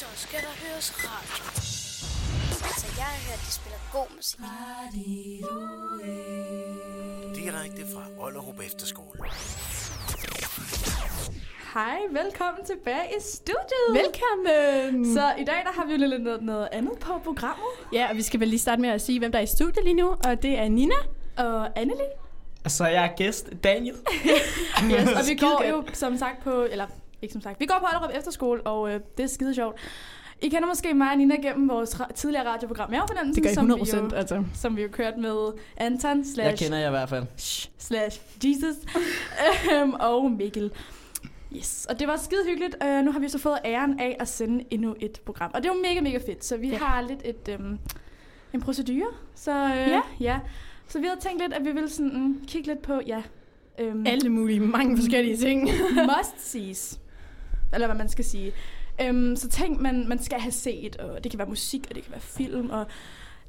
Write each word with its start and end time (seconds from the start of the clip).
så 0.00 0.06
skal 0.14 0.40
der 0.40 0.54
høres 0.64 0.92
radio. 0.96 1.44
Altså, 2.68 2.86
jeg 2.96 3.04
har 3.04 3.20
hørt, 3.28 3.40
de 3.46 3.52
spiller 3.58 3.80
god 3.92 4.08
musik. 4.16 4.40
Direkte 7.40 7.82
fra 7.94 8.04
Ollerup 8.24 8.60
Efterskole. 8.66 9.18
Hej, 11.74 11.98
velkommen 12.10 12.64
tilbage 12.66 13.06
i 13.18 13.20
studiet. 13.20 13.88
Velkommen! 13.90 15.14
Så 15.14 15.34
i 15.38 15.44
dag 15.44 15.60
der 15.64 15.72
har 15.72 15.86
vi 15.86 15.92
jo 15.92 15.98
lidt 15.98 16.22
noget, 16.22 16.42
noget 16.42 16.68
andet 16.72 16.98
på 16.98 17.20
programmet. 17.24 17.72
Ja, 17.92 18.10
og 18.10 18.16
vi 18.16 18.22
skal 18.22 18.40
vel 18.40 18.48
lige 18.48 18.60
starte 18.60 18.82
med 18.82 18.90
at 18.90 19.00
sige, 19.00 19.18
hvem 19.18 19.32
der 19.32 19.38
er 19.38 19.42
i 19.42 19.46
studiet 19.46 19.84
lige 19.84 19.94
nu, 19.94 20.08
og 20.08 20.42
det 20.42 20.58
er 20.58 20.68
Nina. 20.68 20.94
Og 21.36 21.78
Anneli. 21.78 22.08
Og 22.64 22.70
så 22.70 22.84
er 22.84 22.88
jeg 22.90 23.12
gæst, 23.16 23.50
Daniel. 23.64 23.96
Yes, 24.90 25.08
og 25.08 25.22
vi 25.30 25.34
går 25.34 25.64
jo 25.70 25.84
som 25.92 26.18
sagt 26.18 26.44
på, 26.44 26.66
eller 26.70 26.86
ikke 27.22 27.32
som 27.32 27.40
sagt, 27.42 27.60
vi 27.60 27.66
går 27.66 27.76
på 27.78 27.86
Ollerup 27.96 28.16
Efterskole, 28.18 28.62
og 28.62 28.92
øh, 28.94 29.00
det 29.16 29.22
er 29.22 29.26
skide 29.26 29.54
sjovt. 29.54 29.76
I 30.42 30.48
kender 30.48 30.68
måske 30.68 30.94
mig 30.94 31.10
og 31.10 31.16
Nina 31.16 31.34
gennem 31.34 31.68
vores 31.68 31.94
ra- 31.94 32.12
tidligere 32.12 32.46
radioprogram 32.48 32.90
Mavefornemmelsen, 32.90 33.34
Det 33.34 33.42
gør 33.42 33.50
I 33.50 33.54
som, 33.54 33.66
vi 33.68 33.72
100 33.72 34.14
jo, 34.14 34.16
altså. 34.18 34.44
som 34.54 34.76
vi 34.76 34.82
jo 34.82 34.88
kørte 34.92 35.20
med 35.20 35.52
Anton 35.76 36.24
slash, 36.24 36.38
Jeg 36.50 36.58
kender 36.58 36.78
jer 36.78 36.86
i 36.86 36.90
hvert 36.90 37.08
fald. 37.08 37.24
slash 37.78 38.20
Jesus 38.44 38.76
øhm, 39.74 39.92
og 39.94 40.30
Mikkel. 40.32 40.70
Yes, 41.56 41.86
og 41.90 41.98
det 42.00 42.08
var 42.08 42.16
skide 42.16 42.44
hyggeligt. 42.48 42.76
Uh, 42.84 43.04
nu 43.04 43.12
har 43.12 43.18
vi 43.20 43.28
så 43.28 43.38
fået 43.38 43.58
æren 43.64 44.00
af 44.00 44.16
at 44.20 44.28
sende 44.28 44.64
endnu 44.70 44.94
et 45.00 45.20
program. 45.24 45.50
Og 45.54 45.62
det 45.62 45.68
er 45.70 45.74
jo 45.74 45.80
mega, 45.82 46.00
mega 46.00 46.18
fedt. 46.26 46.44
Så 46.44 46.56
vi 46.56 46.68
Ja. 46.68 46.76
har 46.78 47.00
lidt 47.02 47.20
et, 47.24 47.56
um, 47.60 47.78
en 48.52 48.60
procedure. 48.60 49.06
Så 49.34 49.50
uh, 49.64 49.70
Ja. 49.70 49.88
ja. 49.88 50.00
ja. 50.20 50.38
Så 50.88 50.98
vi 51.00 51.06
havde 51.06 51.20
tænkt 51.20 51.42
lidt, 51.42 51.52
at 51.52 51.64
vi 51.64 51.72
ville 51.72 51.88
sådan, 51.90 52.16
um, 52.16 52.42
kigge 52.46 52.68
lidt 52.68 52.82
på, 52.82 53.00
ja, 53.06 53.22
um, 53.82 54.06
Alle 54.06 54.30
mulige, 54.30 54.60
mange 54.60 54.96
forskellige 54.96 55.36
ting. 55.36 55.70
must 55.94 56.50
sees. 56.50 57.00
Eller 57.72 57.86
hvad 57.86 57.96
man 57.96 58.08
skal 58.08 58.24
sige. 58.24 58.52
Um, 59.10 59.36
så 59.36 59.48
ting, 59.48 59.82
man, 59.82 60.08
man 60.08 60.22
skal 60.22 60.40
have 60.40 60.52
set, 60.52 60.96
og 60.96 61.24
det 61.24 61.32
kan 61.32 61.38
være 61.38 61.48
musik, 61.48 61.86
og 61.90 61.94
det 61.94 62.04
kan 62.04 62.12
være 62.12 62.20
film, 62.20 62.70
og 62.70 62.86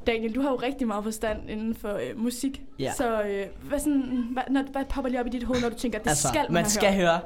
Daniel, 0.07 0.35
du 0.35 0.41
har 0.41 0.49
jo 0.49 0.55
rigtig 0.55 0.87
meget 0.87 1.03
forstand 1.03 1.49
inden 1.49 1.75
for 1.75 1.93
øh, 1.93 2.23
musik. 2.23 2.61
Ja. 2.79 2.93
Så 2.97 3.21
øh, 3.21 3.45
hvad, 3.61 3.79
sådan, 3.79 4.27
hvad, 4.31 4.43
når, 4.49 4.63
hvad 4.71 4.85
popper 4.89 5.09
lige 5.09 5.19
op 5.19 5.27
i 5.27 5.29
dit 5.29 5.43
hoved, 5.43 5.61
når 5.61 5.69
du 5.69 5.75
tænker, 5.75 5.99
at 5.99 6.03
det 6.03 6.09
altså, 6.09 6.27
skal 6.27 6.41
man, 6.49 6.53
man 6.53 6.69
skal 6.69 6.93
hørt? 6.93 7.01
høre. 7.01 7.19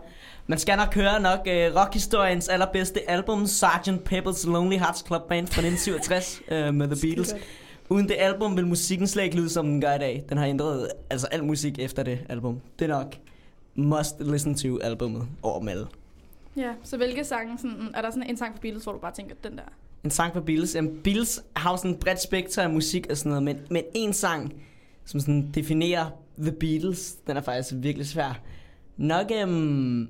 Man 0.48 0.60
skal 0.60 0.78
nok 0.78 0.96
høre 0.96 1.22
nok 1.22 1.40
uh, 1.40 1.82
rockhistoriens 1.82 2.48
allerbedste 2.48 3.10
album, 3.10 3.48
Sgt. 3.48 3.90
Pepper's 4.12 4.50
Lonely 4.52 4.78
Hearts 4.78 5.04
Club 5.08 5.22
Band 5.30 5.48
fra 5.48 5.62
1967 5.62 6.42
uh, 6.52 6.74
med 6.80 6.88
The 6.88 7.08
Beatles. 7.08 7.36
Uden 7.90 8.08
det 8.10 8.16
album 8.20 8.58
vil 8.58 8.68
musikken 8.68 9.08
slet 9.08 9.24
ikke 9.24 9.36
lyde, 9.36 9.50
som 9.50 9.66
den 9.66 9.82
gør 9.82 9.94
i 9.94 10.00
dag. 10.00 10.24
Den 10.30 10.38
har 10.38 10.46
ændret 10.46 10.88
altså 11.10 11.28
al 11.28 11.44
musik 11.44 11.80
efter 11.80 12.04
det 12.04 12.20
album. 12.30 12.62
Det 12.80 12.92
er 12.92 12.98
nok 12.98 13.16
must 13.76 14.16
listen 14.20 14.56
to 14.56 14.80
albumet 14.80 15.28
over 15.44 15.60
dem 15.60 15.68
alle. 15.68 15.88
Ja, 16.58 16.74
så 16.84 16.98
hvilke 16.98 17.24
sange, 17.24 17.58
sådan, 17.58 17.92
er 17.94 18.02
der 18.02 18.10
sådan 18.10 18.30
en 18.30 18.38
sang 18.38 18.56
for 18.56 18.62
Beatles, 18.62 18.84
hvor 18.84 18.94
du 18.94 19.00
bare 19.00 19.14
tænker, 19.14 19.36
den 19.44 19.58
der? 19.58 19.64
En 20.04 20.10
sang 20.10 20.34
for 20.34 20.42
Beatles. 20.42 20.76
Jamen, 20.76 21.00
Beatles 21.04 21.44
har 21.56 21.72
jo 21.72 21.78
sådan 21.78 21.92
et 21.92 22.00
bredt 22.00 22.22
spektrum 22.22 22.64
af 22.64 22.70
musik 22.70 23.08
og 23.10 23.18
sådan 23.18 23.30
noget, 23.30 23.44
men, 23.44 23.60
men 23.70 23.84
en 23.94 24.14
sang, 24.14 24.54
som 25.06 25.20
sådan 25.20 25.52
definerer 25.52 26.10
The 26.38 26.52
Beatles, 26.52 27.16
den 27.28 27.38
er 27.38 27.42
faktisk 27.42 27.74
virkelig 27.78 28.08
svær. 28.08 28.42
Nok, 28.98 29.32
øhm, 29.42 30.10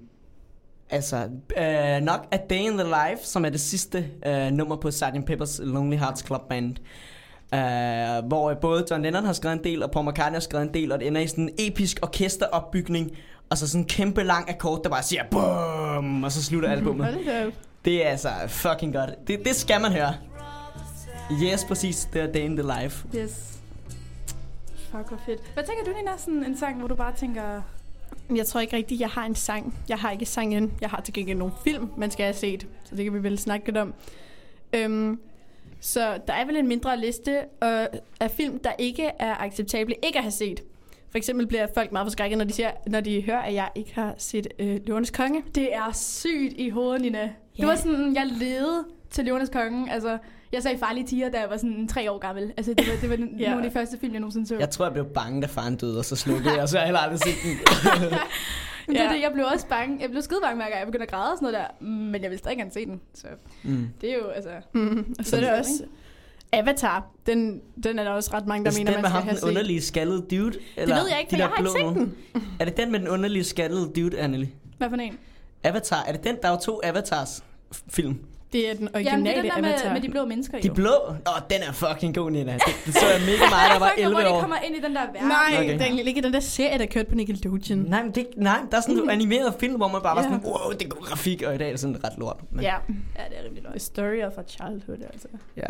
altså, 0.90 1.30
øh, 1.58 2.02
nok 2.02 2.28
A 2.32 2.38
Day 2.50 2.60
in 2.60 2.78
the 2.78 2.84
Life, 2.84 3.24
som 3.24 3.46
er 3.46 3.50
det 3.50 3.60
sidste 3.60 4.10
øh, 4.26 4.52
nummer 4.52 4.76
på 4.76 4.92
Sgt. 4.92 5.30
Pepper's 5.30 5.64
Lonely 5.64 5.98
Hearts 5.98 6.26
Club 6.26 6.42
Band. 6.50 6.76
Uh, 7.46 8.28
hvor 8.28 8.50
øh, 8.50 8.58
både 8.58 8.86
John 8.92 9.04
Lennon 9.04 9.26
har 9.26 9.34
skrevet 9.34 9.58
en 9.58 9.64
del, 9.64 9.84
og 9.84 9.92
Paul 9.92 10.10
McCartney 10.10 10.36
har 10.36 10.40
skrevet 10.40 10.68
en 10.68 10.74
del, 10.74 10.92
og 10.92 11.00
det 11.00 11.08
ender 11.08 11.22
i 11.22 11.28
sådan 11.28 11.50
en 11.50 11.56
episk 11.58 12.00
orkesteropbygning, 12.02 13.12
og 13.50 13.58
så 13.58 13.68
sådan 13.68 13.82
en 13.82 13.88
kæmpe 13.88 14.24
lang 14.24 14.50
akkord, 14.50 14.84
der 14.84 14.90
bare 14.90 15.04
siger 15.04 15.24
BOOM, 15.32 16.24
og 16.24 16.32
så 16.32 16.44
slutter 16.44 16.70
albumet. 16.76 17.18
Det 17.86 18.06
er 18.06 18.10
altså 18.10 18.30
fucking 18.48 18.94
godt. 18.94 19.28
Det, 19.28 19.46
det 19.46 19.56
skal 19.56 19.82
man 19.82 19.92
høre. 19.92 20.14
Yes, 21.44 21.66
præcis. 21.66 22.10
Det 22.14 22.22
er 22.22 22.32
Day 22.32 22.40
in 22.40 22.58
the 22.58 22.82
Life. 22.82 23.08
Yes. 23.16 23.60
Fuck, 24.92 25.08
hvor 25.08 25.20
fedt. 25.26 25.42
Hvad 25.54 25.64
tænker 25.64 25.84
du, 25.84 25.98
Nina? 25.98 26.12
Sådan 26.18 26.44
en 26.44 26.58
sang, 26.58 26.80
hvor 26.80 26.88
du 26.88 26.96
bare 26.96 27.14
tænker... 27.16 27.62
Jeg 28.36 28.48
tror 28.48 28.60
ikke 28.60 28.76
rigtigt, 28.78 29.02
jeg 29.02 29.10
har 29.10 29.26
en 29.26 29.36
sang. 29.36 29.76
Jeg 29.90 29.98
har 29.98 30.12
ikke 30.12 30.26
sangen. 30.26 30.74
Jeg 30.82 30.90
har 30.90 31.02
til 31.02 31.14
gengæld 31.14 31.38
nogle 31.38 31.54
film, 31.64 31.90
man 31.98 32.12
skal 32.12 32.24
have 32.24 32.34
set. 32.34 32.68
Så 32.84 32.96
det 32.96 33.04
kan 33.06 33.14
vi 33.14 33.24
vel 33.24 33.40
snakke 33.40 33.66
lidt 33.66 33.78
om. 33.78 33.94
Øhm, 34.74 35.20
så 35.80 36.20
der 36.28 36.34
er 36.34 36.46
vel 36.46 36.56
en 36.58 36.68
mindre 36.68 37.00
liste 37.00 37.32
øh, 37.64 37.86
af 38.20 38.32
film, 38.32 38.60
der 38.60 38.72
ikke 38.80 39.12
er 39.20 39.36
acceptable 39.36 39.96
ikke 40.04 40.18
at 40.18 40.24
have 40.24 40.32
set. 40.32 40.62
For 41.16 41.18
eksempel 41.18 41.48
bliver 41.48 41.68
folk 41.74 41.92
meget 41.92 42.06
forskrækket, 42.06 42.38
når 42.38 42.46
de, 42.46 42.54
siger, 42.54 42.72
når 42.88 43.00
de 43.02 43.22
hører, 43.26 43.40
at 43.42 43.54
jeg 43.54 43.70
ikke 43.76 43.96
har 43.96 44.16
set 44.18 44.48
øh, 44.60 44.80
Løvernes 44.86 45.12
Konge. 45.12 45.44
Det 45.56 45.76
er 45.76 45.92
sygt 45.94 46.54
i 46.58 46.70
hovedet, 46.70 47.02
Nina. 47.02 47.20
Ja. 47.20 47.26
Ja. 47.26 47.30
Det 47.62 47.68
var 47.68 47.76
sådan, 47.76 48.16
jeg 48.16 48.26
levede 48.26 48.84
til 49.10 49.26
Løvernes 49.26 49.50
Konge. 49.50 49.92
Altså, 49.94 50.18
jeg 50.52 50.64
sagde 50.64 50.78
farlige 50.78 51.08
tiger, 51.08 51.30
da 51.30 51.40
jeg 51.40 51.50
var 51.50 51.58
sådan 51.58 51.88
tre 51.88 52.12
år 52.12 52.18
gammel. 52.18 52.54
Altså, 52.58 52.74
det 52.74 52.88
var, 52.88 52.94
det 53.02 53.10
var 53.10 53.28
Ja. 53.40 53.50
nogle 53.52 53.66
af 53.66 53.72
de 53.72 53.74
første 53.74 53.98
film, 54.00 54.14
jeg 54.14 54.20
nogensinde 54.20 54.48
så. 54.48 54.56
Jeg 54.60 54.70
tror, 54.70 54.86
jeg 54.86 54.94
blev 54.94 55.06
bange, 55.06 55.42
da 55.42 55.48
faren 55.48 55.76
døde, 55.76 55.98
og 56.00 56.06
så 56.06 56.16
slukkede 56.16 56.54
jeg, 56.54 56.62
og 56.62 56.70
så 56.70 56.78
har 56.78 56.82
jeg 56.82 56.88
heller 56.88 57.00
aldrig 57.00 57.20
set 57.20 57.36
den. 57.44 57.52
Men 58.88 58.96
det 58.96 59.02
er 59.04 59.08
Ja. 59.10 59.16
det, 59.16 59.22
jeg 59.22 59.32
blev 59.34 59.46
også 59.54 59.68
bange. 59.68 59.98
Jeg 60.02 60.10
blev 60.10 60.22
skide 60.22 60.40
bange, 60.44 60.56
hver 60.56 60.66
gang 60.66 60.80
jeg 60.80 60.86
begyndte 60.86 61.04
at 61.04 61.12
græde 61.12 61.32
og 61.32 61.38
sådan 61.38 61.52
noget 61.54 61.68
der. 61.82 61.86
Men 61.86 62.22
jeg 62.22 62.30
ville 62.30 62.38
stadig 62.40 62.58
gerne 62.58 62.72
se 62.72 62.86
den. 62.86 63.02
Så 63.14 63.28
Mm. 63.64 63.88
det 64.02 64.12
er 64.12 64.16
jo, 64.18 64.28
altså... 64.28 64.50
Mm. 64.74 65.16
Og 65.20 65.26
så 65.26 65.36
er 65.36 65.40
det 65.40 65.48
Sådan, 65.50 65.60
også 65.60 65.84
Avatar. 66.54 67.08
Den, 67.26 67.62
den 67.84 68.00
er 68.00 68.04
der 68.04 68.12
også 68.12 68.30
ret 68.34 68.48
mange, 68.48 68.64
der 68.66 68.70
Altså, 68.70 68.80
mener, 68.80 68.92
den 68.92 69.02
man 69.02 69.10
skal 69.12 69.14
ham, 69.16 69.24
have 69.24 69.32
den 69.32 69.40
set. 69.40 69.48
underlige 69.48 69.82
skaldede 69.82 70.22
dude? 70.32 70.52
Det 70.52 70.60
Eller 70.78 70.96
ved 70.96 71.10
jeg 71.10 71.20
ikke, 71.20 71.32
de 71.32 71.36
for 71.36 71.42
jeg 71.42 71.50
der 71.50 71.56
har 71.56 71.58
ikke 71.58 71.64
blå 71.64 71.72
set 71.72 71.82
nogen? 71.96 72.16
den. 72.34 72.44
Er 72.60 72.66
det 72.66 72.78
den 72.78 72.92
med 72.92 73.00
den 73.00 73.08
underlige 73.08 73.44
skaldede 73.44 73.92
dude, 73.96 74.20
Anneli? 74.20 74.50
Hvad 74.78 74.90
for 74.90 74.98
en? 74.98 75.18
Avatar. 75.64 76.04
Er 76.08 76.12
det 76.12 76.24
den, 76.24 76.36
der 76.42 76.48
er 76.48 76.52
jo 76.52 76.58
to 76.60 76.82
Avatars 76.84 77.44
film? 77.90 78.20
Det 78.56 78.70
er 78.70 78.74
den 78.74 78.90
Jamen, 78.94 79.04
det 79.04 79.04
er 79.04 79.10
originale 79.16 79.42
den 79.42 79.50
der 79.52 79.62
med, 79.62 79.70
Avatar. 79.70 79.94
med 79.94 80.02
de 80.02 80.10
blå 80.10 80.26
mennesker, 80.26 80.60
De 80.60 80.68
jo. 80.68 80.74
blå? 80.74 80.92
Åh, 81.08 81.12
oh, 81.34 81.40
den 81.50 81.60
er 81.68 81.72
fucking 81.72 82.16
god, 82.16 82.32
Nina. 82.32 82.54
Det, 82.54 82.62
det 82.86 82.94
så 82.94 83.06
jeg 83.14 83.22
mega 83.32 83.50
meget, 83.50 83.72
jeg 83.74 83.82
var 83.82 83.92
Fuck, 83.98 84.06
hvor 84.06 84.20
11 84.20 84.22
de 84.22 84.30
år. 84.36 84.40
kommer 84.40 84.58
ind 84.66 84.76
i 84.76 84.82
den 84.82 84.96
der 84.96 85.02
verden. 85.14 85.28
Nej, 85.28 85.60
Okay. 85.60 85.80
den 85.90 85.96
ligger 86.06 86.22
den 86.22 86.34
der 86.34 86.40
serie, 86.40 86.78
der 86.80 86.86
kørte 86.86 87.10
på 87.10 87.16
Nickelodeon. 87.16 87.78
Nej, 87.80 88.04
men 88.04 88.12
det, 88.12 88.28
nej, 88.38 88.60
der 88.72 88.78
er 88.78 88.82
sådan 88.82 89.00
en 89.00 89.10
animeret 89.20 89.54
film, 89.60 89.76
hvor 89.76 89.88
man 89.88 90.02
bare 90.02 90.16
var 90.16 90.22
Ja. 90.24 90.30
sådan, 90.30 90.46
wow, 90.46 90.72
det 90.72 90.84
er 90.84 90.88
god 90.88 91.02
grafik, 91.02 91.42
og 91.48 91.56
i 91.56 91.58
dag 91.58 91.68
er 91.68 91.72
det 91.72 91.80
sådan 91.80 92.04
ret 92.04 92.14
lort. 92.18 92.38
Men, 92.52 92.62
Ja. 92.64 92.74
Ja, 93.18 93.24
det 93.30 93.40
er 93.40 93.44
rimelig 93.44 93.64
The 93.64 93.70
løgn. 93.70 93.80
story 93.80 94.22
of 94.24 94.38
a 94.38 94.42
childhood, 94.48 94.98
altså. 95.14 95.28
ja. 95.58 95.68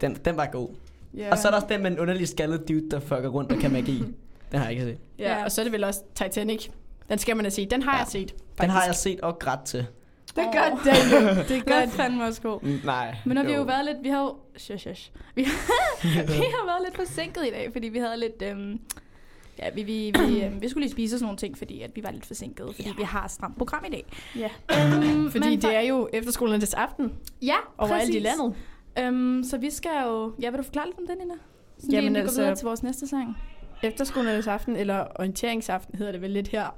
Den, 0.00 0.14
den 0.24 0.36
var 0.36 0.46
god. 0.46 0.68
Ja. 1.16 1.30
Og 1.32 1.38
så 1.38 1.48
er 1.48 1.52
der 1.52 1.56
også 1.60 1.68
den 1.70 1.82
med 1.82 1.90
den 1.90 1.98
underlige 1.98 2.26
skaldede 2.26 2.62
dude, 2.68 2.90
der 2.90 3.00
fucker 3.00 3.28
rundt 3.28 3.52
og 3.52 3.58
kan 3.58 3.72
magi. 3.72 4.02
Den 4.52 4.58
har 4.58 4.64
jeg 4.68 4.72
ikke 4.72 4.84
set. 4.84 4.98
Ja, 5.18 5.44
og 5.44 5.52
så 5.52 5.60
er 5.60 5.64
det 5.64 5.72
vel 5.72 5.84
også 5.84 6.00
Titanic. 6.14 6.68
Den 7.08 7.18
skal 7.18 7.36
man 7.36 7.44
da 7.44 7.50
se. 7.50 7.66
Den 7.66 7.82
har 7.82 7.92
Ja. 7.92 7.98
jeg 7.98 8.06
set. 8.08 8.34
Den 8.60 8.70
har 8.70 8.84
jeg 8.84 8.94
set 8.94 9.20
og 9.20 9.38
grædt 9.38 9.64
til. 9.64 9.86
Det 10.44 10.46
er 10.46 10.70
godt, 10.70 10.84
Daniel. 10.84 11.36
Det 11.48 11.56
er 11.56 11.62
Den 11.62 11.62
godt. 11.66 11.90
fandme 11.90 12.24
også 12.24 12.42
god. 12.42 12.60
Mm, 12.62 12.80
Nej. 12.84 13.16
Men 13.24 13.34
nu 13.34 13.40
har 13.40 13.46
vi 13.46 13.52
jo 13.52 13.58
jo 13.58 13.64
været 13.64 13.84
lidt, 13.84 13.96
vi 14.02 14.08
har 14.08 14.20
jo, 14.22 14.36
shush, 14.56 14.80
shush. 14.82 15.10
Vi, 15.34 15.42
vi 16.42 16.46
har 16.56 16.66
været 16.66 16.78
lidt 16.86 16.96
forsinket 16.96 17.46
i 17.46 17.50
dag, 17.50 17.68
fordi 17.72 17.88
vi 17.88 17.98
havde 17.98 18.16
lidt, 18.20 18.42
øhm, 18.42 18.80
ja, 19.58 19.70
vi, 19.74 19.82
vi, 19.82 20.12
vi, 20.26 20.42
øhm, 20.44 20.62
vi 20.62 20.68
skulle 20.68 20.84
lige 20.84 20.92
spise 20.92 21.14
og 21.14 21.18
sådan 21.18 21.24
nogle 21.26 21.38
ting, 21.38 21.58
fordi 21.58 21.82
at 21.82 21.90
vi 21.96 22.02
var 22.02 22.10
lidt 22.10 22.26
forsinket, 22.26 22.74
fordi 22.74 22.92
vi 22.96 23.02
har 23.02 23.24
et 23.24 23.30
stramt 23.30 23.58
program 23.58 23.84
i 23.84 23.90
dag. 23.90 24.04
Ja. 24.36 24.48
Øhm, 24.72 25.30
Fordi 25.30 25.48
men 25.48 25.62
det 25.62 25.76
er 25.76 25.80
jo 25.80 26.08
efterskolernes 26.12 26.74
aften 26.74 27.12
Ja, 27.42 27.56
overalt 27.78 28.00
præcis. 28.00 28.14
i 28.14 28.18
landet. 28.18 28.54
Øhm, 28.98 29.44
så 29.44 29.58
vi 29.58 29.70
skal 29.70 29.90
jo, 30.06 30.32
ja, 30.42 30.50
vil 30.50 30.58
du 30.58 30.62
forklare 30.64 30.86
lidt 30.86 30.98
om 30.98 31.06
det, 31.06 31.16
Nina? 31.18 31.34
Så 31.78 31.86
Jamen, 31.92 32.14
vi 32.14 32.18
altså- 32.18 32.36
går 32.36 32.42
videre 32.42 32.56
til 32.56 32.64
vores 32.66 32.82
næste 32.82 33.06
sang. 33.06 33.36
Efterskolernes 33.82 34.46
aften, 34.46 34.76
eller 34.76 35.04
orienteringsaften 35.18 35.98
hedder 35.98 36.12
det 36.12 36.22
vel 36.22 36.30
lidt 36.30 36.48
her. 36.48 36.74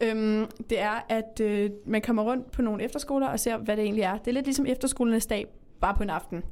Øhm, 0.00 0.46
det 0.70 0.80
er, 0.80 1.00
at 1.08 1.40
øh, 1.40 1.70
man 1.86 2.02
kommer 2.02 2.22
rundt 2.22 2.50
på 2.50 2.62
nogle 2.62 2.82
efterskoler 2.82 3.26
og 3.28 3.40
ser, 3.40 3.56
hvad 3.56 3.76
det 3.76 3.84
egentlig 3.84 4.02
er. 4.02 4.18
Det 4.18 4.28
er 4.28 4.32
lidt 4.32 4.46
ligesom 4.46 4.66
efterskolernes 4.66 5.26
dag, 5.26 5.46
bare 5.80 5.94
på 5.94 6.02
en 6.02 6.10
aften. 6.10 6.42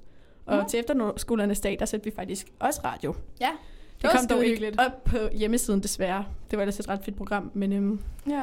Og 0.46 0.56
Nå. 0.56 0.64
til 0.68 0.80
efterskolernes 0.80 1.60
dag, 1.60 1.76
der 1.78 1.84
sætter 1.86 2.10
vi 2.10 2.14
faktisk 2.16 2.46
også 2.58 2.80
radio. 2.84 3.14
Ja, 3.40 3.50
Det 4.02 4.10
kom 4.10 4.26
dog 4.26 4.44
ikke 4.44 4.74
op 4.78 5.04
på 5.04 5.16
hjemmesiden 5.32 5.80
desværre. 5.82 6.24
Det 6.50 6.56
var 6.56 6.62
ellers 6.62 6.80
et 6.80 6.88
ret 6.88 7.00
fedt 7.04 7.16
program, 7.16 7.50
men, 7.54 7.72
øhm, 7.72 8.00
Ja. 8.28 8.42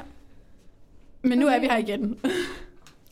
men 1.22 1.40
nu 1.40 1.48
er 1.48 1.60
vi 1.60 1.66
her 1.68 1.78
igen. 1.78 2.20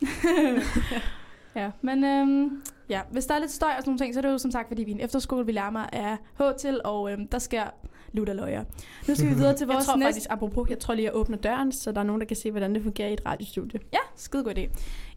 ja, 1.55 1.71
men 1.81 2.03
øhm, 2.03 2.61
ja, 2.89 3.01
hvis 3.11 3.25
der 3.25 3.35
er 3.35 3.39
lidt 3.39 3.51
støj 3.51 3.69
og 3.69 3.75
sådan 3.77 3.89
nogle 3.89 3.99
ting, 3.99 4.13
så 4.13 4.19
er 4.19 4.21
det 4.21 4.29
jo 4.29 4.37
som 4.37 4.51
sagt, 4.51 4.67
fordi 4.67 4.83
vi 4.83 4.91
er 4.91 4.95
en 4.95 5.01
efterskole, 5.01 5.45
vi 5.45 5.51
lærer 5.51 5.69
mig 5.69 5.89
af 5.93 6.17
H 6.39 6.41
til, 6.59 6.81
og 6.83 7.11
øhm, 7.11 7.27
der 7.27 7.39
sker 7.39 7.63
lutter 8.11 8.33
løjer. 8.33 8.63
Nu 9.07 9.15
skal 9.15 9.29
vi 9.29 9.33
videre 9.33 9.55
til 9.55 9.65
Jeg 9.67 9.73
vores 9.73 9.85
tror 9.85 9.95
næste... 9.95 10.07
faktisk, 10.07 10.27
apropos, 10.29 10.69
jeg 10.69 10.79
tror 10.79 10.93
lige, 10.93 11.05
jeg 11.05 11.15
åbner 11.15 11.37
døren, 11.37 11.71
så 11.71 11.91
der 11.91 11.99
er 11.99 12.03
nogen, 12.03 12.21
der 12.21 12.27
kan 12.27 12.37
se, 12.37 12.51
hvordan 12.51 12.75
det 12.75 12.83
fungerer 12.83 13.09
i 13.09 13.13
et 13.13 13.21
radiostudie. 13.25 13.79
Ja, 13.93 13.99
skide 14.15 14.43
god 14.43 14.57
idé. 14.57 14.69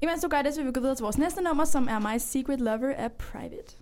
Imens 0.02 0.22
du 0.22 0.28
gør 0.28 0.42
det, 0.42 0.54
så 0.54 0.60
vil 0.60 0.66
vi 0.66 0.72
gå 0.72 0.80
videre 0.80 0.94
til 0.94 1.02
vores 1.02 1.18
næste 1.18 1.42
nummer, 1.42 1.64
som 1.64 1.88
er 1.90 1.98
My 1.98 2.18
Secret 2.18 2.60
Lover 2.60 2.94
af 2.96 3.12
Private. 3.12 3.76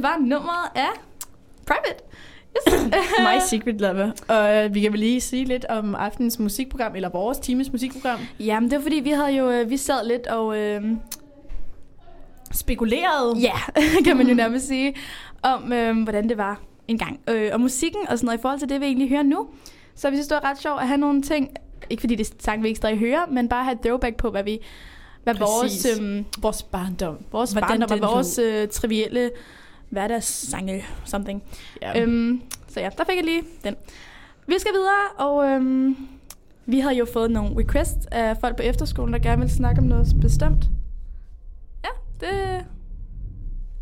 Det 0.00 0.08
var 0.08 0.18
nummeret 0.20 0.68
af 0.74 0.88
Private. 1.66 2.02
Yes. 2.56 2.92
My 3.26 3.58
Secret 3.58 3.80
Lover. 3.80 4.10
Og 4.28 4.56
øh, 4.56 4.74
vi 4.74 4.80
kan 4.80 4.92
vel 4.92 5.00
lige 5.00 5.20
sige 5.20 5.44
lidt 5.44 5.64
om 5.64 5.94
aftenens 5.94 6.38
musikprogram, 6.38 6.96
eller 6.96 7.08
vores 7.08 7.38
times 7.38 7.72
musikprogram. 7.72 8.18
Jamen, 8.40 8.70
det 8.70 8.76
var 8.78 8.82
fordi, 8.82 8.96
vi 9.00 9.10
havde 9.10 9.28
jo, 9.36 9.50
øh, 9.50 9.70
vi 9.70 9.76
sad 9.76 10.06
lidt 10.06 10.26
og, 10.26 10.58
øh, 10.58 10.82
Spekuleret. 12.52 13.42
ja, 13.42 13.52
kan 14.04 14.16
man 14.16 14.28
jo 14.28 14.34
nærmest 14.34 14.66
sige, 14.68 14.94
om 15.42 15.72
øh, 15.72 16.02
hvordan 16.02 16.28
det 16.28 16.38
var 16.38 16.60
engang. 16.88 17.20
Øh, 17.28 17.50
og 17.52 17.60
musikken 17.60 18.00
og 18.08 18.18
sådan 18.18 18.26
noget 18.26 18.38
i 18.38 18.42
forhold 18.42 18.58
til 18.58 18.68
det, 18.68 18.80
vi 18.80 18.86
egentlig 18.86 19.08
hører 19.08 19.22
nu. 19.22 19.48
Så 19.94 20.10
vi 20.10 20.16
synes, 20.16 20.28
det 20.28 20.34
var 20.42 20.50
ret 20.50 20.60
sjovt 20.60 20.80
at 20.80 20.86
have 20.88 20.98
nogle 20.98 21.22
ting, 21.22 21.50
ikke 21.90 22.00
fordi 22.00 22.14
det 22.14 22.28
er 22.28 22.34
sang, 22.38 22.62
vi 22.62 22.68
ikke 22.68 22.78
stadig 22.78 22.98
hører, 22.98 23.26
men 23.30 23.48
bare 23.48 23.64
have 23.64 23.74
et 23.74 23.80
throwback 23.80 24.16
på, 24.16 24.30
hvad 24.30 24.44
vi, 24.44 24.58
hvad 25.24 25.34
Præcis. 25.34 25.86
vores, 25.86 26.00
øh, 26.00 26.24
Vores 26.42 26.62
barndom. 26.62 27.16
vores 27.32 27.52
Hvordan 27.52 27.80
barndom 27.80 28.00
og 28.02 28.14
vores 28.14 28.38
øh, 28.38 28.68
trivielle 28.68 29.30
hverdagssange, 29.90 30.84
something. 31.04 31.42
Ja. 31.82 32.00
Øhm, 32.02 32.42
så 32.68 32.80
ja, 32.80 32.88
der 32.98 33.04
fik 33.04 33.16
jeg 33.16 33.24
lige 33.24 33.42
den. 33.64 33.76
Vi 34.46 34.54
skal 34.58 34.72
videre, 34.72 35.26
og 35.28 35.48
øhm, 35.48 35.96
vi 36.66 36.80
havde 36.80 36.94
jo 36.96 37.06
fået 37.12 37.30
nogle 37.30 37.58
requests 37.58 38.06
af 38.06 38.36
folk 38.36 38.56
på 38.56 38.62
efterskolen, 38.62 39.12
der 39.14 39.18
gerne 39.20 39.38
ville 39.40 39.54
snakke 39.54 39.80
om 39.80 39.86
noget 39.86 40.06
bestemt. 40.20 40.64
Ja, 41.84 41.88
det... 42.20 42.64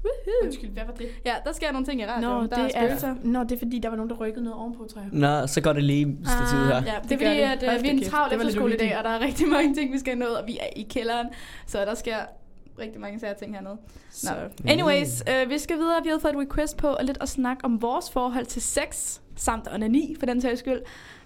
Woohoo. 0.05 0.45
Undskyld, 0.47 0.71
hvad 0.71 0.83
var 0.87 0.93
det? 0.93 1.07
Ja, 1.25 1.33
der 1.45 1.53
sker 1.53 1.73
nogle 1.73 1.87
ting 1.87 2.01
i 2.01 2.07
radioen. 2.07 2.35
Nå, 2.43 2.47
der 2.47 2.57
det 2.57 2.65
er, 2.65 2.81
spøgelser. 2.81 3.15
nå, 3.23 3.43
det 3.43 3.53
er 3.53 3.59
fordi, 3.59 3.79
der 3.79 3.89
var 3.89 3.97
nogen, 3.97 4.11
der 4.11 4.17
rykkede 4.17 4.45
noget 4.45 4.59
ovenpå, 4.61 4.87
tror 4.93 5.01
jeg. 5.01 5.11
Nå, 5.13 5.47
så 5.47 5.61
går 5.61 5.73
det 5.73 5.85
lige 5.85 6.19
stativet 6.25 6.67
her. 6.67 6.77
Ah, 6.77 6.85
ja, 6.87 6.91
det 6.91 7.05
er 7.05 7.09
Det 7.09 7.19
gør 7.19 7.27
fordi, 7.27 7.39
det. 7.41 7.69
at 7.73 7.77
øh, 7.79 7.83
vi 7.83 7.89
er 7.89 7.93
en 7.93 8.03
travl 8.03 8.35
efterskole 8.35 8.75
i 8.75 8.77
dag, 8.77 8.99
og 8.99 9.05
der 9.05 9.11
er 9.11 9.21
rigtig 9.21 9.49
mange 9.49 9.75
ting, 9.75 9.93
vi 9.93 9.99
skal 9.99 10.19
nå, 10.19 10.27
og 10.27 10.47
vi 10.47 10.59
er 10.61 10.67
i 10.77 10.83
kælderen, 10.91 11.27
så 11.67 11.79
der 11.85 11.95
sker 11.95 12.17
rigtig 12.79 13.01
mange 13.01 13.21
sære 13.21 13.35
ting 13.35 13.55
hernede. 13.55 13.75
Nå. 13.75 13.81
Så. 14.11 14.35
Anyways, 14.69 15.23
øh, 15.31 15.51
vi 15.51 15.59
skal 15.59 15.79
videre. 15.79 16.03
Vi 16.03 16.09
har 16.09 16.19
fået 16.19 16.33
et 16.33 16.39
request 16.39 16.77
på 16.77 16.95
at 16.95 17.07
lidt 17.07 17.19
at 17.21 17.29
snakke 17.29 17.65
om 17.65 17.83
vores 17.83 18.11
forhold 18.11 18.47
til 18.47 18.63
sex, 18.63 19.19
samt 19.37 19.69
onani, 19.75 20.17
for 20.19 20.27
den 20.27 20.41
sags 20.41 20.61
skyld. 20.61 20.81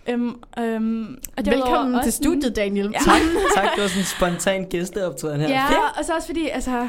Øhm, 0.08 0.42
øhm, 0.58 1.18
og 1.36 1.46
Velkommen 1.46 2.02
til 2.02 2.12
studiet, 2.12 2.56
Daniel. 2.56 2.90
Ja. 2.92 2.98
Tak, 2.98 3.20
tak. 3.54 3.74
Det 3.74 3.82
var 3.82 3.88
sådan 3.88 4.02
en 4.02 4.06
spontan 4.06 4.64
gæsteoptræden 4.64 5.40
her. 5.40 5.48
Ja, 5.48 5.68
og 5.98 6.04
så 6.04 6.14
også 6.14 6.28
fordi, 6.28 6.48
altså... 6.48 6.88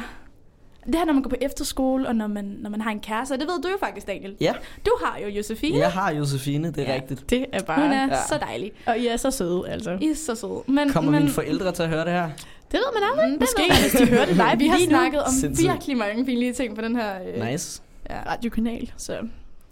Det 0.86 0.96
her, 0.96 1.06
når 1.06 1.14
man 1.14 1.22
går 1.24 1.30
på 1.30 1.36
efterskole, 1.42 2.08
og 2.08 2.16
når 2.16 2.28
man, 2.28 2.46
når 2.46 2.70
man 2.70 2.82
har 2.82 2.92
en 2.92 3.00
kæreste, 3.00 3.34
og 3.34 3.40
det 3.40 3.48
ved 3.48 3.62
du 3.62 3.68
jo 3.70 3.78
faktisk, 3.80 4.08
Daniel. 4.08 4.36
Ja. 4.42 4.54
Du 4.86 4.92
har 5.06 5.20
jo 5.20 5.28
Josefine. 5.28 5.78
Jeg 5.78 5.92
har 5.92 6.12
Josefine, 6.12 6.68
det 6.72 6.78
er 6.78 6.84
Ja. 6.94 6.96
rigtigt. 7.02 7.30
Det 7.30 7.46
er 7.52 7.64
bare... 7.64 7.82
Hun 7.82 7.92
er 7.92 8.08
Ja. 8.08 8.26
så 8.28 8.38
dejlig. 8.38 8.72
Og 8.86 8.98
I 9.00 9.08
er 9.08 9.18
så 9.18 9.32
søde, 9.32 9.64
altså. 9.70 9.98
I 10.02 10.10
er 10.10 10.16
så 10.16 10.36
søde. 10.36 10.64
Men, 10.68 10.90
Kommer 10.90 11.12
men, 11.12 11.20
mine 11.20 11.32
forældre 11.34 11.72
til 11.72 11.84
at 11.84 11.90
høre 11.90 12.06
det 12.06 12.12
her? 12.14 12.30
Det 12.72 12.80
ved 12.80 13.00
man 13.02 13.04
aldrig. 13.12 13.26
Mm, 13.28 13.32
det 13.32 13.40
Måske, 13.42 13.62
ved 13.62 13.68
jeg. 13.70 13.78
hvis 13.82 14.02
de 14.02 14.06
hører 14.16 14.26
det 14.26 14.36
live 14.36 14.58
vi 14.60 14.68
har 14.68 14.78
lige 14.78 14.88
nu. 14.90 14.92
snakket 14.98 15.24
om 15.24 15.32
Sindssygt. 15.32 15.70
virkelig 15.72 15.98
mange 15.98 16.26
pinlige 16.26 16.54
ting 16.54 16.76
på 16.76 16.82
den 16.82 16.96
her... 16.96 17.14
Øh, 17.36 17.48
Nice. 17.52 17.82
Ja, 18.10 18.22
radiokanal, 18.32 18.92
så... 18.98 19.18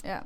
ja. 0.06 0.18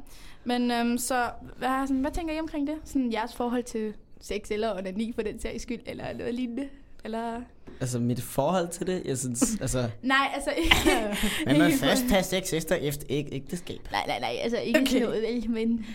Men 0.43 0.71
øhm, 0.71 0.97
så, 0.97 1.23
hvad, 1.57 1.87
sådan, 1.87 2.01
hvad 2.01 2.11
tænker 2.11 2.33
I 2.33 2.39
omkring 2.39 2.67
det? 2.67 2.75
Sådan 2.85 3.11
jeres 3.13 3.35
forhold 3.35 3.63
til 3.63 3.93
sex 4.21 4.41
eller 4.51 4.77
onani 4.77 5.11
for 5.15 5.21
den 5.21 5.39
sags 5.39 5.63
skyld, 5.63 5.79
eller 5.85 6.05
noget 6.17 6.33
lignende? 6.33 6.67
Eller... 7.05 7.41
Altså, 7.81 7.99
mit 7.99 8.21
forhold 8.21 8.67
til 8.69 8.87
det, 8.87 9.01
jeg 9.05 9.17
synes, 9.17 9.57
altså... 9.61 9.89
Nej, 10.01 10.27
altså 10.35 10.49
ikke... 10.63 10.75
Man 11.45 11.57
må 11.57 11.63
ikke- 11.65 11.77
først 11.77 12.03
have 12.09 12.23
sex 12.23 12.53
efter, 12.53 12.75
efter 12.75 13.05
æg, 13.09 13.27
ægteskab. 13.31 13.79
Nej, 13.91 14.03
nej, 14.07 14.19
nej, 14.19 14.35
altså 14.43 14.57
ikke 14.57 14.79
Okay. 14.79 14.87
sådan 14.91 15.03
noget, 15.03 15.21
vel, 15.21 15.49
men... 15.51 15.85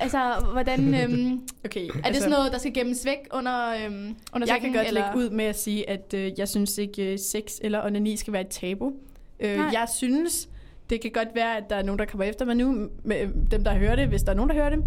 Altså, 0.00 0.44
hvordan... 0.52 0.94
Øhm, 1.02 1.40
Okay, 1.64 1.88
er 2.04 2.08
det 2.08 2.16
sådan 2.16 2.30
noget, 2.30 2.52
der 2.52 2.58
skal 2.58 2.74
gemmes 2.74 3.04
væk 3.04 3.18
under, 3.34 3.68
øhm, 3.86 4.16
under 4.34 4.46
Jeg 4.46 4.48
sengen, 4.48 4.72
kan 4.72 4.72
godt 4.80 4.88
eller? 4.88 5.00
lægge 5.14 5.18
ud 5.26 5.30
med 5.30 5.44
at 5.44 5.58
sige, 5.58 5.90
at 5.90 6.14
øh, 6.14 6.32
jeg 6.38 6.48
synes 6.48 6.78
ikke, 6.78 7.12
øh, 7.12 7.18
sex 7.18 7.52
eller 7.60 7.84
onani 7.86 8.16
skal 8.16 8.32
være 8.32 8.42
et 8.42 8.48
tabu. 8.48 8.92
Øh, 9.40 9.56
Nej. 9.56 9.66
jeg 9.72 9.86
synes, 9.96 10.48
det 10.90 11.00
kan 11.00 11.10
godt 11.14 11.28
være, 11.34 11.56
at 11.56 11.64
der 11.70 11.76
er 11.76 11.82
nogen, 11.82 11.98
der 11.98 12.04
kommer 12.04 12.24
efter 12.24 12.44
mig 12.44 12.54
nu, 12.56 12.88
med 13.04 13.20
øh, 13.20 13.28
dem, 13.50 13.64
der 13.64 13.74
hører 13.74 13.96
det, 13.96 14.08
hvis 14.08 14.22
der 14.22 14.32
er 14.32 14.36
nogen, 14.36 14.48
der 14.50 14.54
hører 14.56 14.70
det. 14.70 14.84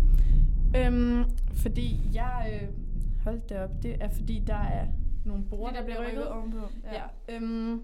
Øhm, 0.78 1.24
fordi 1.62 2.00
jeg... 2.14 2.50
Øh, 2.54 2.68
hold 3.24 3.40
da 3.50 3.64
op, 3.64 3.70
det 3.84 3.96
er 4.00 4.10
fordi, 4.10 4.42
der 4.48 4.54
er 4.54 4.86
nogle 5.26 5.44
bord, 5.50 5.70
Det, 5.70 5.78
der 5.80 5.84
bliver 5.84 6.08
rykket 6.08 6.28
ovenpå. 6.28 6.58
Ja. 6.94 7.02
Ja. 7.30 7.36
Øhm, 7.36 7.82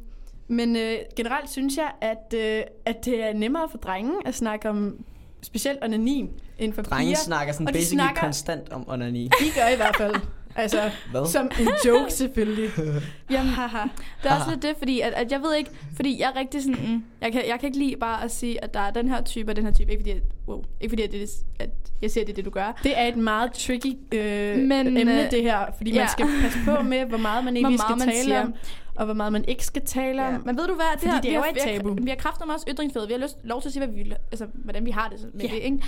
men 0.48 0.75
øh, 0.75 0.95
generelt 1.15 1.50
synes 1.50 1.77
jeg, 1.77 1.91
at, 2.01 2.33
øh, 2.38 2.63
at 2.86 3.05
det 3.05 3.24
er 3.24 3.33
nemmere 3.33 3.69
for 3.69 3.77
drenge 3.77 4.13
at 4.25 4.36
snakke 4.36 4.69
om 4.69 5.05
specielt 5.41 5.79
onani 5.83 6.29
end 6.57 6.74
for 6.74 6.81
Drenge 6.81 7.05
piger. 7.05 7.17
snakker 7.17 7.53
sådan 7.53 7.67
og 7.67 7.74
de 7.74 7.77
basically 7.77 8.01
snakker- 8.03 8.21
konstant 8.21 8.69
om 8.74 8.89
onani. 8.89 9.24
De 9.24 9.45
gør 9.55 9.67
i 9.74 9.75
hvert 9.75 9.95
fald. 9.95 10.15
Altså, 10.55 10.91
Hvad? 11.12 11.25
som 11.27 11.51
en 11.60 11.67
joke 11.86 12.13
selvfølgelig. 12.13 12.70
Jamen, 13.31 13.51
haha. 13.53 13.84
Det 14.24 14.31
er 14.31 14.36
også 14.36 14.50
lidt 14.50 14.62
det, 14.62 14.75
fordi 14.77 15.00
at, 15.01 15.13
at 15.13 15.31
jeg 15.31 15.41
ved 15.41 15.55
ikke, 15.55 15.70
fordi 15.96 16.20
jeg 16.22 16.31
er 16.36 16.39
rigtig 16.39 16.62
sådan, 16.63 16.79
mm, 16.93 17.03
jeg 17.22 17.31
kan, 17.31 17.41
jeg 17.48 17.60
kan 17.60 17.67
ikke 17.67 17.77
lide 17.79 17.96
bare 18.00 18.24
at 18.24 18.31
sige, 18.31 18.63
at 18.63 18.74
der 18.74 18.79
er 18.79 18.91
den 18.91 19.10
her 19.10 19.22
type 19.22 19.51
og 19.51 19.55
den 19.55 19.65
her 19.65 19.74
type, 19.74 19.91
ikke 19.91 20.01
fordi, 20.01 20.12
at, 20.12 20.22
wow, 20.48 20.63
ikke 20.81 20.91
fordi 20.91 21.03
at, 21.03 21.12
det, 21.12 21.24
er- 21.24 21.43
at 21.60 21.70
jeg 22.01 22.12
siger, 22.12 22.24
at 22.24 22.27
det 22.27 22.34
er 22.34 22.36
det, 22.36 22.46
du 22.46 22.50
gør. 22.50 22.79
Det 22.84 23.00
er 23.00 23.05
et 23.08 23.17
meget 23.17 23.53
tricky 23.53 23.93
øh, 24.12 24.58
Men, 24.58 24.98
emne, 24.98 25.25
øh, 25.25 25.31
det 25.31 25.41
her, 25.43 25.65
fordi 25.77 25.91
ja. 25.93 26.00
man 26.00 26.10
skal 26.10 26.27
passe 26.41 26.60
på 26.65 26.84
med, 26.84 27.05
hvor 27.05 27.17
meget 27.17 27.43
man 27.46 27.53
egentlig 27.58 27.77
Hvor 27.79 27.88
meget 27.96 28.01
skal 28.01 28.08
man 28.08 28.15
tale 28.15 28.24
siger. 28.24 28.41
om. 28.43 28.53
og 28.96 29.05
hvor 29.05 29.13
meget 29.13 29.34
man 29.34 29.46
ikke 29.48 29.65
skal 29.65 29.81
tale 29.86 30.27
om. 30.27 30.34
Ja. 30.34 30.39
Men 30.46 30.58
ved 30.58 30.67
du 30.67 30.74
hvad? 30.75 30.86
Fordi 30.98 31.10
har, 31.10 31.22
det 31.22 31.27
er 31.27 31.31
vi 31.31 31.36
jo 31.36 31.41
har, 31.41 31.50
et 31.50 31.55
vi 31.55 31.60
har- 31.63 31.77
tabu. 31.77 31.93
Vi 32.01 32.10
har 32.10 32.15
kræfter 32.17 32.46
med 32.46 32.53
også 32.55 32.65
ytringsfrihed. 32.70 33.08
Vi 33.08 33.13
har 33.13 33.20
lyst, 33.20 33.38
lov 33.43 33.62
til 33.62 33.70
at 33.70 33.74
sige, 33.74 33.86
hvad 33.86 33.96
vi, 33.96 34.03
vil- 34.03 34.15
altså, 34.31 34.46
hvordan 34.53 34.86
vi 34.86 34.91
har 34.91 35.10
det 35.10 35.29
med 35.34 35.46
Ja. 35.46 35.55
det, 35.55 35.62
ikke? 35.62 35.79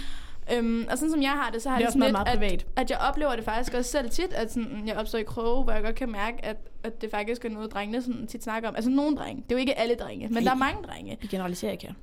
Øhm, 0.54 0.86
og 0.92 0.98
sådan 0.98 1.12
som 1.12 1.22
jeg 1.22 1.32
har 1.32 1.50
det, 1.54 1.62
så 1.62 1.70
har 1.70 1.76
Det 1.76 1.82
jeg 1.82 1.88
også 1.88 2.00
sådan 2.00 2.12
meget, 2.12 2.28
lidt, 2.28 2.44
at, 2.44 2.50
privat. 2.50 2.66
at 2.76 2.90
jeg 2.92 2.98
oplever 3.10 3.36
det 3.36 3.44
faktisk 3.46 3.74
også 3.74 3.92
selv 3.92 4.10
tit, 4.10 4.34
at 4.34 4.52
sådan, 4.54 4.84
jeg 4.88 4.96
opstår 4.98 5.20
i 5.20 5.24
kroge, 5.24 5.64
hvor 5.64 5.74
jeg 5.74 5.84
godt 5.84 5.96
kan 5.96 6.12
mærke, 6.12 6.46
at, 6.46 6.58
at 6.84 7.02
det 7.02 7.12
faktisk 7.12 7.46
er 7.46 7.50
noget, 7.50 7.72
drengene 7.74 8.02
sådan 8.02 8.28
tit 8.28 8.44
snakker 8.44 8.70
om. 8.70 8.76
Altså 8.76 8.90
nogle 8.92 9.18
drenge. 9.18 9.44
Det 9.44 9.52
er 9.52 9.56
jo 9.56 9.60
ikke 9.60 9.80
alle 9.80 9.96
drenge, 9.96 10.28
men 10.32 10.44
der 10.44 10.52
er 10.52 10.56
mange 10.56 10.84
drenge. 10.84 11.18
Vi 11.22 11.28
generaliserer 11.28 11.72
ikke 11.72 11.86
her. 11.88 11.94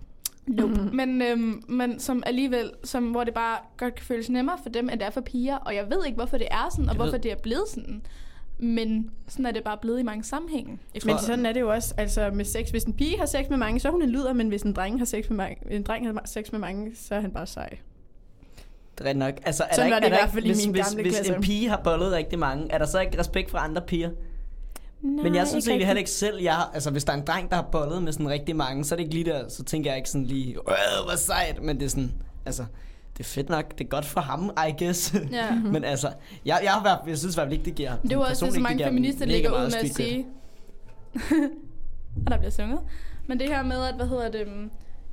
Nope. 0.47 0.75
Mm. 0.83 0.97
Men, 0.97 1.23
øhm, 1.23 1.63
men 1.69 2.01
som 2.01 2.23
alligevel, 2.27 2.71
som, 2.85 3.11
hvor 3.11 3.25
det 3.25 3.35
bare 3.35 3.59
godt 3.77 3.95
kan 3.95 4.05
føles 4.07 4.31
nemmere 4.31 4.59
for 4.63 4.71
dem, 4.71 4.89
end 4.89 4.99
det 5.01 5.07
er 5.07 5.11
for 5.11 5.21
piger. 5.21 5.57
Og 5.57 5.75
jeg 5.75 5.91
ved 5.91 6.07
ikke, 6.07 6.17
hvorfor 6.17 6.39
det 6.39 6.49
er 6.51 6.69
sådan, 6.71 6.85
og 6.85 6.89
Jeg 6.95 6.99
ved- 6.99 7.05
hvorfor 7.07 7.19
det 7.19 7.33
er 7.33 7.37
blevet 7.37 7.65
sådan. 7.75 8.03
Men 8.59 9.11
sådan 9.29 9.47
er 9.47 9.51
det 9.51 9.65
bare 9.65 9.77
blevet 9.77 10.01
i 10.01 10.03
mange 10.03 10.25
sammenhænge. 10.25 10.79
Jeg 10.95 11.03
Men 11.05 11.19
sådan 11.19 11.47
er 11.47 11.53
det 11.53 11.61
jo 11.61 11.71
også 11.71 11.95
altså 11.97 12.31
med 12.35 12.45
sex. 12.45 12.71
Hvis 12.71 12.85
en 12.85 12.93
pige 12.93 13.19
har 13.19 13.27
sex 13.27 13.49
med 13.49 13.57
mange, 13.59 13.81
så 13.81 13.89
er 13.89 13.93
hun 13.93 14.03
en 14.03 14.11
luder, 14.11 14.33
men 14.33 14.49
hvis 14.49 14.63
en 14.63 14.73
dreng 14.73 14.99
har 14.99 15.05
sex 15.05 15.29
med 15.29 15.37
mange, 15.37 15.57
en 15.71 15.83
dreng 15.83 16.07
har 16.07 16.23
sex 16.25 16.53
med 16.53 16.61
mange, 16.61 16.93
så 16.97 17.15
er 17.15 17.21
han 17.21 17.31
bare 17.33 17.47
sej. 17.47 17.79
Det 19.00 19.07
er 19.07 19.09
rigtigt 19.09 19.19
nok. 19.19 19.35
Altså, 19.47 19.64
er 19.71 19.75
Sådan 19.75 19.90
der 19.92 19.97
var 19.97 20.00
ikke, 20.00 20.07
det 20.07 20.12
er 20.12 20.19
i 20.19 20.21
der 20.21 20.26
hvert 20.26 20.26
ikke, 20.28 20.33
fald 20.35 20.45
i 20.45 20.49
hvis, 20.49 20.66
min 20.66 20.75
hvis, 20.75 20.85
gamle 20.87 21.02
hvis 21.02 21.14
klasse. 21.14 21.35
en 21.35 21.40
pige 21.42 21.69
har 21.69 21.80
bollet 21.85 22.12
rigtig 22.12 22.38
mange, 22.38 22.73
er 22.73 22.78
der 22.78 22.87
så 22.87 23.00
ikke 23.00 23.19
respekt 23.19 23.50
for 23.50 23.59
andre 23.59 23.83
piger? 23.83 24.11
Nej, 25.02 25.23
Men 25.25 25.35
jeg 25.35 25.49
synes 25.49 25.69
egentlig 25.69 25.87
heller 25.87 25.99
ikke 25.99 26.11
selv, 26.11 26.40
jeg, 26.42 26.54
har- 26.54 26.71
altså 26.75 26.90
hvis 26.90 27.04
der 27.04 27.12
er 27.12 27.16
en 27.16 27.25
dreng, 27.26 27.50
der 27.50 27.57
har 27.57 27.62
bollet 27.73 28.02
med 28.02 28.12
sådan 28.12 28.28
rigtig 28.28 28.57
mange, 28.57 28.85
så 28.85 28.95
er 28.95 28.97
det 28.97 29.02
ikke 29.04 29.14
lige 29.14 29.25
der, 29.30 29.49
så 29.49 29.64
tænker 29.64 29.90
jeg 29.90 29.97
ikke 29.99 30.11
sådan 30.11 30.25
lige, 30.26 30.49
øh, 30.54 30.57
hvor 31.07 31.16
sejt, 31.16 31.62
men 31.62 31.78
det 31.78 31.85
er 31.85 31.90
sådan, 31.90 32.12
altså, 32.47 32.64
det 33.19 33.21
er 33.21 33.28
fedt 33.28 33.49
nok, 33.49 33.78
det 33.78 33.85
er 33.85 33.88
godt 33.88 34.04
for 34.04 34.21
ham, 34.21 34.50
I 34.69 34.85
guess. 34.85 35.14
Ja. 35.33 35.54
men 35.73 35.85
altså, 35.85 36.09
jeg, 36.45 36.61
jeg, 36.62 36.71
har 36.73 36.83
været, 36.83 36.99
jeg 37.07 37.19
synes 37.19 37.35
i 37.35 37.37
hvert 37.37 37.45
fald 37.47 37.52
ikke, 37.52 37.64
det 37.64 37.75
giver 37.75 37.97
Det 38.02 38.12
er 38.12 38.19
også 38.19 38.47
det, 38.47 38.52
ikke, 38.52 38.62
mange 38.62 38.85
feminister 38.85 39.26
ligger 39.26 39.50
ud 39.50 39.57
med 39.64 39.90
at 39.90 39.95
sige. 39.95 40.26
og 42.26 42.30
der 42.33 42.38
bliver 42.38 42.50
sunget. 42.50 42.78
Men 43.26 43.40
det 43.40 43.49
her 43.49 43.62
med, 43.62 43.76
at, 43.85 43.95
hvad 43.95 44.07
hedder 44.07 44.30
det, 44.30 44.47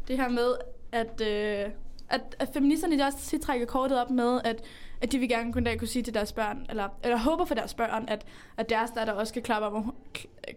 det 0.07 0.15
her 0.17 0.29
med, 0.29 0.47
at, 0.91 1.21
øh, 1.21 1.71
at, 2.09 2.21
at 2.39 2.49
feministerne 2.53 2.97
de 2.97 3.03
også 3.03 3.17
tit 3.17 3.41
trækker 3.41 3.65
kortet 3.65 4.01
op 4.01 4.09
med, 4.09 4.41
at, 4.43 4.63
at 5.01 5.11
de 5.11 5.19
vil 5.19 5.29
gerne 5.29 5.53
kunne, 5.53 5.65
dag 5.65 5.79
kunne 5.79 5.87
sige 5.87 6.03
til 6.03 6.13
deres 6.13 6.31
børn, 6.31 6.65
eller, 6.69 6.87
eller 7.03 7.17
håber 7.17 7.45
for 7.45 7.55
deres 7.55 7.73
børn, 7.73 8.05
at, 8.07 8.25
at 8.57 8.69
deres 8.69 8.91
datter 8.91 9.13
også 9.13 9.31
skal 9.31 9.43
klappe, 9.43 9.67
om, 9.67 9.95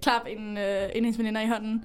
klappe 0.02 0.30
en, 0.30 0.58
øh, 0.58 0.82
en 0.94 1.04
hendes 1.04 1.18
veninder 1.18 1.40
i 1.40 1.46
hånden. 1.46 1.84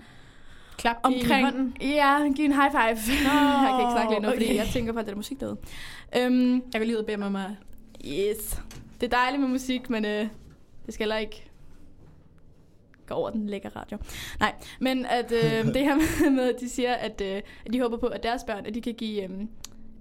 Klap 0.77 0.95
Omkring, 1.03 1.39
i 1.39 1.43
hånden. 1.43 1.77
ja, 1.81 2.31
giv 2.35 2.45
en 2.45 2.53
high 2.53 2.71
five. 2.71 3.15
jeg 3.23 3.71
kan 3.71 3.79
ikke 3.79 3.91
snakke 3.91 4.11
lige 4.11 4.21
nu, 4.21 4.27
okay. 4.27 4.37
fordi 4.37 4.55
jeg 4.55 4.67
tænker 4.73 4.93
på, 4.93 4.99
at 4.99 5.05
det 5.05 5.11
er 5.11 5.15
musik 5.15 5.39
derude. 5.39 5.57
Øhm, 6.17 6.53
Jeg 6.53 6.61
kan 6.73 6.81
lige 6.81 6.95
ud 6.95 7.01
og 7.01 7.05
bede 7.05 7.17
mig 7.17 7.31
mig. 7.31 7.57
Yes. 8.07 8.61
Det 9.01 9.13
er 9.13 9.17
dejligt 9.17 9.41
med 9.41 9.49
musik, 9.49 9.89
men 9.89 10.05
øh, 10.05 10.27
det 10.85 10.93
skal 10.93 11.03
heller 11.03 11.17
ikke 11.17 11.49
gå 13.07 13.13
over 13.13 13.29
den 13.29 13.49
lækre 13.49 13.69
radio. 13.75 13.97
Nej, 14.39 14.53
men 14.79 15.05
at 15.05 15.31
øh, 15.31 15.65
det 15.73 15.81
her 15.81 16.29
med, 16.31 16.53
at 16.53 16.59
de 16.59 16.69
siger, 16.69 16.93
at, 16.93 17.21
øh, 17.21 17.41
at 17.65 17.73
de 17.73 17.81
håber 17.81 17.97
på, 17.97 18.07
at 18.07 18.23
deres 18.23 18.43
børn, 18.43 18.65
at 18.65 18.73
de 18.75 18.81
kan 18.81 18.93
give, 18.93 19.23
øh, 19.23 19.29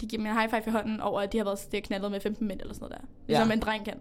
de 0.00 0.06
giver 0.06 0.22
dem 0.22 0.26
en 0.26 0.32
high 0.38 0.50
five 0.50 0.62
i 0.66 0.70
hånden 0.70 1.00
over, 1.00 1.20
at 1.20 1.32
de 1.32 1.38
har 1.38 1.44
været 1.44 1.58
det 1.58 1.74
har 1.74 1.80
knaldet 1.80 2.10
med 2.10 2.20
15 2.20 2.48
mænd 2.48 2.60
eller 2.60 2.74
sådan 2.74 2.88
noget 2.88 3.00
der. 3.00 3.06
Ligesom 3.26 3.48
Ja. 3.48 3.54
en 3.54 3.60
dreng 3.60 3.84
kan. 3.84 3.94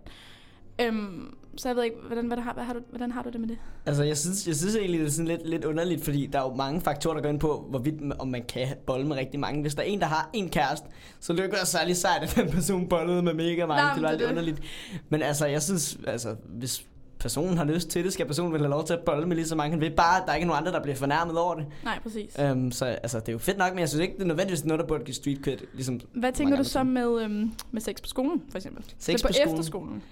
Øhm, 0.82 1.36
så 1.58 1.70
jeg 1.70 1.76
ved 1.76 1.84
ikke, 1.84 1.96
hvordan, 2.08 2.26
hvordan, 2.26 2.44
har, 2.44 2.54
hvad 2.54 2.64
har 2.64 2.74
du, 2.74 2.80
hvordan 2.90 3.12
har 3.12 3.24
du 3.24 3.30
det 3.30 3.40
med 3.40 3.48
det? 3.50 3.58
Altså, 3.86 4.04
jeg 4.04 4.18
synes, 4.18 4.48
jeg 4.48 4.56
synes 4.56 4.76
egentlig, 4.76 5.00
det 5.00 5.08
er 5.08 5.12
sådan 5.12 5.28
lidt, 5.28 5.50
lidt 5.50 5.66
underligt, 5.66 6.04
fordi 6.04 6.26
der 6.34 6.40
er 6.40 6.44
jo 6.44 6.56
mange 6.56 6.82
faktorer, 6.82 7.14
der 7.14 7.22
går 7.22 7.30
ind 7.30 7.40
på, 7.40 7.66
hvorvidt 7.70 7.96
om 8.20 8.28
man 8.28 8.44
kan 8.44 8.68
bolle 8.86 9.08
med 9.08 9.16
rigtig 9.16 9.40
mange. 9.40 9.62
Hvis 9.62 9.76
der 9.76 9.82
er 9.82 9.86
en, 9.86 10.00
der 10.00 10.06
har 10.06 10.30
en 10.34 10.50
kæreste, 10.50 10.88
så 11.20 11.34
lykker 11.34 11.58
det 11.58 11.68
særlig 11.68 11.96
sejt, 11.98 12.24
at 12.24 12.36
den 12.36 12.52
person 12.52 12.90
bollede 12.90 13.22
med 13.22 13.34
mega 13.34 13.66
mange. 13.66 13.84
Nej, 13.84 13.94
det 13.96 14.04
er 14.04 14.08
det 14.10 14.12
lidt 14.20 14.22
er 14.26 14.30
underligt. 14.30 14.60
Men 15.10 15.22
altså, 15.22 15.46
jeg 15.46 15.62
synes, 15.64 15.98
altså, 16.08 16.36
hvis 16.50 16.86
personen 17.24 17.58
har 17.58 17.66
lyst 17.66 17.90
til 17.90 18.04
det, 18.04 18.14
skal 18.14 18.26
personen 18.26 18.54
vel 18.54 18.62
have 18.62 18.70
lov 18.70 18.86
til 18.86 18.94
at 18.94 19.00
bolle 19.00 19.28
med 19.28 19.36
lige 19.36 19.48
så 19.48 19.56
mange 19.56 19.72
han 19.72 19.82
vil. 19.82 19.92
Bare, 19.92 20.22
at 20.22 20.24
der 20.26 20.32
er 20.32 20.36
ikke 20.36 20.48
nogen 20.48 20.60
andre, 20.62 20.72
der 20.72 20.84
bliver 20.84 20.96
fornærmet 20.96 21.38
over 21.38 21.56
det. 21.56 21.66
Nej, 21.84 22.00
præcis. 22.04 22.36
Um, 22.52 22.72
så 22.72 22.86
altså, 22.86 23.20
det 23.20 23.28
er 23.28 23.34
jo 23.34 23.38
fedt 23.38 23.58
nok, 23.58 23.72
men 23.72 23.80
jeg 23.80 23.90
synes 23.90 24.02
ikke, 24.02 24.14
det 24.14 24.22
er 24.22 24.26
nødvendigvis 24.26 24.66
noget, 24.66 24.80
der 24.80 24.88
burde 24.88 25.04
give 25.04 25.16
street 25.16 25.40
cred. 25.44 25.58
Ligesom 25.74 26.00
Hvad 26.14 26.32
tænker 26.32 26.58
du 26.58 26.64
så 26.64 26.84
med, 26.84 27.22
øhm, 27.22 27.52
med 27.72 27.82
sex 27.82 28.02
på 28.02 28.08
skolen, 28.08 28.42
for 28.50 28.58
eksempel? 28.58 28.84
Sex 29.00 29.22
på, 29.22 29.28
på 29.28 29.34
skolen? 29.34 29.50
efterskolen? 29.52 30.04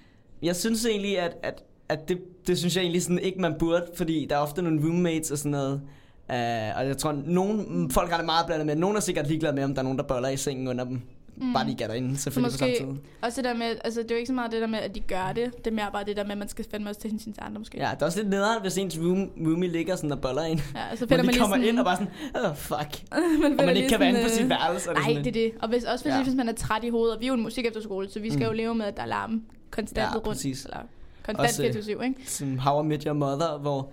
Jeg 0.42 0.56
synes 0.56 0.86
egentlig, 0.86 1.18
at, 1.18 1.36
at, 1.42 1.62
at 1.88 2.08
det, 2.08 2.18
det 2.46 2.58
synes 2.58 2.76
jeg 2.76 2.82
egentlig 2.82 3.02
sådan 3.02 3.18
ikke, 3.18 3.40
man 3.40 3.54
burde, 3.58 3.86
fordi 3.96 4.26
der 4.30 4.36
er 4.36 4.40
ofte 4.40 4.62
nogle 4.62 4.82
roommates 4.82 5.30
og 5.30 5.38
sådan 5.38 5.50
noget. 5.50 5.80
Uh, 6.28 6.78
og 6.78 6.86
jeg 6.86 6.96
tror, 6.98 7.12
nogen, 7.26 7.90
folk 7.90 8.10
har 8.10 8.16
det 8.16 8.26
meget 8.26 8.46
blandet 8.46 8.66
med. 8.66 8.76
Nogen 8.76 8.96
er 8.96 9.00
sikkert 9.00 9.26
ligeglade 9.26 9.54
med, 9.54 9.64
om 9.64 9.74
der 9.74 9.80
er 9.80 9.84
nogen, 9.84 9.98
der 9.98 10.04
boller 10.04 10.28
i 10.28 10.36
sengen 10.36 10.68
under 10.68 10.84
dem. 10.84 11.00
Mm. 11.42 11.52
Bare 11.52 11.64
de 11.64 11.70
ikke 11.70 11.84
er 11.84 11.88
derinde, 11.88 12.18
selvfølgelig 12.18 12.52
Måske- 12.52 12.76
på 12.78 12.84
samme 12.84 12.94
tid. 12.94 13.02
Også 13.22 13.36
det 13.36 13.44
der 13.44 13.54
med, 13.54 13.76
altså 13.84 14.02
det 14.02 14.10
er 14.10 14.14
jo 14.14 14.18
ikke 14.18 14.26
så 14.26 14.32
meget 14.32 14.52
det 14.52 14.60
der 14.60 14.66
med, 14.66 14.78
at 14.78 14.94
de 14.94 15.00
gør 15.00 15.32
det. 15.34 15.56
Det 15.56 15.66
er 15.66 15.70
mere 15.74 15.86
bare 15.92 16.04
det 16.04 16.16
der 16.16 16.24
med, 16.24 16.32
at 16.32 16.38
man 16.38 16.48
skal 16.48 16.64
fandme 16.70 16.90
også 16.90 17.00
til 17.00 17.10
hensyn 17.10 17.32
til 17.32 17.42
andre 17.46 17.58
måske. 17.58 17.78
Ja, 17.78 17.90
det 17.94 18.02
er 18.02 18.06
også 18.06 18.18
lidt 18.18 18.30
nederen, 18.30 18.62
hvis 18.62 18.78
ens 18.78 18.98
room, 18.98 19.30
roomie 19.46 19.68
ligger 19.68 19.96
sådan 19.96 20.12
og 20.12 20.20
boller 20.20 20.42
ind. 20.44 20.60
Ja, 20.74 20.96
så 20.96 20.98
finder 20.98 21.16
de 21.16 21.22
man 21.22 21.26
lige 21.26 21.40
kommer 21.40 21.56
sådan, 21.56 21.68
ind 21.68 21.78
og 21.78 21.84
bare 21.84 21.96
sådan, 21.96 22.50
oh, 22.50 22.56
fuck. 22.56 23.02
man 23.42 23.60
Og 23.60 23.66
man 23.66 23.76
ikke 23.76 23.88
kan 23.88 24.00
være 24.00 24.08
inde 24.08 24.22
på 24.22 24.28
sit 24.28 24.42
øh, 24.44 24.50
værelse. 24.50 24.90
Nej, 24.92 25.12
det 25.18 25.26
er 25.26 25.32
det. 25.32 25.52
Og 25.62 25.68
hvis, 25.68 25.84
også 25.84 26.04
hvis, 26.04 26.14
Ja. 26.14 26.22
hvis 26.22 26.34
man 26.34 26.48
er 26.48 26.52
træt 26.52 26.84
i 26.84 26.88
hovedet, 26.88 27.14
og 27.14 27.20
vi 27.20 27.26
er 27.26 27.28
jo 27.28 27.34
en 27.34 27.42
musik 27.42 27.66
skole, 27.82 28.10
så 28.10 28.20
vi 28.20 28.28
skal 28.30 28.38
Mm. 28.40 28.46
jo 28.46 28.52
leve 28.52 28.74
med, 28.74 28.86
at 28.86 28.96
der 28.96 29.02
er 29.02 29.06
larm 29.06 29.42
konstant 29.70 29.98
Ja, 30.06 30.12
rundt. 30.14 30.24
præcis. 30.24 30.64
Eller 30.64 30.78
konstant 31.26 31.48
Også, 31.48 31.62
øh, 31.66 31.72
24 31.72 32.04
ikke? 32.04 32.14
Som 32.26 32.58
How 32.58 32.82
I 32.84 32.86
Met 32.86 33.02
Your 33.02 33.14
Mother, 33.14 33.58
hvor 33.58 33.90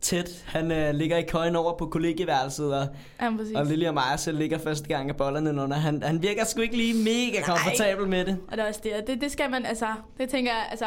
Ted, 0.00 0.24
han 0.46 0.72
øh, 0.72 0.94
ligger 0.94 1.16
i 1.16 1.22
køjen 1.22 1.56
over 1.56 1.76
på 1.78 1.86
kollegieværelset, 1.86 2.74
og, 2.74 2.86
Ja, 3.20 3.36
præcis. 3.36 3.56
og 3.56 3.66
Lily 3.66 3.84
og 3.86 3.94
Maja 3.94 4.16
selv 4.16 4.38
ligger 4.38 4.58
første 4.58 4.88
gang 4.88 5.08
af 5.10 5.16
bollerne 5.16 5.50
under. 5.62 5.76
Han, 5.76 6.02
han 6.02 6.22
virker 6.22 6.44
sgu 6.44 6.60
ikke 6.60 6.76
lige 6.76 6.94
mega 7.04 7.42
komfortabel 7.42 8.08
med 8.08 8.24
det. 8.24 8.38
Og 8.48 8.56
det 8.56 8.64
er 8.64 8.68
også 8.68 8.80
det, 8.84 8.92
og 8.94 9.06
det, 9.06 9.20
det 9.20 9.30
skal 9.32 9.50
man, 9.50 9.66
altså, 9.66 9.86
det 10.18 10.28
tænker 10.28 10.52
jeg, 10.52 10.66
altså, 10.70 10.86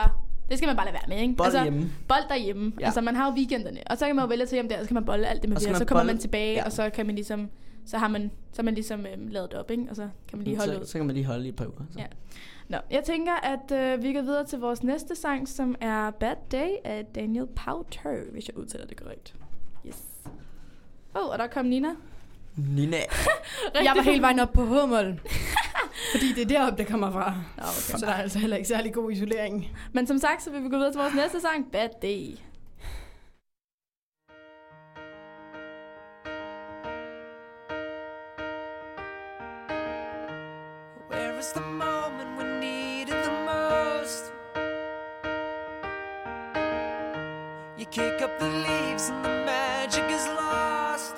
det 0.49 0.57
skal 0.57 0.67
man 0.67 0.75
bare 0.75 0.85
lade 0.85 0.93
være 0.93 1.15
med, 1.17 1.17
ikke? 1.23 1.35
Bold 1.35 1.45
altså, 1.47 1.63
hjemme. 1.63 1.91
Bold 2.07 2.29
derhjemme. 2.29 2.73
Ja. 2.79 2.85
Altså, 2.85 3.01
man 3.01 3.15
har 3.15 3.25
jo 3.31 3.33
weekenderne, 3.37 3.79
og 3.89 3.97
så 3.97 4.05
kan 4.05 4.15
man 4.15 4.23
jo 4.23 4.29
vælge 4.29 4.45
til 4.45 4.55
hjem 4.55 4.69
der, 4.69 4.75
og 4.77 4.81
så 4.83 4.87
kan 4.87 4.93
man 4.95 5.05
bolle 5.05 5.27
alt 5.27 5.41
det, 5.41 5.49
man 5.49 5.59
vil, 5.61 5.69
og 5.71 5.77
så 5.77 5.85
kommer 5.85 6.03
bolle- 6.03 6.07
man 6.13 6.17
tilbage, 6.17 6.53
ja. 6.53 6.65
og 6.65 6.71
så 6.71 6.89
kan 6.89 7.05
man 7.05 7.15
ligesom, 7.15 7.49
så 7.85 7.97
har 7.97 8.07
man, 8.07 8.31
så 8.53 8.61
er 8.61 8.63
man 8.63 8.73
ligesom 8.73 8.99
øhm, 9.13 9.27
lavet 9.27 9.51
det 9.51 9.59
op, 9.59 9.71
ikke? 9.71 9.83
Og 9.89 9.95
så 9.95 10.07
kan 10.29 10.37
man 10.37 10.45
lige 10.45 10.57
holde 10.57 10.79
ud. 10.79 10.85
så, 10.85 10.91
så 10.91 10.97
kan 10.97 11.05
man 11.05 11.15
lige 11.15 11.25
holde 11.25 11.45
i 11.45 11.49
et 11.49 11.55
par 11.55 11.65
uger. 11.65 11.83
Så. 11.91 11.99
Ja. 11.99 12.05
Nå, 12.73 12.79
jeg 12.91 13.03
tænker, 13.03 13.33
at 13.33 13.71
øh, 13.71 14.03
vi 14.03 14.13
går 14.13 14.21
videre 14.21 14.45
til 14.45 14.59
vores 14.59 14.83
næste 14.83 15.15
sang, 15.15 15.47
som 15.47 15.75
er 15.81 16.11
Bad 16.11 16.35
Day 16.51 16.69
af 16.83 17.05
Daniel 17.15 17.47
Powter, 17.47 18.31
hvis 18.31 18.47
jeg 18.47 18.57
udtaler 18.57 18.85
det 18.85 18.97
korrekt. 18.97 19.35
Yes. 19.87 20.03
Åh, 21.15 21.21
oh, 21.21 21.29
og 21.29 21.39
der 21.39 21.47
kom 21.47 21.65
Nina. 21.65 21.89
Nina. 22.55 22.97
Jeg 23.83 23.93
var 23.95 24.01
helt 24.01 24.21
vejen 24.21 24.39
op 24.39 24.53
på 24.53 24.65
Hummel. 24.65 25.19
fordi 26.11 26.33
det 26.33 26.41
er 26.41 26.45
deroppe, 26.45 26.77
det 26.77 26.87
kommer 26.87 27.11
fra. 27.11 27.33
Nå, 27.57 27.63
okay. 27.63 27.97
Så 27.99 28.05
der 28.05 28.11
er 28.11 28.21
altså 28.21 28.39
heller 28.39 28.57
ikke 28.57 28.67
særlig 28.67 28.93
god 28.93 29.11
isolering. 29.11 29.67
Men 29.91 30.07
som 30.07 30.17
sagt, 30.17 30.43
så 30.43 30.51
vil 30.51 30.63
vi 30.63 30.69
gå 30.69 30.77
videre 30.77 30.91
til 30.91 31.01
vores 31.01 31.15
næste 31.15 31.41
sang, 31.41 31.71
Bad 31.71 31.89
Day. 32.01 32.37
Where 41.11 41.39
is 41.39 41.51
the 41.55 41.61
moment 41.61 41.92
You 47.83 47.89
kick 47.89 48.21
up 48.21 48.39
the 48.39 48.47
leaves 48.47 49.09
and 49.09 49.25
the 49.25 49.43
magic 49.45 50.09
is 50.09 50.25
lost. 50.27 51.15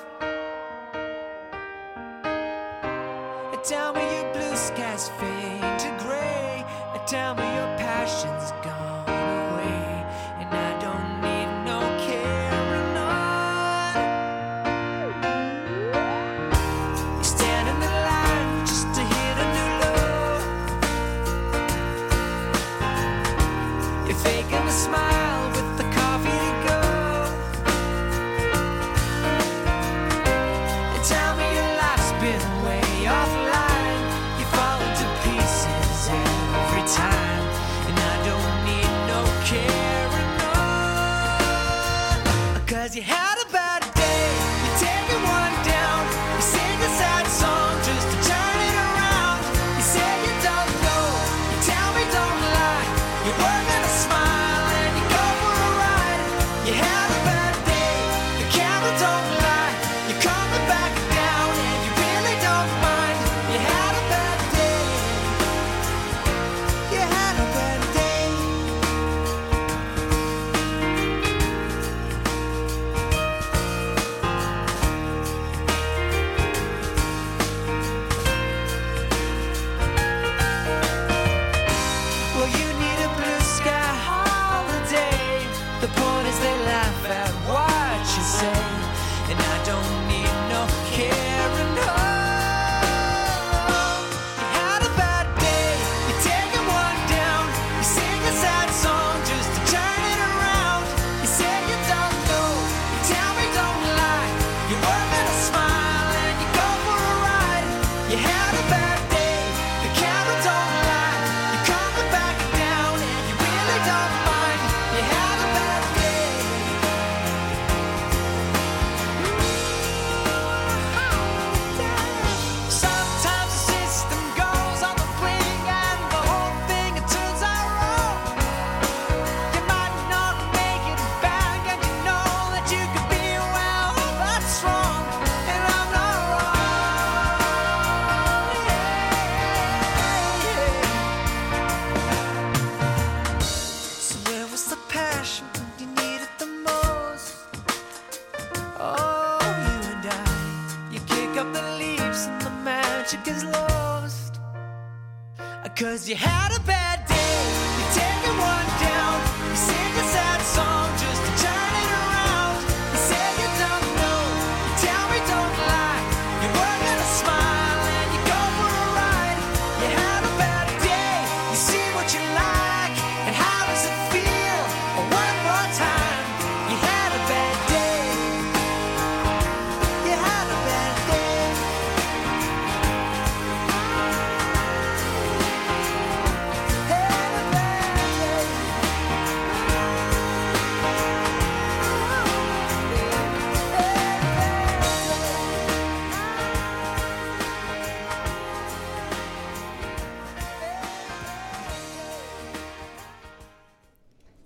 And 3.53 3.63
Tell 3.63 3.93
me 3.93 4.01
your 4.01 4.33
blue 4.33 4.55
skies 4.55 5.09
fade 5.09 5.79
to 5.81 5.89
gray. 6.03 6.65
Tell 7.05 7.35
me 7.35 7.54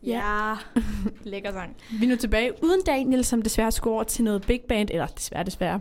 Ja. 0.09 0.55
Lækker 1.31 1.51
sang. 1.51 1.75
Vi 1.99 2.05
er 2.05 2.09
nu 2.09 2.15
tilbage 2.15 2.51
uden 2.63 2.81
Daniel, 2.85 3.25
som 3.25 3.41
desværre 3.41 3.71
skulle 3.71 3.93
over 3.93 4.03
til 4.03 4.23
noget 4.23 4.41
big 4.47 4.61
band. 4.61 4.89
Eller 4.91 5.07
desværre, 5.07 5.43
desværre. 5.43 5.79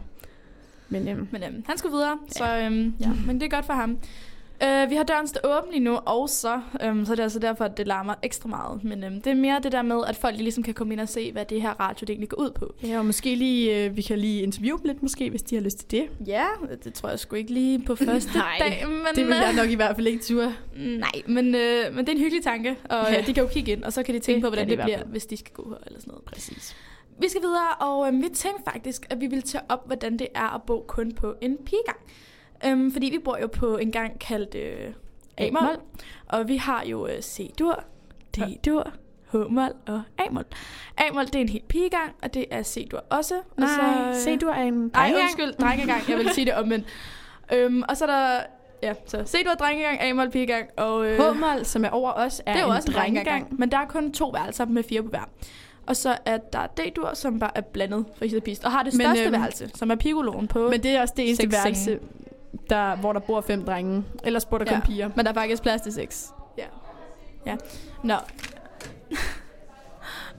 Men 0.88 1.09
øhm, 1.09 1.29
Men 1.33 1.43
øhm, 1.43 1.64
han 1.67 1.79
skulle 1.79 1.93
videre, 1.93 2.19
så 2.29 2.59
øhm, 2.59 2.95
ja. 3.01 3.11
men 3.27 3.41
det 3.41 3.47
er 3.47 3.57
godt 3.57 3.67
for 3.67 3.73
ham. 3.73 3.99
Uh, 4.64 4.90
vi 4.90 4.94
har 4.94 5.03
døren 5.03 5.27
stå 5.27 5.40
åben 5.44 5.71
lige 5.73 5.85
nu, 5.85 5.97
og 6.07 6.29
så, 6.29 6.61
øhm, 6.83 7.05
så 7.05 7.12
det 7.12 7.18
er 7.18 7.23
altså 7.23 7.38
derfor, 7.38 7.64
at 7.64 7.77
det 7.77 7.87
larmer 7.87 8.14
ekstra 8.23 8.49
meget. 8.49 8.85
Men 8.85 9.05
øhm, 9.05 9.21
det 9.21 9.31
er 9.31 9.35
mere 9.35 9.61
det 9.62 9.73
der 9.73 9.83
med, 9.83 10.01
at 10.07 10.16
folk 10.16 10.35
lige 10.35 10.42
ligesom 10.42 10.62
kan 10.62 10.75
komme 10.75 10.92
ind 10.94 11.01
og 11.01 11.09
se, 11.09 11.33
hvad 11.33 11.44
det 11.44 11.62
her 11.62 11.71
radio 11.81 12.01
det 12.05 12.11
egentlig 12.11 12.29
går 12.29 12.37
ud 12.42 12.51
på. 12.51 12.75
ja, 12.83 12.99
og 12.99 13.07
måske 13.07 13.35
lige, 13.35 13.85
øh, 13.85 13.97
vi 13.97 14.03
kan 14.03 14.18
lige 14.18 14.42
interviewe 14.42 14.79
dem 14.79 14.87
lidt, 14.87 15.03
måske, 15.03 15.31
hvis 15.31 15.42
de 15.42 15.55
har 15.55 15.62
lyst 15.62 15.79
til 15.79 15.90
det. 15.90 16.27
Ja, 16.27 16.47
det 16.85 16.94
tror 16.94 17.09
jeg 17.09 17.18
sgu 17.18 17.37
ikke 17.37 17.53
lige 17.53 17.79
på 17.87 17.94
første 18.07 18.38
Nej, 18.38 18.57
dag. 18.59 18.85
Men, 18.88 18.97
Det 19.14 19.27
vil 19.27 19.37
jeg 19.37 19.49
øh, 19.51 19.57
nok 19.57 19.71
i 19.71 19.75
hvert 19.75 19.94
fald 19.97 20.07
ikke 20.07 20.25
ture. 20.25 20.55
Nej, 20.77 21.23
men, 21.27 21.55
øh, 21.55 21.94
men 21.94 21.99
det 21.99 22.09
er 22.09 22.12
en 22.12 22.18
hyggelig 22.23 22.44
tanke, 22.44 22.77
og 22.90 23.07
Ja. 23.12 23.21
de 23.27 23.35
kan 23.35 23.42
jo 23.42 23.49
kigge 23.49 23.73
ind, 23.73 23.85
og 23.85 23.92
så 23.92 24.03
kan 24.03 24.14
de 24.14 24.21
tænke 24.21 24.37
Det 24.37 24.42
på, 24.44 24.49
hvordan 24.49 24.68
det, 24.68 24.77
hvert 24.77 24.85
bliver, 24.87 25.05
hvis 25.05 25.27
de 25.27 25.37
skal 25.37 25.53
gå 25.53 25.68
her 25.68 25.77
eller 25.87 26.01
sådan 26.01 26.11
noget. 26.11 26.25
Præcis. 26.25 26.77
Vi 27.21 27.29
skal 27.29 27.42
videre, 27.42 27.75
og 27.81 28.07
øhm, 28.09 28.23
vi 28.23 28.29
tænkte 28.35 28.62
faktisk, 28.73 29.07
at 29.11 29.21
vi 29.21 29.27
ville 29.27 29.42
tage 29.42 29.62
op, 29.68 29.87
hvordan 29.87 30.16
det 30.18 30.27
er 30.35 30.55
at 30.55 30.62
bo 30.66 30.85
kun 30.88 31.12
på 31.12 31.35
en 31.40 31.57
pigegang. 31.66 31.99
Øhm, 32.66 32.92
fordi 32.92 33.07
vi 33.07 33.18
bor 33.18 33.38
jo 33.40 33.47
på 33.47 33.77
en 33.77 33.92
gang 33.92 34.18
kaldt 34.18 34.55
øh, 34.55 34.92
A-mol, 35.38 35.77
og 36.29 36.49
vi 36.49 36.57
har 36.57 36.85
jo 36.85 37.07
øh, 37.07 37.21
C-dur, 37.23 37.85
D-dur, 38.37 38.92
H-mol 39.33 39.73
og 39.87 40.03
A-mol. 40.18 40.44
A-mol, 40.97 41.27
det 41.27 41.35
er 41.35 41.40
en 41.40 41.49
helt 41.49 41.68
pigegang, 41.68 42.12
og 42.23 42.35
det 42.35 42.44
er 42.51 42.62
C-dur 42.62 43.05
også. 43.11 43.35
og 43.35 43.42
Nej, 43.57 43.68
så, 44.14 44.21
se 44.25 44.37
du 44.37 44.47
er 44.47 44.55
en 44.55 44.75
Nej, 44.75 44.88
drengegang. 44.94 45.23
undskyld, 45.23 45.53
drengegang. 45.53 46.03
Jeg 46.09 46.18
vil 46.18 46.31
sige 46.31 46.44
det 46.44 46.55
omvendt. 46.55 46.87
Øhm, 47.53 47.83
og 47.88 47.97
så 47.97 48.05
er 48.05 48.09
der, 48.11 48.40
ja, 48.83 48.92
så 49.07 49.23
C-dur, 49.27 49.55
drengegang, 49.55 50.01
A-mol, 50.03 50.31
pigegang, 50.31 50.68
og... 50.77 51.07
Øh, 51.07 51.18
H-mol, 51.18 51.64
som 51.64 51.85
er 51.85 51.88
over 51.90 52.12
os, 52.12 52.42
er, 52.47 52.53
det 52.53 52.61
er 52.61 52.64
jo 52.64 52.71
en 52.71 52.77
også 52.77 52.88
en 52.88 52.94
drengegang, 52.94 53.59
men 53.59 53.71
der 53.71 53.79
er 53.79 53.87
kun 53.87 54.12
to 54.12 54.29
værelser 54.29 54.64
med 54.66 54.83
fire 54.83 55.03
på 55.03 55.09
hver. 55.09 55.29
Og 55.87 55.97
så 55.97 56.16
er 56.25 56.37
der 56.38 56.66
D-dur, 56.66 57.14
som 57.14 57.38
bare 57.38 57.51
er 57.55 57.61
blandet 57.61 58.05
for 58.16 58.25
his 58.25 58.35
og 58.35 58.42
pist, 58.42 58.64
og 58.64 58.73
har 58.73 58.83
det 58.83 58.94
Men, 58.94 59.01
største 59.07 59.25
øhm, 59.25 59.33
værelse, 59.33 59.71
som 59.75 59.90
er 59.90 59.94
pigologen 59.94 60.49
på. 60.49 60.68
Men 60.71 60.83
det 60.83 60.90
er 60.90 61.01
også 61.01 61.14
det 61.16 61.27
eneste 61.29 61.53
værelse. 61.53 61.99
Der, 62.71 62.97
hvor 62.97 63.13
der 63.13 63.21
bor 63.21 63.41
fem 63.41 63.65
drenge. 63.65 64.05
Ellers 64.25 64.45
bor 64.45 64.59
der 64.59 64.65
kun 64.65 64.75
Ja. 64.75 64.81
piger. 64.81 65.11
Men 65.17 65.25
der 65.25 65.31
er 65.31 65.35
faktisk 65.35 65.63
plads 65.63 65.83
til 65.83 65.93
seks. 65.93 66.31
Ja. 66.59 66.65
Ja. 67.47 67.57
Nå. 68.05 68.15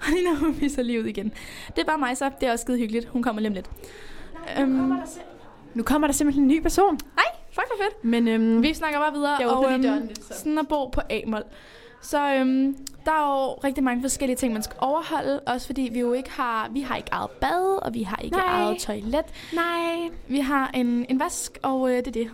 Og 0.02 0.06
lige 0.10 0.24
når 0.24 0.36
hun 0.40 0.62
viser 0.62 0.82
livet 0.84 1.08
igen. 1.08 1.34
Det 1.76 1.82
er 1.82 1.86
bare 1.86 1.98
mig 1.98 2.18
så. 2.18 2.32
Det 2.42 2.48
er 2.48 2.52
også 2.52 2.64
skide 2.64 2.78
hyggeligt. 2.78 3.08
Hun 3.10 3.24
kommer 3.24 3.42
lige 3.42 3.50
om 3.50 3.54
lidt. 3.54 3.70
Øhm, 4.60 4.94
Nu 5.74 5.84
kommer 5.84 6.08
der 6.08 6.14
simpelthen 6.14 6.44
en 6.44 6.48
ny 6.48 6.62
person. 6.62 7.00
Hej, 7.16 7.26
fuck 7.52 7.68
hvor 7.68 7.86
fedt. 7.86 8.04
Men 8.06 8.28
øhm, 8.28 8.64
Vi 8.64 8.74
snakker 8.74 9.00
bare 9.00 9.14
videre. 9.14 9.38
Jeg 9.40 9.48
åbner 9.48 9.58
og, 9.74 9.80
lige 9.80 9.84
øhm, 9.84 9.84
døren 9.84 10.08
lidt, 10.08 10.24
så. 10.26 10.34
Sådan 10.40 10.58
at 10.58 10.68
bo 10.68 10.88
på 10.88 11.02
A-mål. 11.10 11.44
Så 12.02 12.34
øhm, 12.36 12.78
der 13.06 13.12
er 13.12 13.46
jo 13.46 13.54
rigtig 13.54 13.84
mange 13.84 14.02
forskellige 14.02 14.38
ting, 14.38 14.54
man 14.54 14.64
skal 14.64 14.76
overholde. 14.80 15.40
Også 15.40 15.66
fordi 15.68 15.90
vi 15.94 16.00
jo 16.00 16.14
ikke 16.14 16.32
har, 16.32 16.70
vi 16.72 16.82
har 16.82 16.96
ikke 16.96 17.10
eget 17.12 17.30
bad, 17.32 17.80
og 17.86 17.94
vi 17.94 18.04
har 18.04 18.18
ikke 18.18 18.38
Nej. 18.38 18.46
eget 18.62 18.78
toilet. 18.80 19.26
nej. 19.54 20.10
Vi 20.28 20.40
har 20.40 20.72
en, 20.74 21.06
en 21.10 21.20
vask, 21.20 21.58
og 21.64 21.90
øh, 21.92 21.98
det 21.98 22.08
er 22.08 22.12
det. 22.12 22.30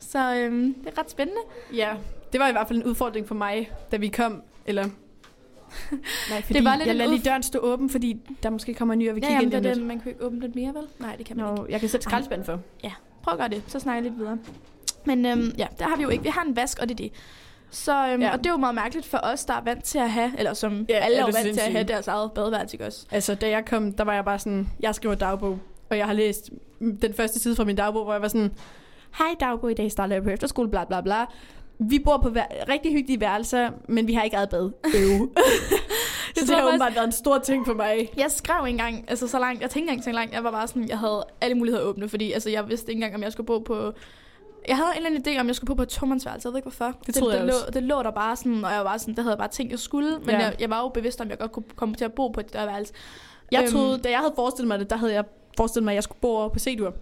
Så 0.00 0.34
øhm, 0.34 0.74
det 0.74 0.92
er 0.96 0.98
ret 1.00 1.10
spændende. 1.10 1.40
Ja, 1.74 1.94
det 2.32 2.40
var 2.40 2.48
i 2.48 2.52
hvert 2.52 2.68
fald 2.68 2.78
en 2.78 2.84
udfordring 2.84 3.28
for 3.28 3.34
mig, 3.34 3.70
da 3.92 3.96
vi 3.96 4.08
kom. 4.08 4.42
Eller... 4.66 4.84
Nej, 6.30 6.42
fordi 6.42 6.54
Det 6.54 6.64
var 6.64 6.76
lidt 6.76 6.86
jeg 6.86 6.96
lader 6.96 7.10
lige 7.10 7.22
døren 7.22 7.42
stå 7.42 7.58
åben, 7.58 7.90
fordi 7.90 8.16
der 8.42 8.50
måske 8.50 8.74
kommer 8.74 8.92
en 8.92 8.98
ny, 8.98 9.08
og 9.10 9.16
vi 9.16 9.20
Ja, 9.20 9.26
kigger 9.26 9.42
ind 9.42 9.52
det 9.52 9.62
lidt. 9.76 9.86
man 9.86 10.00
kan 10.00 10.12
ikke 10.12 10.24
åbne 10.24 10.40
lidt 10.40 10.54
mere, 10.54 10.74
vel? 10.74 10.82
Nej, 10.98 11.16
det 11.16 11.26
kan 11.26 11.36
man 11.36 11.46
ikke. 11.46 11.60
Nå, 11.60 11.66
jeg 11.70 11.80
kan 11.80 11.88
sætte 11.88 12.04
skraldespand 12.04 12.44
for. 12.44 12.60
Prøv 13.22 13.32
at 13.32 13.38
gøre 13.38 13.48
det, 13.48 13.62
så 13.66 13.78
snakker 13.80 14.02
jeg 14.02 14.10
lidt 14.10 14.18
videre. 14.20 14.38
Men 15.04 15.26
øhm, 15.26 15.54
ja, 15.58 15.66
der 15.78 15.84
har 15.84 15.96
vi 15.96 16.02
jo 16.02 16.08
ikke. 16.08 16.24
Vi 16.24 16.28
har 16.28 16.42
en 16.42 16.56
vask, 16.56 16.78
og 16.82 16.88
det 16.88 16.94
er 16.94 16.96
det. 16.96 17.12
Så, 17.70 18.06
øhm, 18.12 18.22
Ja. 18.22 18.32
Og 18.32 18.38
det 18.38 18.46
er 18.46 18.50
jo 18.50 18.56
meget 18.56 18.74
mærkeligt 18.74 19.06
for 19.06 19.18
os, 19.22 19.44
der 19.44 19.54
er 19.54 19.60
vant 19.64 19.84
til 19.84 19.98
at 19.98 20.10
have, 20.10 20.32
eller 20.38 20.54
som 20.54 20.86
Ja, 20.88 20.94
alle 20.94 21.16
er 21.16 21.20
er 21.20 21.24
vant 21.24 21.36
til 21.54 21.60
at 21.66 21.72
have 21.72 21.84
deres 21.84 22.08
eget 22.08 22.32
badeværelse, 22.32 22.74
ikke 22.74 22.86
også? 22.86 23.06
Altså, 23.10 23.34
da 23.34 23.48
jeg 23.48 23.64
kom, 23.64 23.92
der 23.92 24.04
var 24.04 24.14
jeg 24.14 24.24
bare 24.24 24.38
sådan, 24.38 24.68
jeg 24.80 24.94
skriver 24.94 25.14
dagbog, 25.14 25.58
og 25.90 25.98
jeg 25.98 26.06
har 26.06 26.12
læst 26.12 26.50
den 26.80 27.14
første 27.14 27.38
side 27.40 27.56
fra 27.56 27.64
min 27.64 27.76
dagbog, 27.76 28.04
hvor 28.04 28.12
jeg 28.12 28.22
var 28.22 28.28
sådan, 28.28 28.52
hej 29.18 29.28
dagbog, 29.40 29.70
i 29.70 29.74
dag 29.74 29.90
starter 29.92 30.14
jeg 30.14 30.22
på 30.22 30.30
efterskole, 30.30 30.68
bla 30.70 30.84
bla 30.84 31.00
bla. 31.00 31.24
Vi 31.78 31.98
bor 31.98 32.16
på 32.22 32.28
vær- 32.30 32.64
rigtig 32.68 32.92
hyggelige 32.92 33.20
værelser, 33.20 33.70
men 33.88 34.06
vi 34.06 34.14
har 34.14 34.22
ikke 34.22 34.36
eget 34.36 34.48
bad. 34.50 34.70
Øv. 34.84 35.32
så 36.36 36.40
det 36.40 36.48
tror 36.48 36.56
har 36.56 36.68
åbenbart 36.68 36.94
været 36.94 37.06
en 37.06 37.12
stor 37.12 37.38
ting 37.38 37.66
for 37.66 37.74
mig. 37.74 38.10
Jeg 38.16 38.30
skrev 38.30 38.64
engang, 38.64 39.04
altså 39.08 39.28
så 39.28 39.38
langt, 39.38 39.62
jeg 39.62 39.70
tænkte 39.70 39.78
ikke 39.80 39.90
engang 39.92 40.04
så 40.04 40.12
langt, 40.12 40.34
jeg 40.34 40.44
var 40.44 40.50
bare 40.50 40.68
sådan, 40.68 40.88
jeg 40.88 40.98
havde 40.98 41.24
alle 41.40 41.54
muligheder 41.56 41.84
åbne, 41.84 42.08
fordi 42.08 42.32
altså, 42.32 42.50
jeg 42.50 42.68
vidste 42.68 42.92
ikke 42.92 42.98
engang, 42.98 43.14
om 43.14 43.22
jeg 43.22 43.32
skulle 43.32 43.46
bo 43.46 43.58
på... 43.58 43.92
Jeg 44.68 44.76
havde 44.76 44.88
en 44.90 44.96
eller 44.96 45.10
anden 45.10 45.36
idé, 45.36 45.40
om 45.40 45.46
jeg 45.46 45.54
skulle 45.56 45.68
bo 45.68 45.74
på 45.74 45.82
et 45.82 45.88
tomandsværelse, 45.88 46.46
jeg 46.46 46.52
ved 46.52 46.58
ikke 46.58 46.70
hvorfor. 46.70 46.92
Det 47.06 47.14
troede 47.14 47.32
det, 47.32 47.38
jeg 47.38 47.46
lå, 47.46 47.54
det 47.72 47.82
lå 47.82 48.02
der 48.02 48.10
bare 48.10 48.36
sådan, 48.36 48.64
og 48.64 48.70
jeg 48.70 48.78
var 48.78 48.84
bare 48.84 48.98
sådan, 48.98 49.14
det 49.14 49.24
havde 49.24 49.32
jeg 49.32 49.38
bare 49.38 49.48
tænkt, 49.48 49.70
jeg 49.72 49.78
skulle, 49.78 50.18
men 50.18 50.30
Ja. 50.30 50.38
jeg, 50.38 50.54
jeg, 50.60 50.70
var 50.70 50.80
jo 50.80 50.88
bevidst 50.88 51.20
om, 51.20 51.24
at 51.26 51.30
jeg 51.30 51.38
godt 51.38 51.52
kunne 51.52 51.64
komme 51.76 51.94
til 51.94 52.04
at 52.04 52.12
bo 52.12 52.28
på 52.28 52.40
et 52.40 52.52
der 52.52 52.66
værelse. 52.66 52.92
Jeg 53.52 53.62
Øhm. 53.62 53.72
troede, 53.72 53.98
da 53.98 54.10
jeg 54.10 54.18
havde 54.18 54.32
forestillet 54.36 54.68
mig 54.68 54.78
det, 54.78 54.90
der 54.90 54.96
havde 54.96 55.12
jeg 55.14 55.24
forestillet 55.56 55.84
mig, 55.84 55.92
at 55.92 55.94
jeg 55.94 56.02
skulle 56.02 56.18
bo 56.20 56.28
over 56.28 56.48
på 56.48 56.58
C-dur. 56.58 56.94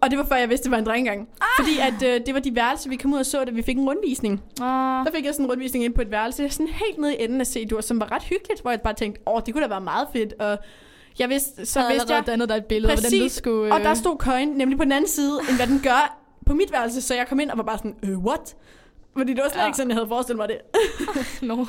Og 0.00 0.10
det 0.10 0.18
var 0.18 0.24
før 0.24 0.36
jeg 0.36 0.48
vidste, 0.48 0.64
det 0.64 0.70
var 0.70 0.78
en 0.78 0.86
drengegang. 0.86 1.28
Ah! 1.40 1.46
Fordi 1.58 1.78
at, 1.78 2.14
øh, 2.20 2.26
det 2.26 2.34
var 2.34 2.40
de 2.40 2.54
værelser, 2.54 2.88
vi 2.90 2.96
kom 2.96 3.12
ud 3.12 3.18
og 3.18 3.26
så, 3.26 3.44
da 3.44 3.50
vi 3.50 3.62
fik 3.62 3.76
en 3.76 3.88
rundvisning. 3.88 4.42
Ah, 4.60 5.06
Der 5.06 5.10
fik 5.14 5.24
jeg 5.24 5.34
sådan 5.34 5.46
en 5.46 5.50
rundvisning 5.50 5.84
ind 5.84 5.94
på 5.94 6.00
et 6.02 6.10
værelse, 6.10 6.50
sådan 6.50 6.66
helt 6.68 6.98
nede 6.98 7.16
i 7.16 7.24
enden 7.24 7.40
af 7.40 7.46
C-dur, 7.46 7.80
som 7.80 8.00
var 8.00 8.12
ret 8.12 8.22
hyggeligt, 8.22 8.60
hvor 8.62 8.70
jeg 8.70 8.80
bare 8.80 8.94
tænkte, 8.94 9.20
åh, 9.26 9.40
det 9.46 9.54
kunne 9.54 9.62
da 9.62 9.68
være 9.68 9.80
meget 9.80 10.08
fedt. 10.12 10.34
Og 10.40 10.58
jeg 11.18 11.28
vidste, 11.28 11.66
så 11.66 11.72
så 11.72 11.88
vidste 11.90 12.14
jeg, 12.14 12.26
dannet 12.26 12.48
der 12.48 12.54
et 12.56 12.64
billede, 12.64 12.92
af, 12.92 12.96
hvordan 12.98 13.10
det 13.10 13.20
Præcis. 13.22 13.32
skulle... 13.36 13.72
og 13.74 13.80
der 13.80 13.94
stod 13.94 14.16
køjen 14.18 14.48
nemlig 14.48 14.78
på 14.78 14.84
den 14.84 14.92
anden 14.92 15.08
side, 15.10 15.38
end 15.48 15.56
hvad 15.56 15.66
den 15.66 15.80
gør 15.82 16.18
på 16.46 16.54
mit 16.54 16.72
værelse, 16.72 17.02
så 17.02 17.14
jeg 17.14 17.28
kom 17.28 17.40
ind 17.40 17.50
og 17.50 17.56
var 17.58 17.64
bare 17.64 17.78
sådan, 17.78 17.96
øh, 18.02 18.18
what? 18.18 18.56
Fordi 19.16 19.34
det 19.34 19.42
var 19.42 19.48
slet 19.50 19.60
Ja. 19.62 19.66
ikke 19.66 19.76
sådan, 19.76 19.90
jeg 19.90 19.96
havde 19.96 20.08
forestillet 20.08 20.38
mig 20.38 20.48
det. 20.48 20.58
no. 21.48 21.64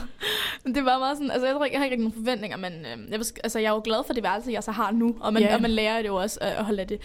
Men 0.64 0.76
det 0.76 0.86
var 0.86 1.00
meget 1.00 1.18
sådan, 1.18 1.32
altså 1.32 1.48
jeg, 1.48 1.56
tror 1.56 1.66
ikke, 1.66 1.74
jeg 1.74 1.80
har 1.80 1.86
ikke 1.86 1.94
rigtig 1.94 2.10
nogen 2.10 2.26
forventninger, 2.26 2.58
men 2.58 2.74
øh, 2.74 3.12
jeg, 3.12 3.20
altså, 3.44 3.60
jeg 3.60 3.70
er 3.70 3.74
jo 3.74 3.82
glad 3.84 4.04
for 4.06 4.14
det 4.14 4.24
værelse, 4.24 4.52
jeg 4.52 4.64
så 4.64 4.72
har 4.72 4.92
nu, 4.92 5.16
og 5.20 5.34
man, 5.34 5.44
Ja. 5.44 5.56
og 5.56 5.62
man 5.62 5.72
lærer 5.72 6.02
det 6.02 6.08
jo 6.08 6.16
også 6.16 6.40
øh, 6.42 6.60
at 6.60 6.66
holde 6.66 6.82
af 6.82 6.88
det. 6.88 7.02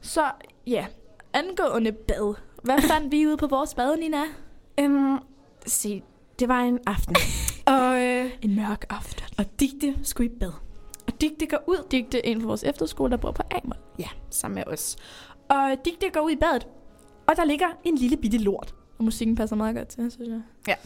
Så 0.00 0.24
ja, 0.66 0.86
angående 1.32 1.92
bad. 1.92 2.34
Hvad 2.62 2.78
fandt 2.82 3.12
vi 3.12 3.26
ude 3.26 3.36
på 3.36 3.46
vores 3.46 3.74
bad, 3.74 3.96
Nina? 3.96 4.22
Um, 4.82 5.22
se, 5.66 6.02
det 6.38 6.48
var 6.48 6.60
en 6.60 6.78
aften. 6.86 7.16
og, 7.74 8.00
øh, 8.02 8.30
En 8.42 8.54
mørk 8.56 8.84
aften. 8.90 9.24
og 9.38 9.44
Digte 9.60 9.94
skulle 10.02 10.30
i 10.30 10.38
bad. 10.40 10.52
Og 11.06 11.20
Digte 11.20 11.46
går 11.46 11.64
ud. 11.66 11.86
Digte 11.90 12.26
en 12.26 12.40
fra 12.40 12.46
vores 12.46 12.64
efterskole, 12.64 13.10
der 13.10 13.16
bor 13.16 13.30
på 13.32 13.42
Amel. 13.50 13.76
Ja, 13.98 14.08
sammen 14.30 14.54
med 14.54 14.64
os. 14.72 14.96
Og 15.48 15.76
Digte 15.84 16.10
går 16.12 16.20
ud 16.20 16.30
i 16.30 16.36
badet. 16.36 16.66
Og 17.28 17.36
der 17.36 17.44
ligger 17.44 17.66
en 17.84 17.94
lille 17.94 18.16
bitte 18.16 18.38
lort. 18.38 18.74
Og 18.98 19.04
musikken 19.04 19.36
passer 19.36 19.56
meget 19.56 19.76
godt 19.76 19.88
til, 19.88 20.10
synes 20.10 20.30
jeg. 20.66 20.76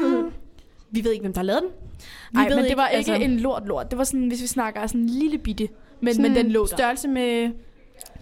um, 0.00 0.32
vi 0.90 1.04
ved 1.04 1.10
ikke, 1.12 1.22
hvem 1.22 1.32
der 1.32 1.38
har 1.40 1.44
lavet 1.44 1.62
den. 1.62 1.70
Vi 2.00 2.06
Nej, 2.32 2.48
ved 2.48 2.56
men 2.56 2.64
det 2.64 2.76
var 2.76 2.88
ikke 2.88 3.12
altså, 3.12 3.24
en 3.24 3.40
lort-lort. 3.40 3.90
Det 3.90 3.98
var 3.98 4.04
sådan, 4.04 4.28
hvis 4.28 4.42
vi 4.42 4.46
snakker 4.46 4.86
sådan 4.86 5.00
en 5.00 5.08
lille 5.08 5.38
bitte. 5.38 5.68
Men, 6.00 6.14
sådan 6.14 6.32
men 6.32 6.44
den 6.44 6.52
lå 6.52 6.60
der. 6.66 6.76
størrelse 6.76 7.08
med, 7.08 7.50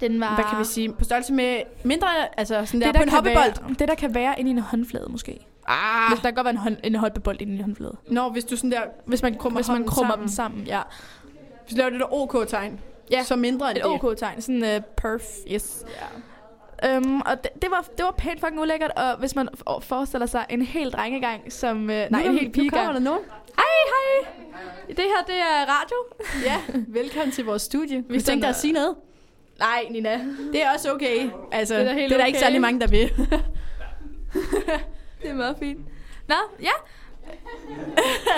Den 0.01 0.21
var... 0.21 0.35
hvad 0.35 0.45
kan 0.51 0.59
vi 0.59 0.65
sige, 0.65 0.93
på 0.93 1.05
størrelse 1.05 1.33
med 1.33 1.63
mindre, 1.85 2.09
altså 2.39 2.65
sådan 2.65 2.81
der, 2.81 2.87
Det, 2.87 2.95
på 2.95 2.99
der 2.99 3.03
en 3.03 3.09
kan 3.09 3.17
hoppebold. 3.17 3.63
være, 3.65 3.75
det, 3.79 3.89
der 3.89 3.95
kan 3.95 4.15
være 4.15 4.41
inde 4.41 4.51
i 4.51 4.53
en 4.53 4.59
håndflade, 4.59 5.07
måske. 5.11 5.47
Ah, 5.67 6.13
Hvis 6.13 6.21
der 6.21 6.29
kan 6.31 6.35
godt 6.35 6.45
være 6.45 6.51
en, 6.51 6.57
hånd, 6.57 6.77
en 6.85 6.95
hoppebold 6.95 7.41
inde 7.41 7.53
i 7.53 7.57
en 7.57 7.63
håndflade. 7.65 7.97
Når 8.11 8.31
hvis 8.31 8.45
du 8.45 8.57
sådan 8.57 8.71
der, 8.73 8.81
Hvis 9.07 9.23
man, 9.23 9.35
Krummer 9.35 9.59
hvis 9.61 9.69
man 9.69 9.85
krummer 9.87 10.13
sammen. 10.13 10.29
dem 10.29 10.29
sammen, 10.35 10.65
ja. 10.67 10.81
hvis 11.67 11.75
du 11.75 11.77
laver 11.77 11.91
det 11.91 12.01
der 12.01 12.13
OK-tegn, 12.15 12.81
Ja. 13.11 13.23
så 13.25 13.37
mindre 13.37 13.71
end 13.71 13.79
Et 13.79 13.85
det. 13.85 13.93
OK-tegn, 14.05 14.41
sådan 14.41 14.63
uh, 14.63 14.85
perf, 14.97 15.23
yes. 15.53 15.85
Ja. 15.89 16.07
Um, 16.97 17.21
og 17.27 17.45
det, 17.45 17.51
det, 17.63 17.71
var, 17.71 17.85
det 17.99 18.05
var 18.05 18.11
pænt 18.19 18.41
fucking 18.41 18.61
ulækkert, 18.61 18.91
og 18.97 19.17
hvis 19.19 19.35
man 19.35 19.49
for- 19.55 19.81
forestiller 19.81 20.27
sig 20.27 20.47
en 20.49 20.63
helt 20.63 20.95
drengegang, 20.95 21.53
som... 21.53 21.77
Uh, 21.83 21.87
nej, 21.87 22.07
nu, 22.11 22.19
en 22.19 22.23
helt 22.23 22.33
nu 22.33 22.37
kommer 22.37 22.51
pigegang. 22.53 22.95
der 22.95 23.01
nogen. 23.01 23.21
Hej, 23.57 23.65
hej! 23.93 24.33
Det 24.89 24.99
her, 24.99 25.25
det 25.27 25.35
er 25.35 25.67
radio. 25.69 25.97
Ja, 26.45 26.61
velkommen 27.01 27.33
til 27.33 27.45
vores 27.45 27.63
studie. 27.63 28.05
Vi 28.09 28.21
tænkte 28.21 28.33
den 28.33 28.45
at 28.45 28.57
sige 28.57 28.73
noget. 28.73 28.95
Nej, 29.59 29.87
Nina. 29.91 30.21
Det 30.53 30.63
er 30.63 30.73
også 30.75 30.93
okay. 30.93 31.31
Altså, 31.53 31.75
Det 31.75 31.81
er 31.81 31.85
det 31.85 31.87
da 31.87 31.91
er, 31.91 31.99
helt 31.99 32.09
det 32.11 32.15
er 32.15 32.19
der 32.21 32.27
ikke 32.27 32.37
okay. 32.39 32.45
særlig 32.47 32.61
mange, 32.61 32.81
der 32.81 32.87
vil. 32.87 33.11
Det 35.23 35.31
er 35.31 35.35
meget 35.35 35.57
fint. 35.59 35.79
Nå, 36.29 36.35
ja. 36.63 36.71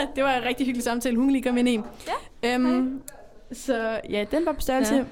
det 0.16 0.24
var 0.24 0.32
en 0.34 0.44
rigtig 0.44 0.66
hyggelig 0.66 0.84
samtale, 0.84 1.16
hun 1.16 1.30
lige 1.30 1.42
kom 1.42 1.58
ind 1.58 1.68
i. 1.68 1.80
Ja. 2.42 2.54
Øhm, 2.54 3.02
så 3.52 4.00
ja, 4.10 4.24
den 4.30 4.46
var 4.46 4.52
på 4.52 4.60
størrelse 4.60 4.94
ja. 4.94 5.04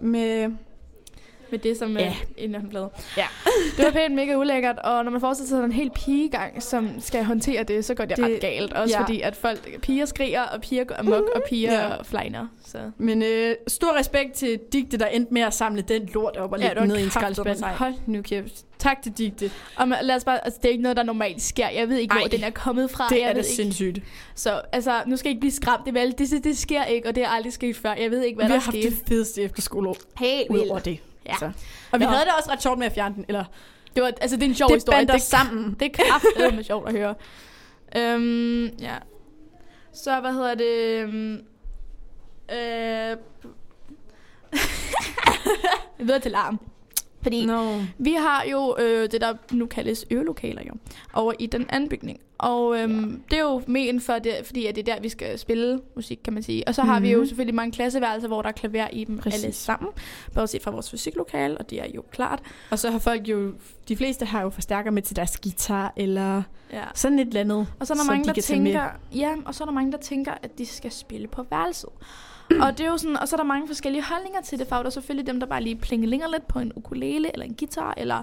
med... 0.00 0.56
Med 1.50 1.58
det 1.58 1.76
som 1.78 1.96
Ja. 1.96 2.04
ja. 2.04 2.14
en 2.36 2.54
håndflade. 2.54 2.90
Ja. 3.16 3.26
Det 3.76 3.84
var 3.84 3.90
pænt 3.90 4.14
mega 4.14 4.34
ulækkert, 4.36 4.78
og 4.78 5.04
når 5.04 5.10
man 5.10 5.20
forestiller 5.20 5.48
sig 5.48 5.64
en 5.64 5.72
hel 5.72 5.90
pigegang, 5.90 6.62
som 6.62 7.00
skal 7.00 7.24
håndtere 7.24 7.62
det, 7.62 7.84
så 7.84 7.94
går 7.94 8.04
det, 8.04 8.16
Det- 8.16 8.24
ret 8.24 8.40
galt. 8.40 8.72
Også 8.72 8.96
ja. 8.96 9.02
fordi, 9.02 9.20
at 9.20 9.36
folk, 9.36 9.80
piger 9.80 10.04
skriger, 10.06 10.42
og 10.42 10.60
piger 10.60 10.84
går 10.84 10.94
amok, 10.98 11.24
og 11.34 11.42
piger 11.48 11.72
Ja. 11.72 12.02
flejner. 12.02 12.46
Så. 12.66 12.78
Men 12.98 13.22
øh, 13.22 13.54
stor 13.68 13.98
respekt 13.98 14.32
til 14.32 14.60
Digte, 14.72 14.96
der 14.98 15.06
endte 15.06 15.34
med 15.34 15.42
at 15.42 15.54
samle 15.54 15.82
den 15.82 16.08
lort 16.14 16.36
op 16.36 16.52
og 16.52 16.60
Ja, 16.60 16.68
lægge 16.68 16.86
ned 16.86 16.96
i 16.96 17.02
en 17.02 17.10
sejt. 17.10 17.38
Hold 17.76 17.94
nu 18.06 18.22
kæft. 18.22 18.64
Tak 18.78 19.02
til 19.02 19.12
Digte. 19.12 19.50
Og 19.76 19.88
man, 19.88 19.98
lad 20.02 20.14
os 20.16 20.24
bare, 20.24 20.44
altså, 20.44 20.58
det 20.62 20.68
er 20.68 20.72
ikke 20.72 20.82
noget, 20.82 20.96
der 20.96 21.02
normalt 21.02 21.42
sker. 21.42 21.68
Jeg 21.68 21.88
ved 21.88 21.96
ikke, 21.98 22.12
Ej, 22.12 22.18
hvor 22.20 22.28
den 22.28 22.44
er 22.44 22.50
kommet 22.50 22.90
fra. 22.90 23.08
Det 23.08 23.16
jeg 23.20 23.28
er 23.30 23.32
da 23.32 23.42
sindssygt. 23.42 23.98
Så 24.34 24.60
altså, 24.72 25.02
nu 25.06 25.16
skal 25.16 25.28
jeg 25.28 25.32
ikke 25.32 25.40
blive 25.40 25.52
skræmt. 25.52 25.86
Det, 25.86 25.94
vel, 25.94 26.14
det, 26.18 26.44
det 26.44 26.58
sker 26.58 26.84
ikke, 26.84 27.08
og 27.08 27.14
det 27.14 27.22
er 27.24 27.28
aldrig 27.28 27.52
sket 27.52 27.76
før. 27.76 27.94
Jeg 27.94 28.10
ved 28.10 28.22
ikke, 28.22 28.36
hvad 28.36 28.46
Vi 28.46 28.52
har 28.52 28.58
der 28.58 28.64
haft 28.64 28.76
skete. 28.76 28.90
det 28.90 28.98
fedeste 29.08 29.42
efterskoleår 29.42 29.96
Helt 30.18 30.50
over 30.70 30.78
det. 30.78 30.98
Ja. 31.26 31.36
Så. 31.38 31.50
Og 31.92 32.00
vi 32.00 32.04
Nå. 32.04 32.10
havde 32.10 32.24
det 32.24 32.32
også 32.38 32.50
ret 32.50 32.62
sjovt 32.62 32.78
med 32.78 32.86
at 32.86 32.92
fjerne 32.92 33.14
den. 33.14 33.24
Eller, 33.28 33.44
Det, 33.94 34.02
var, 34.02 34.12
altså, 34.20 34.36
det 34.36 34.42
er 34.42 34.48
en 34.48 34.54
sjov 34.54 34.68
det 34.68 34.76
historie. 34.76 35.06
Det, 35.06 35.22
sammen. 35.22 35.76
det 35.80 35.86
er 35.98 36.04
kraftedeme 36.04 36.64
sjovt 36.70 36.88
at 36.88 36.94
høre. 36.94 37.14
Øhm, 37.96 38.64
ja. 38.66 38.94
Så 39.92 40.20
hvad 40.20 40.32
hedder 40.32 40.54
det? 40.54 40.98
øhm, 40.98 41.40
Øh, 42.52 43.16
videre 46.06 46.20
til 46.20 46.30
larm. 46.30 46.60
Fordi 47.24 47.46
No. 47.46 47.78
vi 47.98 48.12
har 48.12 48.44
jo 48.50 48.76
øh, 48.80 49.10
det, 49.12 49.20
der 49.20 49.34
nu 49.52 49.66
kaldes 49.66 50.04
øvelokaler 50.10 50.62
jo, 50.68 50.72
over 51.14 51.32
i 51.38 51.46
den 51.46 51.66
anden 51.68 51.88
bygning. 51.88 52.20
Og 52.38 52.78
øhm, 52.78 53.22
det 53.30 53.38
er 53.38 53.42
jo 53.42 53.62
men 53.66 54.00
for 54.00 54.18
det, 54.18 54.32
fordi 54.44 54.66
at 54.66 54.74
det 54.76 54.88
er 54.88 54.94
der, 54.94 55.00
vi 55.02 55.08
skal 55.08 55.38
spille 55.38 55.80
musik, 55.96 56.20
kan 56.24 56.32
man 56.32 56.42
sige. 56.42 56.68
Og 56.68 56.74
så 56.74 56.82
har 56.82 57.00
vi 57.00 57.10
jo 57.12 57.18
Mhm. 57.18 57.26
selvfølgelig 57.26 57.54
mange 57.54 57.72
klasseværelser, 57.72 58.28
hvor 58.28 58.42
der 58.42 58.48
er 58.48 58.52
klaver 58.52 58.88
i 58.92 59.04
dem 59.04 59.18
Præcis. 59.18 59.44
alle 59.44 59.54
sammen. 59.54 59.90
Bortset 60.34 60.62
fra 60.62 60.70
vores 60.70 60.90
fysiklokale, 60.90 61.58
og 61.58 61.70
det 61.70 61.80
er 61.80 61.86
jo 61.94 62.02
klart. 62.12 62.40
Og 62.70 62.78
så 62.78 62.90
har 62.90 62.98
folk 62.98 63.28
jo... 63.28 63.52
De 63.88 63.96
fleste 63.96 64.24
har 64.26 64.42
jo 64.42 64.50
forstærker 64.50 64.90
med 64.90 65.02
til 65.02 65.16
deres 65.16 65.38
guitar, 65.38 65.92
eller 65.96 66.42
Ja. 66.72 66.82
sådan 66.94 67.18
et 67.18 67.28
eller 67.28 67.40
andet. 67.40 67.66
Og 67.80 67.86
så 67.86 67.92
er 67.92 67.96
der 67.96 68.04
mange, 68.04 68.24
de 68.24 68.34
der 68.34 68.40
tænker, 68.42 68.84
ja, 69.14 69.34
og 69.44 69.54
så 69.54 69.64
er 69.64 69.66
der 69.66 69.72
mange, 69.72 69.92
der 69.92 69.98
tænker, 69.98 70.32
at 70.42 70.58
de 70.58 70.66
skal 70.66 70.90
spille 70.90 71.26
på 71.28 71.46
værelset. 71.50 71.90
Og 72.60 72.78
det 72.78 72.86
er 72.86 72.90
jo 72.90 72.96
sådan, 72.96 73.16
og 73.16 73.28
så 73.28 73.36
er 73.36 73.38
der 73.38 73.44
mange 73.44 73.66
forskellige 73.66 74.04
holdninger 74.04 74.40
til 74.40 74.58
det, 74.58 74.66
for 74.68 74.76
der 74.76 74.84
er 74.84 74.90
selvfølgelig 74.90 75.26
dem, 75.26 75.40
der 75.40 75.46
bare 75.46 75.62
lige 75.62 75.76
plingelinger 75.76 76.28
lidt 76.28 76.48
på 76.48 76.58
en 76.58 76.72
ukulele 76.76 77.32
eller 77.32 77.46
en 77.46 77.54
guitar, 77.54 77.94
eller 77.96 78.22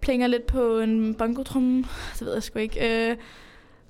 plinger 0.00 0.26
lidt 0.26 0.46
på 0.46 0.78
en 0.78 1.14
bongotrum, 1.14 1.86
det 2.18 2.26
ved 2.26 2.32
jeg 2.32 2.42
sgu 2.42 2.58
ikke. 2.58 3.10
Øh, 3.10 3.16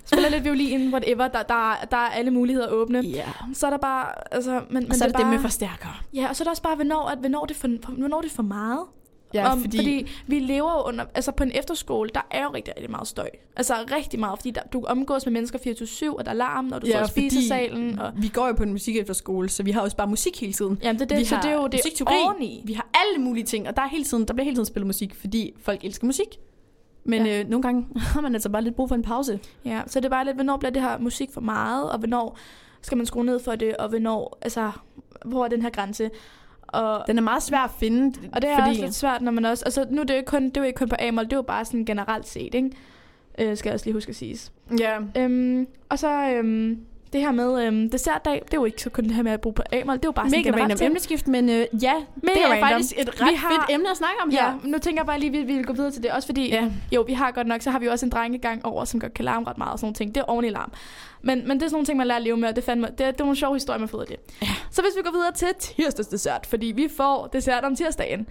spiller 0.05 0.31
lidt 0.31 0.44
violin, 0.44 0.92
whatever, 0.92 1.29
der, 1.29 1.42
der, 1.42 1.74
der 1.90 1.96
er 1.96 2.11
alle 2.11 2.31
muligheder 2.31 2.68
åbne. 2.70 3.00
Ja. 3.00 3.24
Så 3.53 3.66
er 3.66 3.70
der 3.70 3.79
bare, 3.79 4.35
altså, 4.35 4.50
men, 4.50 4.64
men 4.70 4.90
Og 4.90 4.96
så 4.96 5.05
er 5.05 5.09
det 5.09 5.16
dem 5.16 5.24
bare, 5.24 5.33
med 5.33 5.40
forstærkere. 5.40 5.92
Ja, 6.14 6.29
og 6.29 6.37
så 6.37 6.42
er 6.42 6.44
der 6.44 6.50
også 6.50 6.62
bare, 6.62 6.74
hvornår, 6.74 7.09
at, 7.09 7.18
hvornår, 7.18 7.44
det 7.44 7.57
for, 7.57 7.68
hvornår 7.68 8.20
det 8.20 8.31
er 8.31 8.35
for 8.35 8.42
meget. 8.42 8.81
Ja, 9.35 9.53
Om, 9.53 9.61
fordi, 9.61 9.77
fordi... 9.79 10.07
vi 10.27 10.38
lever 10.38 10.88
under, 10.88 11.05
altså 11.14 11.33
på 11.33 11.42
en 11.44 11.51
efterskole, 11.55 12.11
der 12.14 12.20
er 12.31 12.42
jo 12.44 12.51
rigtig, 12.55 12.75
rigtig 12.77 12.90
meget 12.90 13.09
støj. 13.09 13.29
Altså 13.57 13.75
rigtig 13.97 14.20
meget, 14.20 14.38
fordi 14.38 14.51
der, 14.51 14.61
du 14.73 14.85
omgås 14.87 15.27
med 15.27 15.33
mennesker 15.33 15.59
24-7, 15.59 16.16
og 16.18 16.25
der 16.25 16.31
er 16.31 16.35
larm, 16.35 16.73
og 16.73 16.83
du 16.83 16.87
står 16.87 17.03
i 17.05 17.09
spisesalen. 17.09 17.99
Og, 17.99 18.12
vi 18.16 18.29
går 18.29 18.47
jo 18.47 18.53
på 18.53 18.62
en 18.62 18.70
musik 18.73 18.97
efterskole, 18.97 19.49
så 19.49 19.62
vi 19.62 19.70
har 19.70 19.81
også 19.81 19.97
bare 19.97 20.07
musik 20.07 20.40
hele 20.40 20.53
tiden. 20.53 20.79
jamen 20.83 20.94
det, 20.99 21.03
er 21.05 21.09
det, 21.09 21.18
vi 21.18 21.25
så 21.25 21.35
har 21.35 21.42
det 21.42 21.51
er 21.51 21.55
jo 21.55 21.66
det 21.66 21.81
oveni. 22.27 22.62
Vi 22.66 22.73
har 22.73 22.88
alle 22.94 23.25
mulige 23.25 23.44
ting, 23.44 23.68
og 23.68 23.77
der, 23.77 23.83
er 23.83 23.88
hele 23.88 24.05
tiden, 24.05 24.25
der 24.29 24.35
bliver 24.35 24.44
hele 24.44 24.57
tiden 24.57 24.66
spillet 24.66 24.87
musik, 24.87 25.14
fordi 25.14 25.53
folk 25.62 25.85
elsker 25.85 26.07
musik. 26.07 26.38
Men 27.05 27.27
Ja. 27.27 27.40
øh, 27.40 27.49
nogle 27.49 27.62
gange 27.62 27.87
har 28.14 28.20
man 28.20 28.35
altså 28.35 28.49
bare 28.49 28.62
lidt 28.62 28.75
brug 28.77 28.88
for 28.88 28.94
en 28.94 29.03
pause. 29.03 29.40
Ja, 29.64 29.83
så 29.87 30.01
det 30.01 30.07
er 30.07 30.11
bare 30.11 30.25
lidt, 30.25 30.37
hvornår 30.37 30.57
bliver 30.57 30.70
det 30.73 30.83
her 30.83 30.99
musik 30.99 31.31
for 31.33 31.40
meget, 31.40 31.90
og 31.90 31.99
hvornår 31.99 32.38
skal 32.83 32.97
man 32.97 33.07
skrue 33.07 33.25
ned 33.25 33.40
for 33.40 33.55
det, 33.55 33.77
og 33.77 33.88
hvornår, 33.88 34.38
altså, 34.42 34.70
hvor 35.25 35.44
er 35.44 35.49
den 35.49 35.62
her 35.62 35.70
grænse? 35.70 36.11
Og, 36.74 37.04
Den 37.06 37.18
er 37.18 37.22
meget 37.22 37.42
svær 37.42 37.58
at 37.58 37.70
finde, 37.78 38.18
og 38.32 38.42
det 38.42 38.50
er 38.50 38.56
fordi 38.56 38.70
også 38.70 38.82
lidt 38.82 38.94
svært, 38.94 39.22
når 39.22 39.32
man 39.32 39.44
også, 39.44 39.64
altså 39.64 39.87
nu 39.90 40.00
er 40.00 40.04
det 40.04 40.14
jo 40.14 40.18
ikke 40.18 40.26
kun, 40.30 40.44
det 40.44 40.56
er 40.56 40.60
jo 40.60 40.66
ikke 40.66 40.78
kun 40.78 40.88
på 40.88 40.96
Amol, 41.08 41.24
det 41.24 41.32
er 41.32 41.37
jo 41.37 41.42
bare 41.42 41.64
sådan 41.64 41.84
generelt 41.84 42.28
set, 42.28 42.54
ikke? 42.54 42.70
Øh, 43.38 43.56
skal 43.56 43.68
jeg 43.68 43.74
også 43.74 43.87
lige 43.87 43.94
huske 43.94 44.10
at 44.10 44.16
sige. 44.16 44.38
ja, 44.80 44.98
Øhm, 45.16 45.66
og 45.88 45.98
så 45.98 46.08
øhm, 46.30 46.78
det 47.12 47.20
her 47.22 47.32
med 47.32 47.66
øhm, 47.66 47.90
dessertdag, 47.90 48.42
det 48.46 48.54
er 48.54 48.58
jo 48.58 48.64
ikke 48.64 48.82
så 48.82 48.90
kun 48.90 49.04
det 49.04 49.12
her 49.14 49.22
med 49.22 49.32
at 49.32 49.40
bruge 49.40 49.54
på 49.54 49.62
Amol, 49.72 49.96
det 49.96 50.04
er 50.04 50.08
jo 50.08 50.12
bare 50.12 50.30
sådan 50.30 50.40
mega 50.40 50.48
generelt 50.48 50.72
random 50.72 50.87
emneskift, 50.87 51.28
men 51.28 51.48
øh, 51.48 51.66
ja, 51.82 51.94
Mega 52.22 52.34
det 52.34 52.42
er 52.42 52.48
random. 52.50 52.68
faktisk 52.68 52.92
et 52.98 53.20
ret 53.22 53.30
Vi 53.30 53.34
har- 53.37 53.50
fedt 53.50 53.74
emne 53.74 53.90
at 53.90 53.96
snakke 53.96 54.16
om 54.22 54.30
Ja, 54.30 54.50
her. 54.50 54.58
nu 54.64 54.78
tænker 54.78 55.00
jeg 55.00 55.06
bare 55.06 55.20
lige, 55.20 55.28
at 55.28 55.32
vi, 55.46 55.52
vi 55.52 55.56
vil 55.56 55.66
gå 55.66 55.72
videre 55.72 55.90
til 55.90 56.02
det. 56.02 56.10
Også 56.10 56.28
fordi, 56.28 56.48
Ja. 56.48 56.70
jo, 56.92 57.02
vi 57.02 57.12
har 57.12 57.30
godt 57.30 57.46
nok, 57.46 57.60
så 57.62 57.70
har 57.70 57.78
vi 57.78 57.84
jo 57.87 57.90
også 57.92 58.06
en 58.06 58.10
drengegang 58.12 58.64
over, 58.66 58.84
som 58.84 59.00
godt 59.00 59.14
kan 59.14 59.24
larme 59.24 59.46
ret 59.46 59.58
meget 59.58 59.72
og 59.72 59.78
sådan 59.78 59.87
nogle 59.87 59.94
ting. 59.94 60.14
Det 60.14 60.22
er 60.28 60.42
i 60.42 60.48
larm. 60.50 60.72
Men, 61.24 61.48
men 61.48 61.56
det 61.60 61.64
er 61.64 61.68
sådan 61.68 61.74
nogle 61.74 61.87
ting, 61.87 61.98
man 61.98 62.06
lærer 62.06 62.16
at 62.16 62.22
leve 62.22 62.37
med, 62.37 62.48
og 62.48 62.56
det, 62.56 62.64
fandme, 62.64 62.87
det, 62.87 62.98
det 62.98 63.06
er 63.06 63.12
nogle 63.18 63.37
sjove 63.37 63.54
historier, 63.54 63.78
man 63.78 63.88
får 63.88 63.98
ud 63.98 64.02
af 64.02 64.08
det. 64.08 64.16
Ja. 64.42 64.48
Så 64.70 64.82
hvis 64.82 64.92
vi 64.96 65.02
går 65.02 65.10
videre 65.12 65.32
til 65.32 65.48
tirsdagsdessert, 65.58 66.46
fordi 66.46 66.66
vi 66.66 66.88
får 66.96 67.26
dessert 67.32 67.64
om 67.64 67.76
tirsdagen. 67.76 68.26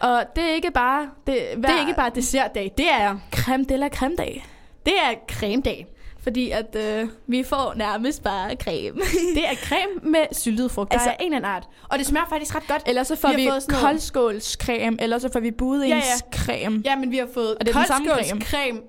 Og 0.00 0.22
det 0.36 0.44
er 0.44 0.54
ikke 0.54 0.70
bare... 0.70 1.10
Det, 1.26 1.36
Det 1.56 1.64
er 1.70 1.80
ikke 1.80 1.94
bare 1.96 2.10
dessertdag, 2.14 2.72
det 2.78 2.86
er, 2.92 3.18
creme 3.32 3.64
de 3.64 3.76
la 3.76 3.88
creme 3.88 4.16
dag. 4.16 4.46
det 4.86 4.94
er 4.94 5.14
cremedag. 5.30 5.86
Fordi 6.22 6.50
at 6.50 6.76
øh, 6.76 7.08
vi 7.26 7.42
får 7.42 7.72
nærmest 7.76 8.22
bare 8.22 8.54
creme. 8.62 9.00
Det 9.36 9.44
er 9.44 9.54
creme 9.54 10.10
med 10.10 10.26
syltet 10.32 10.70
frugt. 10.70 10.92
Altså- 10.92 11.08
er 11.08 11.14
en 11.20 11.24
eller 11.24 11.36
anden 11.36 11.50
art. 11.50 11.68
Og 11.90 11.98
det 11.98 12.06
smager 12.06 12.26
faktisk 12.28 12.54
ret 12.54 12.66
godt. 12.68 12.82
Eller 12.86 13.02
så 13.02 13.16
får 13.16 13.28
Vi 13.28 13.36
vi, 13.36 13.50
koldskålscreme, 13.70 14.96
eller 15.02 15.18
så 15.18 15.28
får 15.32 15.40
vi 15.40 15.50
budens 15.50 15.88
Ja, 15.90 15.96
ja, 15.96 16.36
creme. 16.38 16.82
Ja, 16.84 16.96
men 16.96 17.10
vi 17.10 17.18
har 17.18 17.28
fået 17.34 17.56
koldskålscreme 17.72 18.80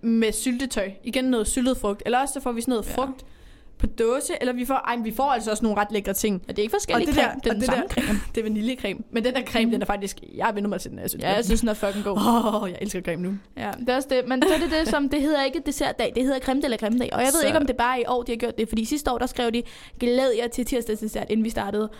med 0.00 0.32
syltetøj. 0.32 0.90
Igen 1.04 1.24
noget 1.24 1.46
syltet 1.48 1.76
frugt. 1.78 2.02
Eller 2.06 2.18
også 2.18 2.34
så 2.34 2.40
får 2.40 2.52
vi 2.52 2.60
sådan 2.60 2.72
noget 2.72 2.86
Ja. 2.86 2.94
frugt 2.94 3.24
på 3.78 3.86
dåse. 3.86 4.32
Eller 4.40 4.52
vi 4.52 4.64
får, 4.64 4.74
ej, 4.74 4.96
vi 4.96 5.12
får 5.16 5.24
altså 5.24 5.50
også 5.50 5.62
nogle 5.64 5.80
ret 5.80 5.88
lækre 5.92 6.12
ting. 6.12 6.42
Og 6.48 6.48
det 6.48 6.58
er 6.58 6.62
ikke 6.62 6.72
forskellige 6.72 7.08
Og 7.08 7.14
creme, 7.14 7.40
det 7.44 7.50
er 7.50 7.52
den 7.54 7.62
samme 7.62 7.82
der, 7.82 7.88
creme. 8.02 8.20
det 8.34 8.40
er 8.40 8.42
vaniljecreme. 8.44 9.00
Men 9.10 9.24
den 9.24 9.34
der 9.34 9.42
creme, 9.44 9.72
den 9.72 9.82
er 9.82 9.86
faktisk... 9.86 10.18
Jeg 10.34 10.50
vendt 10.54 10.68
mig 10.68 10.80
til 10.80 10.90
den. 10.90 10.98
Jeg 10.98 11.10
synes, 11.10 11.22
Ja, 11.24 11.34
jeg 11.34 11.44
synes, 11.44 11.60
den 11.60 11.68
er 11.68 11.74
fucking 11.74 12.04
god. 12.04 12.16
Åh, 12.28 12.62
oh, 12.62 12.70
jeg 12.70 12.78
elsker 12.80 13.00
creme 13.02 13.22
nu. 13.22 13.34
Ja, 13.56 13.70
det 13.80 13.88
er 13.88 13.96
også 13.96 14.08
det. 14.10 14.28
Men 14.28 14.42
så 14.42 14.54
er 14.54 14.58
det 14.58 14.70
det, 14.70 14.88
som 14.88 15.08
det 15.08 15.20
hedder 15.22 15.44
ikke 15.44 15.62
dessertdag, 15.66 16.12
det 16.14 16.22
hedder 16.22 16.38
creme 16.38 16.60
la 16.60 16.76
creme 16.76 16.98
dag. 16.98 17.10
Og 17.12 17.18
jeg 17.20 17.26
ved 17.26 17.40
Så- 17.40 17.46
ikke, 17.46 17.58
om 17.58 17.66
det 17.66 17.76
bare 17.76 17.96
er 17.98 18.00
i 18.00 18.04
år, 18.08 18.22
de 18.22 18.32
har 18.32 18.36
gjort 18.36 18.58
det. 18.58 18.68
Fordi 18.68 18.84
sidste 18.84 19.12
år, 19.12 19.18
der 19.18 19.26
skrev 19.26 19.50
de, 19.52 19.62
glæd 20.00 20.30
jer 20.38 20.48
til 20.48 20.64
tirsdagsdessert, 20.66 21.26
inden 21.30 21.44
vi 21.44 21.50
startede. 21.50 21.90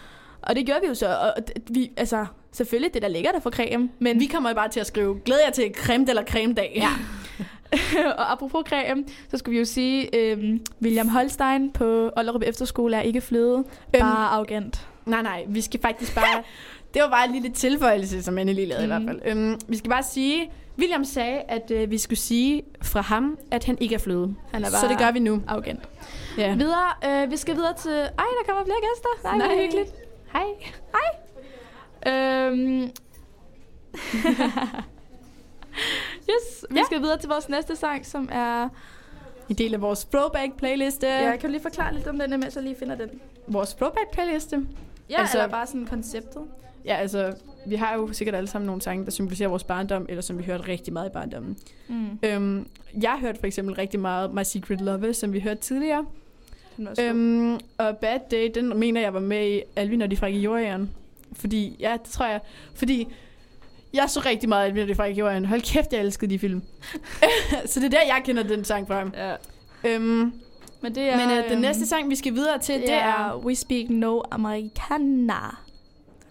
Og 0.43 0.57
det 0.57 0.67
gjorde 0.67 0.81
vi 0.83 0.87
jo 0.89 0.95
så. 0.95 1.07
Og 1.09 1.33
vi, 1.71 1.91
altså, 1.97 2.27
selvfølgelig, 2.53 2.95
det 2.95 3.03
der 3.03 3.09
ligger 3.09 3.33
der 3.33 3.41
for 3.41 3.51
creme. 3.51 3.89
Men 3.99 4.21
Vi 4.21 4.27
kommer 4.27 4.55
bare 4.55 4.69
til 4.69 4.81
at 4.81 4.87
skrive, 4.87 5.21
glæder 5.25 5.41
jeg 5.45 5.53
til 5.53 5.65
creme 5.77 6.07
eller 6.09 6.25
creme 6.25 6.55
dag. 6.55 6.73
Ja. 6.77 6.89
og 8.19 8.33
apropos 8.33 8.63
creme, 8.69 9.05
så 9.31 9.39
skulle 9.39 9.53
vi 9.53 9.59
jo 9.59 9.65
sige, 9.65 10.17
øhm, 10.17 10.61
William 10.83 11.09
Holstein 11.09 11.71
på 11.73 12.11
Ollerup 12.17 12.43
Efterskole 12.47 12.97
er 12.97 13.01
ikke 13.01 13.21
fløde, 13.21 13.65
bare 13.99 14.29
arrogant. 14.29 14.87
Nej, 15.07 15.23
nej, 15.23 15.45
vi 15.49 15.61
skal 15.61 15.81
faktisk 15.81 16.15
bare... 16.15 16.43
det 16.95 17.03
var 17.03 17.09
bare 17.09 17.27
en 17.27 17.33
lille 17.33 17.51
tilføjelse, 17.51 18.23
som 18.23 18.39
Anne 18.39 18.53
lige 18.53 18.67
lavede 18.67 18.87
mm. 18.87 18.93
i 18.93 18.97
hvert 18.97 19.03
fald. 19.23 19.37
Øhm, 19.37 19.61
vi 19.69 19.77
skal 19.77 19.91
bare 19.91 20.03
sige... 20.03 20.51
William 20.79 21.05
sagde, 21.05 21.41
at 21.49 21.71
øh, 21.71 21.91
vi 21.91 21.99
skulle 21.99 22.19
sige 22.19 22.63
fra 22.83 23.01
ham, 23.01 23.39
at 23.51 23.65
han 23.65 23.79
ikke 23.81 23.95
er 23.95 23.99
fløde. 23.99 24.35
Han 24.53 24.65
er 24.65 24.69
Så 24.69 24.77
bare 24.81 24.89
det 24.91 24.99
gør 24.99 25.11
vi 25.11 25.19
nu. 25.19 25.43
arrogant. 25.49 25.81
Ja. 26.39 26.55
Videre, 26.55 27.23
øh, 27.25 27.31
vi 27.31 27.37
skal 27.37 27.57
videre 27.57 27.75
til... 27.83 27.91
Ej, 27.93 28.07
der 28.17 28.45
kommer 28.47 28.65
flere 28.65 28.79
gæster. 28.81 29.09
Nej, 29.25 29.37
Nej. 29.39 29.47
det 29.47 29.57
er 29.57 29.63
hyggeligt. 29.63 29.93
Hej. 30.33 30.47
Øhm. 32.07 32.91
yes, 36.31 36.65
vi 36.71 36.77
Ja. 36.79 36.83
skal 36.87 37.01
videre 37.03 37.19
til 37.19 37.29
vores 37.29 37.49
næste 37.49 37.77
sang, 37.77 38.07
som 38.07 38.29
er... 38.33 38.69
En 39.49 39.55
del 39.55 39.75
af 39.75 39.81
vores 39.81 40.05
throwback-playliste. 40.05 41.07
Ja, 41.07 41.31
kan 41.31 41.41
du 41.41 41.49
lige 41.49 41.63
forklare 41.63 41.95
lidt 41.95 42.07
om 42.07 42.19
den, 42.19 42.33
imens 42.33 42.55
jeg 42.57 42.63
lige 42.65 42.77
finder 42.79 42.95
den? 42.95 43.09
Vores 43.47 43.75
throwback-playliste. 43.75 44.67
Ja, 45.11 45.21
Altså- 45.21 45.39
eller 45.39 45.49
bare 45.51 45.67
sådan 45.67 45.87
konceptet. 45.87 46.43
Ja, 46.85 46.95
altså, 46.97 47.35
vi 47.67 47.75
har 47.75 47.95
jo 47.95 48.13
sikkert 48.13 48.35
alle 48.35 48.49
sammen 48.49 48.67
nogle 48.67 48.83
sange, 48.83 49.05
der 49.05 49.11
symboliserer 49.11 49.49
vores 49.49 49.65
barndom, 49.65 50.07
eller 50.09 50.23
som 50.23 50.39
vi 50.39 50.43
hørte 50.45 50.69
rigtig 50.69 50.93
meget 50.93 51.09
i 51.09 51.13
barndommen. 51.13 51.57
Mm. 51.89 52.19
Øhm, 52.23 52.67
jeg 53.03 53.11
har 53.11 53.19
hørt 53.19 53.39
for 53.39 53.47
eksempel 53.47 53.75
rigtig 53.75 54.01
meget 54.01 54.35
My 54.35 54.43
Secret 54.43 54.81
Lover, 54.81 55.13
som 55.13 55.33
vi 55.33 55.41
hørte 55.41 55.61
tidligere. 55.61 56.05
Øhm, 57.01 57.59
og 57.79 57.97
Bad 57.97 58.21
Day, 58.31 58.51
den 58.55 58.79
mener 58.79 59.01
jeg 59.01 59.15
var 59.15 59.21
med 59.21 59.49
i 59.51 59.63
Alvin 59.77 60.03
og 60.03 60.11
de 60.11 60.17
frække 60.17 60.39
jordjern. 60.39 60.91
Fordi, 61.33 61.77
ja, 61.81 61.93
det 61.93 62.11
tror 62.11 62.27
jeg. 62.27 62.41
Fordi 62.75 63.09
jeg 63.93 64.11
så 64.11 64.21
rigtig 64.27 64.49
meget 64.49 64.67
Alvin 64.67 64.83
og 64.83 64.89
de 64.89 64.95
frække 64.95 65.19
jordjern. 65.19 65.45
Hold 65.45 65.61
kæft, 65.61 65.93
jeg 65.93 66.01
elskede 66.01 66.31
de 66.31 66.39
film. 66.39 66.63
så 67.71 67.81
det 67.81 67.87
er 67.87 67.91
der, 67.91 68.03
jeg 68.07 68.23
kender 68.25 68.43
den 68.43 68.65
sang 68.65 68.87
fra. 68.87 69.11
ja. 69.17 69.35
Øhm, 69.85 70.33
Men 70.81 70.95
det 70.95 71.03
er... 71.03 71.17
men 71.17 71.39
øh, 71.39 71.45
den 71.45 71.53
øhm, 71.53 71.61
næste 71.61 71.87
sang, 71.87 72.11
vi 72.11 72.17
skal 72.17 72.35
videre 72.35 72.59
til, 72.59 72.75
det, 72.75 72.83
det, 72.83 72.93
er... 72.95 73.37
We 73.45 73.55
Speak 73.55 73.91
No 73.91 74.21
Americana. 74.31 75.57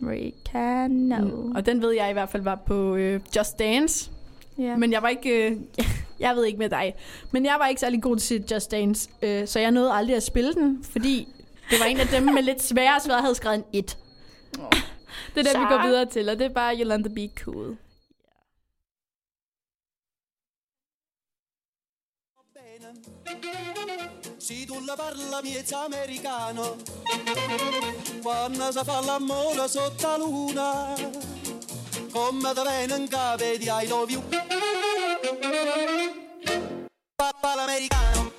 Americano. 0.02 1.18
Mm, 1.18 1.52
og 1.52 1.66
den 1.66 1.82
ved 1.82 1.92
jeg 1.92 2.10
i 2.10 2.14
hvert 2.14 2.30
fald 2.30 2.44
var 2.44 2.56
på 2.66 2.96
øh, 2.96 3.20
Just 3.38 3.60
Dance. 3.60 4.12
ja. 4.58 4.78
Men 4.78 4.92
jeg 4.92 5.02
var 5.02 5.08
ikke... 5.08 5.50
Øh, 5.50 5.58
jeg 6.20 6.36
ved 6.36 6.46
ikke 6.46 6.60
med 6.60 6.70
dig. 6.70 6.94
Men 7.32 7.46
jeg 7.46 7.56
var 7.60 7.68
ikke 7.68 7.82
særlig 7.82 8.02
god 8.02 8.18
til 8.18 8.44
Just 8.52 8.72
Dance. 8.72 9.10
Øh, 9.22 9.48
så 9.48 9.60
jeg 9.60 9.72
nåede 9.72 9.92
aldrig 9.94 10.16
at 10.16 10.24
spille 10.24 10.54
den, 10.54 10.84
fordi 10.92 11.28
det 11.70 11.80
var 11.80 11.86
en 11.86 12.00
af 12.00 12.08
dem 12.08 12.24
med 12.24 12.44
lidt 12.44 12.64
sværere 12.64 13.00
svær, 13.00 13.22
havde 13.22 13.36
skrevet 13.36 13.58
en 13.58 13.64
1. 13.74 13.98
det 15.36 15.40
er 15.40 15.52
det, 15.52 15.60
vi 15.60 15.66
går 15.70 15.82
videre 15.88 16.06
til, 16.06 16.30
og 16.30 16.40
det 16.40 16.46
er 16.46 16.54
bare 16.54 16.80
Yolanda 16.80 17.10
Be 17.10 17.30
Cool. 17.44 17.78
Si 24.40 24.66
tu 24.66 24.80
la 24.86 24.96
parla 24.96 25.42
miezza 25.42 25.84
americano, 25.86 26.78
quando 28.22 28.72
si 28.72 28.80
fa 28.86 29.02
l'amore 29.02 29.68
sotto 29.68 30.08
la 30.08 30.18
luna, 30.18 30.96
come 32.12 32.54
te 32.54 32.62
viene 32.62 32.96
in 32.96 33.08
capo 33.10 33.44
di 33.44 33.68
I 33.68 33.88
love 33.88 34.12
you. 34.12 34.24
Papà 37.16 37.56
l'americano. 37.56 38.37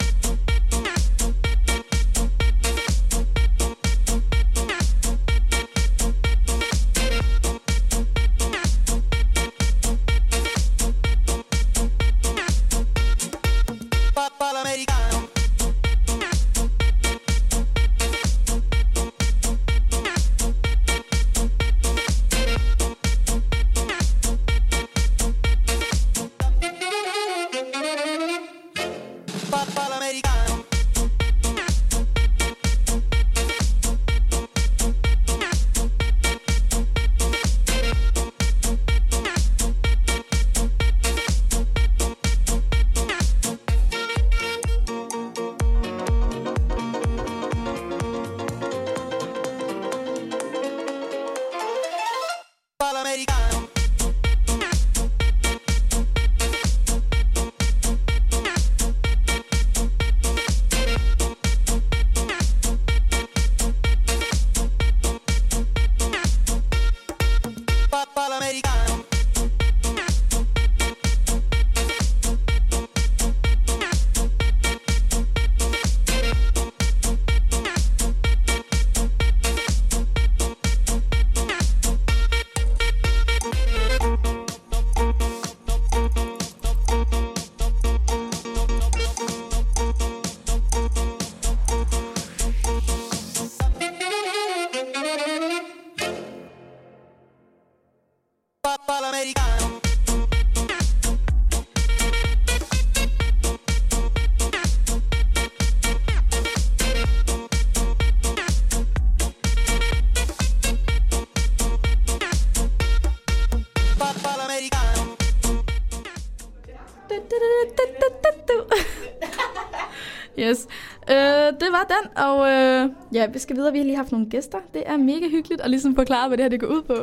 Den, 122.03 122.19
og 122.19 122.49
øh, 122.51 122.91
ja, 123.13 123.27
vi 123.27 123.39
skal 123.39 123.57
videre. 123.57 123.73
Vi 123.73 123.79
har 123.79 123.85
lige 123.85 123.97
haft 123.97 124.13
nogle 124.13 124.27
gæster. 124.31 124.59
Det 124.75 124.83
er 124.87 124.97
mega 124.97 125.29
hyggeligt 125.29 125.61
at 125.61 125.71
ligesom 125.71 125.95
forklare, 125.95 126.29
hvad 126.29 126.39
det 126.39 126.45
her 126.45 126.51
det 126.51 126.61
går 126.61 126.67
ud 126.67 126.83
på. 126.83 126.95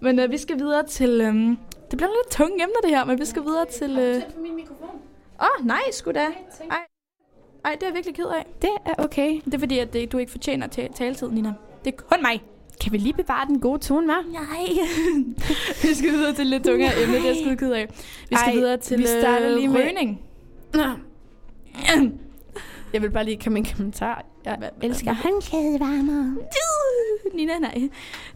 Men 0.00 0.18
øh, 0.18 0.30
vi 0.30 0.38
skal 0.38 0.58
videre 0.58 0.86
til... 0.86 1.20
Øh, 1.20 1.34
det 1.90 1.96
bliver 1.98 2.10
lidt 2.22 2.30
tunge 2.30 2.54
emner, 2.54 2.80
det 2.82 2.90
her, 2.90 3.04
men 3.04 3.20
vi 3.20 3.24
skal 3.24 3.42
videre 3.42 3.64
til... 3.66 3.98
Øh... 3.98 4.22
min 4.42 4.54
mikrofon. 4.54 4.88
Åh, 5.40 5.46
oh, 5.60 5.66
nej, 5.66 5.80
sgu 5.92 6.10
da. 6.12 6.18
Ej. 6.20 6.78
Ej, 7.64 7.72
det 7.74 7.82
er 7.82 7.86
jeg 7.86 7.94
virkelig 7.94 8.14
ked 8.16 8.24
af. 8.24 8.46
Det 8.62 8.70
er 8.86 8.94
okay. 9.04 9.40
Det 9.44 9.54
er 9.54 9.58
fordi, 9.58 9.78
at 9.78 9.92
det, 9.92 10.12
du 10.12 10.18
ikke 10.18 10.32
fortjener 10.32 10.66
ta- 10.66 10.88
taletid, 10.94 11.30
Nina. 11.30 11.52
Det 11.84 11.94
er 11.94 11.96
kun 11.96 12.22
mig. 12.22 12.42
Kan 12.80 12.92
vi 12.92 12.98
lige 12.98 13.12
bevare 13.12 13.46
den 13.46 13.60
gode 13.60 13.78
tone, 13.78 14.12
hva'? 14.14 14.32
Nej. 14.32 14.66
vi 15.88 15.94
skal 15.94 16.10
videre 16.12 16.32
til 16.34 16.46
lidt 16.46 16.64
tungere 16.64 16.90
emne, 17.02 17.14
det 17.14 17.22
er 17.22 17.26
jeg 17.26 17.36
skide 17.36 17.56
ked 17.56 17.72
af. 17.72 17.88
Vi 18.30 18.36
skal 18.36 18.48
Ej, 18.48 18.54
videre 18.54 18.76
til 18.76 18.98
vi 18.98 19.06
starter 19.06 19.48
øh, 19.50 19.54
lige 19.56 19.68
med- 19.68 19.80
rygning. 19.84 20.20
Jeg 22.94 23.02
vil 23.02 23.10
bare 23.10 23.24
lige 23.24 23.36
komme 23.44 23.58
en 23.58 23.66
kommentar. 23.76 24.24
Jeg 24.44 24.70
elsker 24.82 25.12
håndklædevarmer. 25.12 26.36
Nina, 27.34 27.58
nej. 27.58 27.74
Det, 27.74 27.90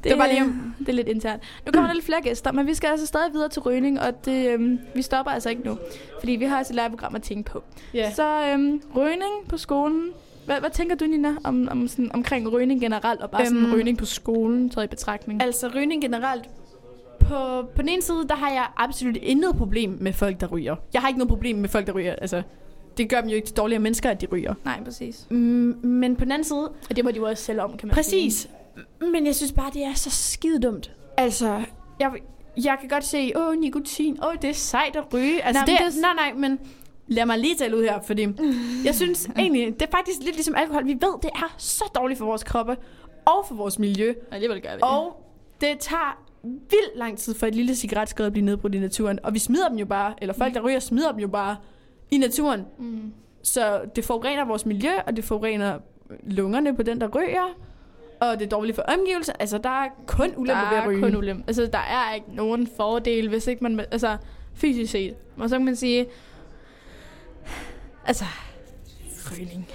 Det 0.04 0.12
var 0.12 0.18
bare 0.18 0.28
lige 0.28 0.44
det 0.78 0.88
er 0.88 0.92
lidt 0.92 1.08
internt. 1.08 1.42
Nu 1.66 1.72
kommer 1.72 1.86
der 1.88 1.94
lidt 1.94 2.04
flere 2.04 2.22
gæster, 2.22 2.52
men 2.52 2.66
vi 2.66 2.74
skal 2.74 2.88
altså 2.88 3.06
stadig 3.06 3.32
videre 3.32 3.48
til 3.48 3.62
rygning, 3.62 4.00
og 4.00 4.24
det, 4.24 4.48
øhm, 4.52 4.78
vi 4.94 5.02
stopper 5.02 5.32
altså 5.32 5.50
ikke 5.50 5.62
nu. 5.62 5.78
Fordi 6.20 6.32
vi 6.32 6.44
har 6.44 6.58
også 6.58 6.72
et 6.72 6.74
liveprogram 6.74 7.14
at 7.14 7.22
tænke 7.22 7.50
på. 7.50 7.62
Ja. 7.94 8.12
Så 8.14 8.46
øhm, 8.52 8.82
rygning 8.96 9.48
på 9.48 9.56
skolen. 9.56 10.10
Hvad, 10.46 10.60
hvad 10.60 10.70
tænker 10.70 10.96
du, 10.96 11.04
Nina, 11.04 11.28
om, 11.44 11.68
om 11.70 11.88
sådan, 11.88 12.10
omkring 12.14 12.52
rygning 12.52 12.80
generelt, 12.80 13.20
og 13.20 13.30
bare 13.30 13.42
øhm, 13.42 13.54
sådan 13.60 13.74
rygning 13.74 13.98
på 13.98 14.04
skolen, 14.04 14.70
taget 14.70 14.84
i 14.86 14.88
betragtning? 14.88 15.42
Altså 15.42 15.68
rygning 15.76 16.02
generelt. 16.02 16.44
På, 17.20 17.62
på 17.74 17.82
den 17.82 17.88
ene 17.88 18.02
side, 18.02 18.28
der 18.28 18.34
har 18.34 18.50
jeg 18.50 18.66
absolut 18.76 19.16
intet 19.16 19.56
problem 19.56 19.98
med 20.00 20.12
folk, 20.12 20.40
der 20.40 20.46
ryger. 20.46 20.76
Jeg 20.92 21.00
har 21.00 21.08
ikke 21.08 21.18
noget 21.18 21.28
problem 21.28 21.56
med 21.56 21.68
folk, 21.68 21.86
der 21.86 21.92
ryger. 21.92 22.12
Altså, 22.12 22.42
det 22.98 23.08
gør 23.08 23.20
dem 23.20 23.30
jo 23.30 23.36
ikke 23.36 23.46
til 23.46 23.56
dårligere 23.56 23.80
mennesker, 23.82 24.10
at 24.10 24.20
de 24.20 24.26
ryger. 24.26 24.54
Nej, 24.64 24.84
præcis. 24.84 25.26
Mm, 25.30 25.36
men 25.82 26.16
på 26.16 26.24
den 26.24 26.32
anden 26.32 26.44
side, 26.44 26.68
Og 26.90 26.96
det 26.96 27.04
må 27.04 27.10
de 27.10 27.16
jo 27.16 27.24
også 27.24 27.44
selv 27.44 27.60
om, 27.60 27.76
kan 27.76 27.86
man 27.86 27.94
præcis. 27.94 28.48
Men 29.00 29.26
jeg 29.26 29.34
synes 29.34 29.52
bare, 29.52 29.70
det 29.74 29.84
er 29.84 29.94
så 29.94 30.10
skide 30.10 30.60
dumt. 30.60 30.92
Altså, 31.16 31.62
jeg, 32.00 32.10
jeg 32.64 32.76
kan 32.80 32.88
godt 32.88 33.04
se, 33.04 33.32
åh, 33.36 33.56
nikotin, 33.58 34.18
åh, 34.24 34.34
det 34.42 34.50
er 34.50 34.54
sejt 34.54 34.96
at 34.96 35.14
ryge. 35.14 35.42
Altså, 35.44 35.62
Nej, 35.66 35.76
det, 35.78 35.94
det- 35.94 36.00
nej, 36.00 36.14
nej, 36.14 36.32
men 36.32 36.58
lad 37.06 37.26
mig 37.26 37.38
lige 37.38 37.54
tale 37.54 37.76
ud 37.76 37.82
her, 37.82 38.00
fordi 38.06 38.26
jeg 38.84 38.94
synes 38.94 39.28
egentlig, 39.38 39.66
det 39.80 39.82
er 39.82 39.90
faktisk 39.90 40.18
lidt 40.22 40.34
ligesom 40.36 40.54
alkohol. 40.56 40.86
Vi 40.86 40.92
ved, 40.92 41.20
det 41.22 41.30
er 41.34 41.54
så 41.58 41.84
dårligt 41.94 42.18
for 42.18 42.26
vores 42.26 42.44
kroppe 42.44 42.76
og 43.24 43.44
for 43.48 43.54
vores 43.54 43.78
miljø. 43.78 44.14
Alligevel 44.30 44.60
gør 44.62 44.74
vi 44.74 44.78
Og 44.82 45.24
det 45.60 45.78
tager 45.80 46.22
vildt 46.42 46.96
lang 46.98 47.18
tid 47.18 47.34
for 47.34 47.46
et 47.46 47.54
lille 47.54 47.74
cigaretskred 47.74 48.26
at 48.26 48.32
blive 48.32 48.44
nedbrudt 48.44 48.74
i 48.74 48.78
naturen. 48.78 49.18
Og 49.22 49.34
vi 49.34 49.38
smider 49.38 49.68
dem 49.68 49.78
jo 49.78 49.86
bare, 49.86 50.14
eller 50.20 50.34
folk, 50.34 50.54
der 50.54 50.60
ryger, 50.60 50.78
smider 50.80 51.10
dem 51.12 51.20
jo 51.20 51.28
bare 51.28 51.56
i 52.10 52.18
naturen. 52.18 52.64
Mm. 52.78 53.12
Så 53.42 53.80
det 53.96 54.04
forurener 54.04 54.44
vores 54.44 54.66
miljø, 54.66 54.90
og 55.06 55.16
det 55.16 55.24
forurener 55.24 55.78
lungerne 56.22 56.76
på 56.76 56.82
den, 56.82 57.00
der 57.00 57.08
ryger. 57.08 57.54
Og 58.20 58.38
det 58.38 58.44
er 58.44 58.48
dårligt 58.48 58.74
for 58.76 58.82
omgivelser. 58.82 59.32
Altså, 59.40 59.58
der 59.58 59.68
er 59.84 59.88
kun 60.06 60.30
Der 60.30 60.36
ulemper 60.36 60.68
ved 60.70 60.78
at 60.78 60.84
er 60.84 60.88
ryge. 60.88 61.00
kun 61.02 61.16
ulempe. 61.16 61.44
Altså, 61.46 61.66
der 61.66 61.78
er 61.78 62.14
ikke 62.14 62.26
nogen 62.34 62.68
fordel, 62.76 63.28
hvis 63.28 63.46
ikke 63.46 63.64
man... 63.64 63.80
Altså, 63.80 64.16
fysisk 64.54 64.92
set. 64.92 65.14
Og 65.36 65.48
så 65.48 65.56
kan 65.56 65.64
man 65.64 65.76
sige... 65.76 66.06
Altså... 68.06 68.24
Rygning. 69.32 69.68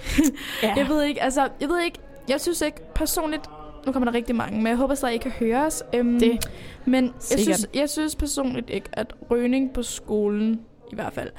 Ja. 0.63 0.73
Jeg 0.77 0.89
ved 0.89 1.03
ikke, 1.03 1.21
altså... 1.23 1.49
Jeg 1.61 1.69
ved 1.69 1.81
ikke... 1.83 1.99
Jeg 2.29 2.41
synes 2.41 2.61
ikke 2.61 2.81
personligt... 2.95 3.43
Nu 3.85 3.91
kommer 3.91 4.11
der 4.11 4.17
rigtig 4.17 4.35
mange, 4.35 4.57
men 4.57 4.67
jeg 4.67 4.75
håber 4.75 4.95
stadig, 4.95 5.15
I 5.15 5.17
kan 5.17 5.31
høre 5.31 5.65
os. 5.65 5.83
Øhm, 5.95 6.19
Det 6.19 6.45
Men 6.85 7.05
jeg 7.31 7.39
synes, 7.39 7.67
jeg 7.73 7.89
synes 7.89 8.15
personligt 8.15 8.69
ikke, 8.69 8.89
at 8.93 9.13
rygning 9.31 9.73
på 9.73 9.83
skolen, 9.83 10.61
i 10.91 10.95
hvert 10.95 11.13
fald... 11.13 11.29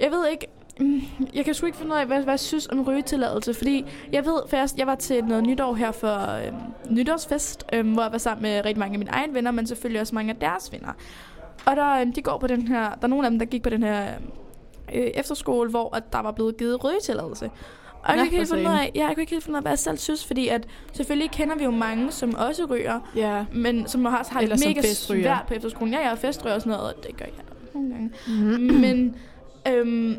Jeg 0.00 0.10
ved 0.10 0.28
ikke... 0.28 0.46
mm, 0.80 1.00
Jeg 1.34 1.44
kan 1.44 1.54
sgu 1.54 1.66
ikke 1.66 1.78
finde 1.78 1.92
ud 1.94 1.98
af, 1.98 2.06
hvad, 2.06 2.22
hvad 2.22 2.32
jeg 2.32 2.40
synes 2.40 2.66
om 2.68 2.80
rygetilladelse, 2.82 3.54
fordi 3.54 3.84
jeg 4.12 4.24
ved 4.24 4.40
først, 4.48 4.78
jeg 4.78 4.86
var 4.86 4.94
til 4.94 5.24
noget 5.24 5.44
nytår 5.44 5.74
her 5.74 5.92
for 5.92 6.46
øhm, 6.46 6.56
nytårsfest, 6.90 7.64
øhm, 7.72 7.92
hvor 7.92 8.02
jeg 8.02 8.12
var 8.12 8.18
sammen 8.18 8.42
med 8.42 8.64
rigtig 8.64 8.78
mange 8.78 8.94
af 8.94 8.98
mine 8.98 9.10
egne 9.10 9.34
venner, 9.34 9.50
men 9.50 9.66
selvfølgelig 9.66 10.00
også 10.00 10.14
mange 10.14 10.30
af 10.32 10.36
deres 10.36 10.72
venner. 10.72 10.92
Og 11.66 11.76
der, 11.76 12.00
øhm, 12.00 12.12
de 12.12 12.22
går 12.22 12.38
på 12.38 12.46
den 12.46 12.68
her, 12.68 12.82
der 12.82 12.96
er 13.02 13.06
nogle 13.06 13.26
af 13.26 13.30
dem, 13.30 13.38
der 13.38 13.46
gik 13.46 13.62
på 13.62 13.70
den 13.70 13.82
her 13.82 14.02
øhm, 14.16 14.30
øh, 14.94 15.00
efterskole, 15.14 15.70
hvor 15.70 15.96
at 15.96 16.12
der 16.12 16.18
var 16.22 16.32
blevet 16.32 16.56
givet 16.56 16.84
rygetilladelse. 16.84 17.50
Og 18.02 18.08
jeg 18.12 18.16
kan 18.16 18.24
ikke 18.24 18.36
helt 18.36 18.48
finde 18.50 18.68
ud 18.68 18.74
af, 18.74 18.90
ja, 18.94 19.00
jeg 19.06 19.14
kan 19.14 19.20
ikke 19.20 19.30
helt 19.32 19.44
finde 19.44 19.54
ud 19.54 19.58
af, 19.58 19.62
hvad 19.62 19.72
jeg 19.72 19.78
selv 19.78 19.98
synes, 19.98 20.26
fordi 20.26 20.48
at 20.48 20.66
selvfølgelig 20.92 21.30
kender 21.30 21.56
vi 21.56 21.64
jo 21.64 21.70
mange, 21.70 22.12
som 22.12 22.34
også 22.34 22.64
ryger, 22.64 23.00
Ja. 23.16 23.44
men 23.52 23.88
som 23.88 24.04
har, 24.04 24.28
har 24.30 24.40
Eller 24.40 24.56
det 24.56 24.66
mega 24.68 24.82
svært 24.92 25.44
på 25.48 25.54
efterskolen. 25.54 25.94
Ja, 25.94 26.00
jeg 26.00 26.10
er 26.10 26.14
festryger 26.14 26.54
og 26.54 26.60
sådan 26.62 26.78
noget, 26.78 26.94
og 26.94 27.02
det 27.06 27.16
gør 27.16 27.24
jeg 27.24 27.34
nogle 27.74 27.90
gange. 27.90 28.10
Mm-hmm. 28.28 28.74
Men, 28.80 29.16
øhm, 29.68 30.16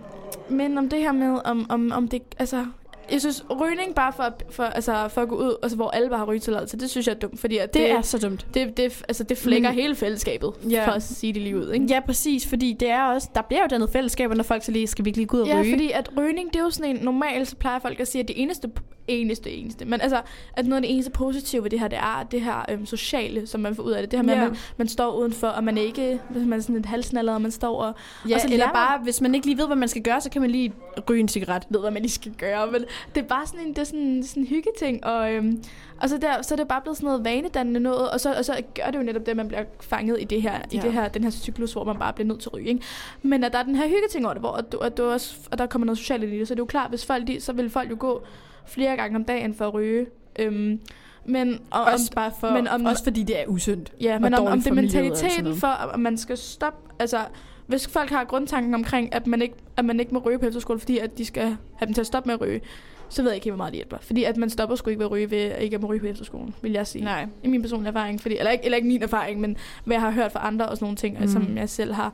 men 0.49 0.77
om 0.77 0.89
det 0.89 0.99
her 0.99 1.11
med, 1.11 1.39
om, 1.45 1.65
om, 1.69 1.91
om 1.91 2.07
det, 2.07 2.21
altså, 2.39 2.65
jeg 3.11 3.19
synes, 3.21 3.45
rygning 3.61 3.95
bare 3.95 4.13
for, 4.13 4.33
for, 4.49 4.63
altså, 4.63 5.07
for 5.07 5.21
at 5.21 5.27
gå 5.29 5.35
ud, 5.35 5.55
altså, 5.63 5.75
hvor 5.75 5.89
alle 5.89 6.09
bare 6.09 6.19
har 6.19 6.25
rygetilladelse, 6.25 6.77
det 6.77 6.89
synes 6.89 7.07
jeg 7.07 7.13
er 7.15 7.19
dumt, 7.19 7.39
fordi 7.39 7.57
at 7.57 7.73
Det, 7.73 7.81
det, 7.81 7.91
er 7.91 8.01
så 8.01 8.17
dumt. 8.17 8.47
det, 8.53 8.77
det, 8.77 9.03
altså, 9.07 9.23
det 9.23 9.37
flækker 9.37 9.69
Men- 9.69 9.79
hele 9.79 9.95
fællesskabet, 9.95 10.53
Ja. 10.69 10.87
for 10.87 10.91
at 10.91 11.03
sige 11.03 11.33
det 11.33 11.41
lige 11.41 11.57
ud, 11.57 11.71
ikke? 11.71 11.85
Ja, 11.89 11.99
præcis, 11.99 12.47
fordi 12.47 12.73
det 12.79 12.89
er 12.89 13.03
også, 13.03 13.29
der 13.35 13.41
bliver 13.41 13.61
jo 13.61 13.67
dannet 13.69 13.89
fællesskaber, 13.89 14.35
når 14.35 14.43
folk 14.43 14.63
så 14.63 14.71
lige 14.71 14.87
skal 14.87 15.05
virkelig 15.05 15.27
gå 15.27 15.37
ud 15.37 15.41
og 15.41 15.47
Ja, 15.47 15.61
ryge. 15.61 15.71
fordi 15.73 15.91
at 15.91 16.09
rygning, 16.17 16.53
det 16.53 16.59
er 16.59 16.63
jo 16.63 16.69
sådan 16.69 16.95
en, 16.97 17.03
normalt 17.03 17.47
så 17.47 17.55
plejer 17.55 17.79
folk 17.79 17.99
at 17.99 18.07
sige, 18.07 18.21
at 18.21 18.27
det 18.27 18.41
eneste, 18.41 18.69
eneste, 19.07 19.51
eneste, 19.51 19.85
men 19.85 20.01
altså, 20.01 20.21
at 20.53 20.65
noget 20.65 20.81
af 20.83 20.87
det 20.87 20.93
eneste 20.93 21.11
positive 21.11 21.63
ved 21.63 21.69
det 21.69 21.79
her, 21.79 21.87
det 21.87 21.97
er 21.97 22.27
det 22.31 22.41
her 22.41 22.65
øhm, 22.71 22.85
sociale, 22.85 23.47
som 23.47 23.61
man 23.61 23.75
får 23.75 23.83
ud 23.83 23.91
af 23.91 24.01
det. 24.03 24.11
Det 24.11 24.19
her 24.19 24.23
med, 24.23 24.33
Ja. 24.33 24.41
at 24.43 24.47
man, 24.49 24.57
man 24.77 24.87
står 24.87 25.15
udenfor, 25.15 25.47
og 25.47 25.63
man 25.63 25.77
er 25.77 25.81
ikke, 25.81 26.19
hvis 26.29 26.43
man 26.47 26.59
er 26.59 26.63
sådan 26.63 26.75
et 26.75 26.85
halsnaller, 26.85 27.33
og 27.33 27.41
man 27.41 27.51
står 27.51 27.81
og, 27.81 27.93
Ja, 28.29 28.35
og 28.35 28.41
så 28.41 28.47
eller 28.51 28.71
bare, 28.73 28.99
hvis 29.03 29.21
man 29.21 29.35
ikke 29.35 29.47
lige 29.47 29.57
ved, 29.57 29.65
hvad 29.65 29.75
man 29.75 29.87
skal 29.89 30.01
gøre, 30.01 30.21
så 30.21 30.29
kan 30.29 30.41
man 30.41 30.51
lige 30.51 30.73
ryge 31.09 31.19
en 31.19 31.27
cigaret. 31.27 31.63
ved, 31.69 31.79
hvad 31.79 31.91
man 31.91 32.01
lige 32.01 32.11
skal 32.11 32.31
gøre, 32.37 32.71
men 32.71 32.85
det 33.15 33.23
er 33.23 33.27
bare 33.27 33.47
sådan 33.47 33.59
en, 33.59 33.69
det 33.69 33.77
er 33.77 33.83
sådan, 33.83 34.23
sådan 34.23 34.43
en 34.43 34.47
hyggeting, 34.47 35.05
og, 35.05 35.33
øhm, 35.33 35.63
og 36.01 36.09
så, 36.09 36.17
der, 36.17 36.41
så 36.41 36.53
er 36.53 36.55
det 36.55 36.67
bare 36.67 36.81
blevet 36.81 36.97
sådan 36.97 37.07
noget 37.07 37.25
vanedannende 37.25 37.79
noget, 37.79 38.09
og 38.11 38.19
så, 38.19 38.33
og 38.33 38.45
så 38.45 38.61
gør 38.75 38.91
det 38.91 38.97
jo 38.97 39.03
netop 39.03 39.21
det, 39.25 39.31
at 39.31 39.37
man 39.37 39.47
bliver 39.47 39.63
fanget 39.81 40.17
i 40.21 40.23
det 40.23 40.41
her, 40.41 40.59
i 40.71 40.75
Ja. 40.77 40.81
det 40.81 40.93
her, 40.93 41.07
den 41.07 41.23
her 41.23 41.31
cyklus, 41.31 41.73
hvor 41.73 41.83
man 41.83 41.95
bare 41.99 42.13
bliver 42.13 42.27
nødt 42.27 42.39
til 42.39 42.49
at 42.49 42.53
ryge, 42.53 42.67
ikke? 42.67 42.81
Men 43.21 43.43
at 43.43 43.53
der 43.53 43.59
er 43.59 43.63
den 43.63 43.75
her 43.75 43.87
hyggeting 43.87 44.25
over 44.25 44.33
det, 44.33 44.41
hvor 44.41 44.51
at 44.51 44.71
du, 44.71 44.77
at 44.77 44.97
du 44.97 45.03
også, 45.03 45.35
og 45.51 45.57
der 45.57 45.65
kommer 45.65 45.85
noget 45.85 45.97
socialt 45.97 46.23
i 46.23 46.39
det, 46.39 46.47
så 46.47 46.53
det 46.53 46.59
er 46.59 46.61
jo 46.61 46.65
klart, 46.65 46.89
hvis 46.89 47.05
folk, 47.05 47.27
de, 47.27 47.41
så 47.41 47.53
vil 47.53 47.69
folk 47.69 47.91
jo 47.91 47.95
gå 47.99 48.23
flere 48.65 48.95
gange 48.95 49.15
om 49.15 49.23
dagen 49.23 49.53
for 49.53 49.67
at 49.67 49.73
ryge. 49.73 50.05
Øhm, 50.39 50.79
men, 51.25 51.59
og, 51.71 51.83
Også 51.83 52.11
bare 52.11 52.31
for, 52.39 52.49
men 52.51 52.67
om- 52.67 52.85
også 52.85 53.03
fordi 53.03 53.23
det 53.23 53.39
er 53.41 53.45
usundt. 53.47 53.91
Ja, 54.01 54.19
men 54.19 54.33
om, 54.33 54.45
om 54.47 54.61
det 54.61 54.73
mentaliteten 54.75 55.55
for, 55.55 55.67
at 55.67 55.99
man 55.99 56.17
skal 56.17 56.37
stoppe... 56.37 56.93
Altså, 56.99 57.17
hvis 57.67 57.87
folk 57.87 58.09
har 58.09 58.23
grundtanken 58.23 58.73
omkring, 58.73 59.15
at 59.15 59.27
man 59.27 59.41
ikke, 59.41 59.55
at 59.77 59.85
man 59.85 59.99
ikke 59.99 60.13
må 60.13 60.19
ryge 60.19 60.39
på 60.39 60.45
efterskole, 60.45 60.79
fordi 60.79 60.97
at 60.97 61.17
de 61.17 61.25
skal 61.25 61.43
have 61.75 61.85
dem 61.85 61.93
til 61.93 62.01
at 62.01 62.07
stoppe 62.07 62.27
med 62.27 62.33
at 62.33 62.41
ryge, 62.41 62.61
så 63.09 63.21
ved 63.21 63.31
jeg 63.31 63.35
ikke 63.35 63.45
helt, 63.45 63.51
hvor 63.53 63.57
meget 63.57 63.71
det 63.71 63.77
hjælper. 63.77 63.97
Fordi 64.01 64.23
at 64.23 64.37
man 64.37 64.49
stopper 64.49 64.75
sgu 64.75 64.89
ikke 64.89 64.99
ved 64.99 65.05
at 65.05 65.11
ryge 65.11 65.31
ved 65.31 65.37
at 65.37 65.63
ikke 65.63 65.75
at 65.75 65.81
må 65.81 65.87
ryge 65.87 65.99
på 65.99 66.05
efterskolen, 66.05 66.55
vil 66.61 66.71
jeg 66.71 66.87
sige. 66.87 67.03
Nej. 67.03 67.27
I 67.43 67.47
min 67.47 67.61
personlige 67.61 67.87
erfaring. 67.89 68.21
Fordi, 68.21 68.37
eller, 68.37 68.51
ikke, 68.51 68.65
eller 68.65 68.75
ikke 68.75 68.87
min 68.87 69.03
erfaring, 69.03 69.41
men 69.41 69.57
hvad 69.85 69.95
jeg 69.95 70.01
har 70.01 70.11
hørt 70.11 70.31
fra 70.31 70.47
andre 70.47 70.69
og 70.69 70.77
sådan 70.77 70.85
nogle 70.85 70.97
ting, 70.97 71.19
mm. 71.19 71.27
som 71.27 71.57
jeg 71.57 71.69
selv 71.69 71.93
har... 71.93 72.13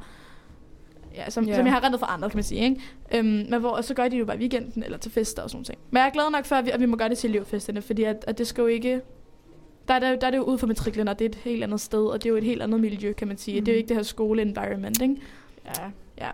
Ja, 1.16 1.30
som, 1.30 1.46
Ja. 1.46 1.56
som 1.56 1.66
jeg 1.66 1.74
har 1.74 1.84
rentet 1.84 2.00
fra 2.00 2.14
andre, 2.14 2.30
kan 2.30 2.38
man 2.38 2.44
sige. 2.44 2.62
Ikke? 2.62 2.82
Øhm, 3.16 3.26
men 3.26 3.60
hvor, 3.60 3.70
og 3.70 3.84
så 3.84 3.94
gør 3.94 4.04
de 4.04 4.10
det 4.10 4.20
jo 4.20 4.26
bare 4.26 4.36
i 4.36 4.40
weekenden 4.40 4.84
eller 4.84 4.98
til 4.98 5.12
fester 5.12 5.42
og 5.42 5.50
sådan 5.50 5.64
ting. 5.64 5.78
Men 5.92 5.98
jeg 5.98 6.08
er 6.08 6.12
glad 6.12 6.32
nok 6.32 6.46
for, 6.46 6.56
at 6.56 6.66
vi, 6.66 6.70
at 6.70 6.80
vi 6.80 6.86
må 6.86 6.98
gøre 6.98 7.10
det 7.10 7.18
til 7.18 7.30
elevfesterne, 7.30 7.82
fordi 7.82 8.04
at, 8.04 8.24
at 8.28 8.38
det 8.38 8.48
skal 8.48 8.62
jo 8.62 8.68
ikke... 8.68 9.02
Der 9.88 9.94
er, 9.94 10.00
der, 10.00 10.16
der 10.16 10.28
er 10.28 10.32
det 10.32 10.38
jo 10.38 10.44
ude 10.44 10.58
for 10.58 10.68
matriklen, 10.68 11.08
og 11.08 11.20
det 11.20 11.26
er 11.26 11.30
et 11.30 11.36
helt 11.36 11.64
andet 11.64 11.82
sted, 11.82 12.06
og 12.06 12.24
det 12.24 12.30
er 12.30 12.32
jo 12.32 12.38
et 12.38 12.44
helt 12.44 12.62
andet 12.62 12.80
miljø, 12.82 13.14
kan 13.14 13.28
man 13.28 13.38
sige. 13.38 13.60
Mm. 13.60 13.66
Det 13.66 13.72
er 13.72 13.76
jo 13.76 13.78
ikke 13.78 13.88
det 13.88 13.96
her 13.98 14.04
skole-environment, 14.04 15.02
ikke? 15.02 15.16
Ja. 15.66 15.84
Ja. 16.26 16.32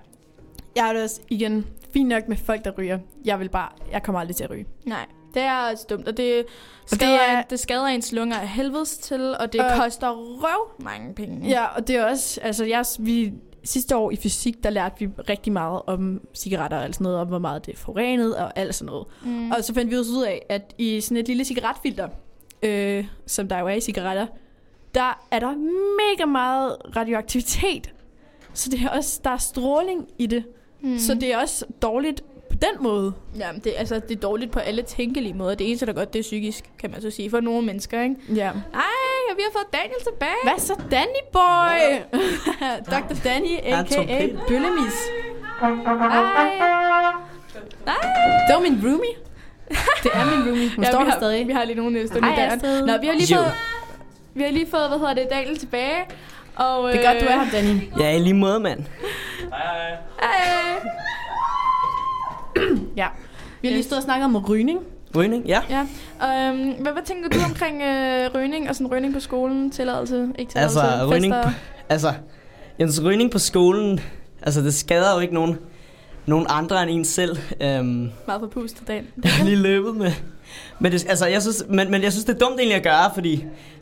Jeg 0.75 0.89
er 0.89 0.93
det 0.93 1.03
også, 1.03 1.21
igen, 1.29 1.65
fint 1.93 2.09
nok 2.09 2.27
med 2.27 2.37
folk, 2.37 2.65
der 2.65 2.71
ryger. 2.71 2.99
Jeg 3.25 3.39
vil 3.39 3.49
bare, 3.49 3.69
jeg 3.91 4.03
kommer 4.03 4.19
aldrig 4.19 4.35
til 4.35 4.43
at 4.43 4.49
ryge. 4.49 4.65
Nej, 4.85 5.05
det 5.33 5.41
er 5.41 5.71
også 5.71 5.85
dumt, 5.89 6.07
og 6.07 6.17
det 6.17 6.45
skader, 6.85 7.11
det 7.11 7.19
det, 7.19 7.29
er- 7.29 7.41
det 7.41 7.59
skader 7.59 7.85
ens 7.85 8.11
lunger 8.11 8.37
af 8.37 8.47
helvedes 8.47 8.97
til, 8.97 9.35
og 9.39 9.53
det 9.53 9.61
Og- 9.61 9.71
koster 9.77 10.09
røv 10.11 10.83
mange 10.83 11.13
penge. 11.13 11.49
Ja, 11.49 11.65
og 11.65 11.87
det 11.87 11.95
er 11.95 12.05
også, 12.05 12.39
altså 12.43 12.65
jeg, 12.65 12.85
vi, 12.99 13.33
sidste 13.63 13.97
år 13.97 14.11
i 14.11 14.15
fysik, 14.15 14.63
der 14.63 14.69
lærte 14.69 14.95
vi 14.99 15.09
rigtig 15.29 15.53
meget 15.53 15.81
om 15.87 16.21
cigaretter 16.35 16.77
og 16.77 16.83
alt 16.83 16.95
sådan 16.95 17.03
noget, 17.03 17.19
om 17.19 17.27
hvor 17.27 17.39
meget 17.39 17.65
det 17.65 17.73
er 17.73 17.77
forurenet 17.77 18.35
og 18.37 18.51
alt 18.59 18.75
sådan 18.75 18.85
noget. 18.91 19.07
Mm. 19.23 19.51
Og 19.51 19.63
så 19.63 19.73
fandt 19.73 19.91
vi 19.91 19.97
også 19.97 20.11
ud 20.11 20.23
af, 20.23 20.45
at 20.49 20.73
i 20.77 21.01
sådan 21.01 21.17
et 21.17 21.27
lille 21.27 21.45
cigaretfilter, 21.45 22.09
øh, 22.63 23.05
som 23.25 23.47
der 23.47 23.59
jo 23.59 23.67
er 23.67 23.73
i 23.73 23.81
cigaretter, 23.81 24.27
der 24.95 25.21
er 25.31 25.39
der 25.39 25.51
mega 26.17 26.25
meget 26.25 26.77
radioaktivitet. 26.95 27.93
Så 28.59 28.69
det 28.69 28.79
er 28.81 28.89
også, 28.89 29.19
der 29.23 29.29
er 29.29 29.37
stråling 29.37 30.07
i 30.17 30.25
det. 30.25 30.43
Mm. 30.81 30.97
Så 30.99 31.13
det 31.13 31.33
er 31.33 31.37
også 31.37 31.65
dårligt 31.81 32.21
på 32.49 32.55
den 32.55 32.83
måde. 32.83 33.13
Ja, 33.39 33.47
det, 33.63 33.73
altså, 33.77 33.95
det 33.99 34.11
er 34.11 34.19
dårligt 34.19 34.51
på 34.51 34.59
alle 34.59 34.81
tænkelige 34.81 35.33
måder. 35.33 35.55
Det 35.55 35.67
eneste, 35.67 35.85
der 35.85 35.91
er 35.91 35.95
godt, 35.95 36.13
det 36.13 36.19
er 36.19 36.23
psykisk, 36.23 36.63
kan 36.79 36.91
man 36.91 37.01
så 37.01 37.09
sige, 37.11 37.29
for 37.29 37.39
nogle 37.39 37.65
mennesker, 37.65 38.01
ikke? 38.03 38.15
Ja. 38.35 38.45
Ej, 38.73 39.35
vi 39.35 39.41
har 39.41 39.51
fået 39.51 39.73
Daniel 39.73 39.99
tilbage. 40.11 40.35
Hvad 40.43 40.53
så, 40.59 40.73
Danny 40.91 41.23
boy? 41.33 42.17
Dr. 42.91 43.15
Danny, 43.23 43.57
a.k.a. 43.63 44.27
Bøllemis. 44.47 44.93
Hej. 45.61 45.69
Hej. 47.85 47.95
Det 48.47 48.55
var 48.55 48.59
min 48.61 48.79
roomie. 48.83 49.15
Det 50.03 50.11
er 50.13 50.25
min 50.37 50.47
roomie. 50.47 50.69
Hun 50.75 50.83
Ja, 50.83 50.89
står 50.89 50.99
vi 50.99 51.05
der 51.05 51.11
har, 51.11 51.19
stadig. 51.19 51.47
Vi 51.47 51.51
har 51.53 51.63
lige 51.63 51.75
nogle 51.75 52.07
stående 52.07 52.27
Hej, 52.27 52.37
i 52.37 52.39
døren. 52.47 52.59
Astrid. 52.59 52.85
Nå, 52.85 52.97
vi 53.01 53.07
har 53.07 53.13
lige 53.13 53.35
fået, 53.35 53.51
vi 54.33 54.43
har 54.43 54.51
lige 54.51 54.67
fået, 54.71 54.87
hvad 54.89 54.99
hedder 54.99 55.13
det, 55.13 55.27
Daniel 55.31 55.57
tilbage. 55.57 55.95
Og, 56.59 56.91
Det 56.91 57.05
er 57.05 57.13
godt, 57.13 57.21
du 57.21 57.27
er 57.27 57.43
her, 57.43 57.51
Danny. 57.51 57.81
Ja, 57.99 58.15
i 58.15 58.19
lige 58.19 58.33
måde, 58.33 58.59
mand. 58.59 58.79
Hej. 59.49 59.97
Ja. 62.97 63.07
Vi 63.61 63.67
har 63.67 63.73
lige 63.73 63.83
stået 63.83 63.97
og 63.97 64.03
snakket 64.03 64.25
om 64.25 64.35
rygning. 64.35 64.79
Rygning, 65.15 65.45
ja. 65.45 65.61
Ja. 65.69 65.79
Øhm, 66.49 66.71
hvad, 66.71 66.91
hvad 66.91 67.03
tænker 67.05 67.29
du 67.29 67.37
omkring 67.45 67.81
øh, 67.81 68.29
rygning 68.35 68.69
og 68.69 68.75
sådan 68.75 68.91
rygning 68.91 69.13
på 69.13 69.19
skolen? 69.19 69.71
Tilladelse, 69.71 70.27
ikke 70.39 70.51
tilladelse, 70.51 70.79
Altså, 70.81 71.05
rygning 71.15 71.33
fester? 71.33 71.51
Altså, 71.89 72.13
Jens, 72.79 73.01
rygning 73.03 73.31
på 73.31 73.39
skolen, 73.39 73.99
altså 74.41 74.61
det 74.61 74.73
skader 74.73 75.13
jo 75.13 75.19
ikke 75.19 75.33
nogen, 75.33 75.57
nogen 76.25 76.45
andre 76.49 76.83
end 76.83 76.91
en 76.91 77.05
selv. 77.05 77.37
Øhm, 77.61 78.09
Meget 78.27 78.39
for 78.39 78.47
pust 78.47 78.83
dagen. 78.87 79.07
jeg 79.23 79.31
har 79.31 79.43
lige 79.45 79.55
løbet 79.57 79.95
med. 79.95 80.11
Men, 80.79 80.91
det, 80.91 81.05
altså, 81.09 81.25
jeg 81.25 81.41
synes, 81.41 81.63
men, 81.69 81.91
men 81.91 82.03
jeg 82.03 82.11
synes, 82.11 82.25
det 82.25 82.35
er 82.35 82.39
dumt 82.39 82.59
egentlig 82.59 82.75
at 82.77 82.83
gøre, 82.83 83.11
fordi 83.13 83.35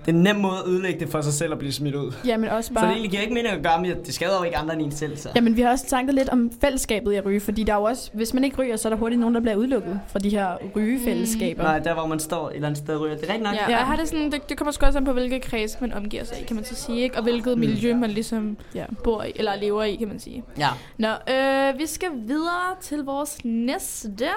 det 0.05 0.13
er 0.13 0.17
en 0.17 0.23
nem 0.23 0.35
måde 0.35 0.53
at 0.65 0.69
ødelægge 0.71 0.99
det 0.99 1.09
for 1.09 1.21
sig 1.21 1.33
selv 1.33 1.51
at 1.51 1.59
blive 1.59 1.73
smidt 1.73 1.95
ud. 1.95 2.13
Ja, 2.25 2.37
men 2.37 2.49
også 2.49 2.67
Så 2.67 2.73
det 2.73 2.75
bare... 2.81 2.91
egentlig 2.91 3.09
giver 3.11 3.21
ikke 3.21 3.33
mening 3.33 3.53
at 3.53 3.63
gøre, 3.63 3.81
men 3.81 3.91
det 4.05 4.13
skader 4.13 4.37
jo 4.37 4.43
ikke 4.43 4.57
andre 4.57 4.73
end 4.73 4.81
en 4.81 4.91
selv. 4.91 5.17
Så. 5.17 5.29
Jamen, 5.35 5.55
vi 5.57 5.61
har 5.61 5.69
også 5.71 5.85
snakket 5.87 6.15
lidt 6.15 6.29
om 6.29 6.51
fællesskabet 6.61 7.13
i 7.13 7.15
at 7.15 7.25
ryge, 7.25 7.39
fordi 7.39 7.63
der 7.63 7.73
er 7.73 7.77
jo 7.77 7.83
også, 7.83 8.09
hvis 8.13 8.33
man 8.33 8.43
ikke 8.43 8.57
ryger, 8.57 8.75
så 8.75 8.87
er 8.87 8.89
der 8.89 8.97
hurtigt 8.97 9.19
nogen, 9.19 9.35
der 9.35 9.41
bliver 9.41 9.55
udelukket 9.55 9.99
fra 10.07 10.19
de 10.19 10.29
her 10.29 10.57
rygefællesskaber. 10.75 11.63
Nej, 11.63 11.79
der 11.79 11.93
hvor 11.93 12.05
man 12.07 12.19
står 12.19 12.49
et 12.49 12.55
eller 12.55 12.67
andet 12.67 12.83
sted 12.83 12.95
og 12.95 13.01
ryger. 13.01 13.15
Det 13.15 13.23
er 13.23 13.27
rigtigt 13.27 13.43
nok. 13.43 13.53
Ja, 13.55 13.71
ja. 13.71 13.77
jeg 13.77 13.85
har 13.85 13.95
det 13.95 14.07
sådan, 14.07 14.31
det, 14.31 14.49
det 14.49 14.57
kommer 14.57 14.71
sgu 14.71 14.85
også 14.85 14.99
an 14.99 15.05
på, 15.05 15.13
hvilke 15.13 15.39
kreds 15.39 15.81
man 15.81 15.93
omgiver 15.93 16.23
sig 16.23 16.37
i, 16.41 16.43
kan 16.43 16.55
man 16.55 16.65
så 16.65 16.75
sige, 16.75 16.99
ikke? 17.01 17.17
Og 17.17 17.23
hvilket 17.23 17.57
miljø 17.57 17.95
man 17.95 18.09
ligesom 18.09 18.57
Ja. 18.75 18.85
bor 19.03 19.23
i, 19.23 19.31
eller 19.35 19.55
lever 19.61 19.83
i, 19.83 19.95
kan 19.95 20.07
man 20.07 20.19
sige. 20.19 20.43
ja. 20.57 20.67
Nå, 20.97 21.07
øh, 21.07 21.79
vi 21.79 21.85
skal 21.85 22.09
videre 22.27 22.75
til 22.81 22.97
vores 23.03 23.37
næste. 23.43 24.27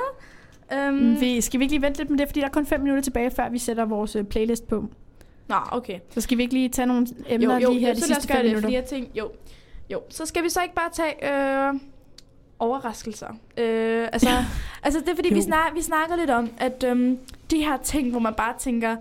Mm. 0.90 1.20
Vi, 1.20 1.40
skal 1.40 1.60
vi 1.60 1.64
ikke 1.64 1.74
lige 1.74 1.82
vente 1.82 1.98
lidt 1.98 2.10
med 2.10 2.18
det, 2.18 2.28
fordi 2.28 2.40
der 2.40 2.46
er 2.46 2.50
kun 2.50 2.66
5 2.66 2.80
minutter 2.80 3.02
tilbage, 3.02 3.30
før 3.30 3.48
vi 3.48 3.58
sætter 3.58 3.84
vores 3.84 4.16
øh, 4.16 4.24
playlist 4.24 4.68
på. 4.68 4.84
Nå, 5.48 5.56
okay. 5.72 5.98
Så 6.10 6.20
skal 6.20 6.38
vi 6.38 6.42
ikke 6.42 6.54
lige 6.54 6.68
tage 6.68 6.86
nogle 6.86 7.06
Jo, 7.18 7.24
emner 7.28 7.58
jo, 7.58 7.70
lige 7.70 7.80
her 7.80 7.88
jo, 7.88 7.94
de 7.94 8.00
så 8.00 8.08
lad 8.08 8.16
os 8.16 8.22
sidste 8.22 8.28
gøre 8.32 8.36
5 8.36 8.44
det, 8.44 8.50
minutter? 8.50 8.66
fordi 8.66 8.74
jeg 8.74 8.84
tænkte, 8.84 9.18
jo, 9.18 9.30
jo. 9.90 10.00
Så 10.08 10.26
skal 10.26 10.44
vi 10.44 10.48
så 10.48 10.62
ikke 10.62 10.74
bare 10.74 10.90
tage 10.92 11.32
øh, 11.68 11.74
overraskelser. 12.58 13.28
Øh, 13.56 14.08
altså, 14.12 14.28
altså, 14.84 15.00
det 15.00 15.08
er 15.08 15.14
fordi, 15.14 15.28
vi, 15.28 15.38
Jo. 15.38 15.42
snak, 15.44 15.74
vi 15.74 15.82
snakker 15.82 16.16
lidt 16.16 16.30
om, 16.30 16.50
at 16.58 16.84
øhm, 16.84 17.18
de 17.50 17.56
her 17.64 17.76
ting, 17.76 18.10
hvor 18.10 18.20
man 18.20 18.34
bare 18.34 18.54
tænker, 18.58 18.96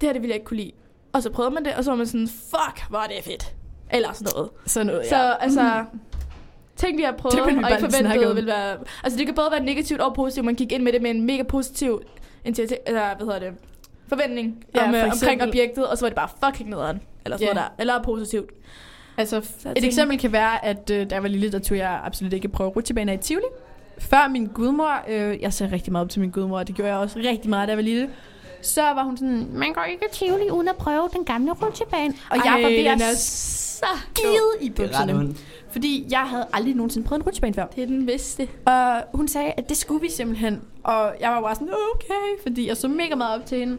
det 0.00 0.06
her 0.06 0.12
det 0.12 0.22
vil 0.22 0.28
jeg 0.28 0.34
ikke 0.34 0.46
kunne 0.46 0.56
lide. 0.56 0.72
Og 1.12 1.22
så 1.22 1.30
prøver 1.30 1.50
man 1.50 1.64
det, 1.64 1.74
og 1.74 1.84
så 1.84 1.92
er 1.92 1.96
man 1.96 2.06
sådan, 2.06 2.28
fuck, 2.28 2.88
hvor 2.88 2.98
er 2.98 3.06
det 3.06 3.24
fedt. 3.24 3.54
Eller 3.92 4.12
sådan 4.12 4.32
noget. 4.36 4.50
Sådan 4.66 4.86
noget, 4.86 5.06
Så 5.08 5.16
ja. 5.16 5.34
altså, 5.40 5.84
ting, 6.80 6.98
vi 6.98 7.02
har 7.02 7.12
prøvet, 7.12 7.34
Det 7.34 7.56
vi 7.56 7.62
og 7.64 7.70
ikke 7.70 7.90
forventet 7.90 8.36
vil 8.36 8.46
være... 8.46 8.76
Altså, 9.04 9.18
det 9.18 9.26
kan 9.26 9.34
både 9.34 9.48
være 9.50 9.64
negativt 9.64 10.00
og 10.00 10.14
positivt. 10.14 10.46
Man 10.46 10.54
gik 10.54 10.72
ind 10.72 10.82
med 10.82 10.92
det 10.92 11.02
med 11.02 11.10
en 11.10 11.26
mega 11.26 11.42
positiv 11.42 12.02
initiativ, 12.44 12.76
eller 12.86 13.16
hvad 13.16 13.26
hedder 13.26 13.38
det, 13.38 13.58
forventning 14.08 14.64
Ja, 14.74 14.84
om, 14.84 14.90
for 14.90 14.96
øh, 14.98 15.04
omkring 15.04 15.14
eksempel- 15.42 15.48
objektet, 15.48 15.86
og 15.86 15.98
så 15.98 16.04
var 16.04 16.08
det 16.08 16.16
bare 16.16 16.28
fucking 16.44 16.70
nederen. 16.70 17.00
Eller 17.24 17.36
sådan 17.36 17.56
yeah. 17.56 17.64
der. 17.64 17.74
Eller 17.78 18.02
positivt. 18.02 18.50
Altså, 19.16 19.42
jeg 19.64 19.72
et 19.76 19.84
eksempel 19.84 20.18
kan 20.18 20.32
være, 20.32 20.64
at 20.64 20.90
øh, 20.90 21.10
da 21.10 21.14
jeg 21.14 21.22
var 21.22 21.28
lille, 21.28 21.52
der 21.52 21.58
tog 21.58 21.78
jeg 21.78 22.00
absolut 22.04 22.32
ikke 22.32 22.48
prøve 22.48 22.70
rutsjebaner 22.70 23.12
i 23.12 23.16
Tivoli. 23.16 23.46
Før 23.98 24.28
min 24.28 24.46
gudmor, 24.46 25.04
øh, 25.08 25.40
jeg 25.40 25.52
ser 25.52 25.72
rigtig 25.72 25.92
meget 25.92 26.04
op 26.04 26.10
til 26.10 26.20
min 26.20 26.30
gudmor, 26.30 26.58
og 26.58 26.66
det 26.68 26.74
gjorde 26.74 26.90
jeg 26.90 26.98
også 26.98 27.18
rigtig 27.18 27.50
meget, 27.50 27.68
da 27.68 27.70
jeg 27.70 27.76
var 27.78 27.82
lille. 27.82 28.10
Så 28.62 28.82
var 28.82 29.02
hun 29.02 29.16
sådan, 29.16 29.48
man 29.52 29.72
går 29.72 29.82
ikke 29.82 30.04
Tivoli 30.12 30.50
uden 30.50 30.68
at 30.68 30.76
prøve 30.76 31.08
den 31.12 31.24
gamle 31.24 31.52
rutsjebane. 31.52 32.14
Og 32.30 32.36
jeg 32.36 32.54
Ej, 32.54 32.62
var 32.62 32.68
ved 32.68 33.02
at 33.02 33.16
så 33.16 33.86
skide 34.14 34.50
i 34.60 34.68
er 34.68 34.72
bukserne. 34.72 35.34
Fordi 35.70 36.06
jeg 36.10 36.20
havde 36.20 36.46
aldrig 36.52 36.74
nogensinde 36.74 37.06
prøvet 37.06 37.20
en 37.20 37.26
rutsjebane 37.26 37.54
før. 37.54 37.66
Det 37.66 37.82
er 37.82 37.86
den 37.86 38.06
bedste. 38.06 38.48
Og 38.66 39.02
hun 39.14 39.28
sagde, 39.28 39.52
at 39.56 39.68
det 39.68 39.76
skulle 39.76 40.00
vi 40.00 40.10
simpelthen. 40.10 40.62
Og 40.84 41.14
jeg 41.20 41.30
var 41.30 41.40
bare 41.40 41.54
sådan, 41.54 41.68
okay, 41.94 42.42
fordi 42.42 42.68
jeg 42.68 42.76
så 42.76 42.88
mega 42.88 43.14
meget 43.14 43.40
op 43.40 43.46
til 43.46 43.58
hende. 43.58 43.78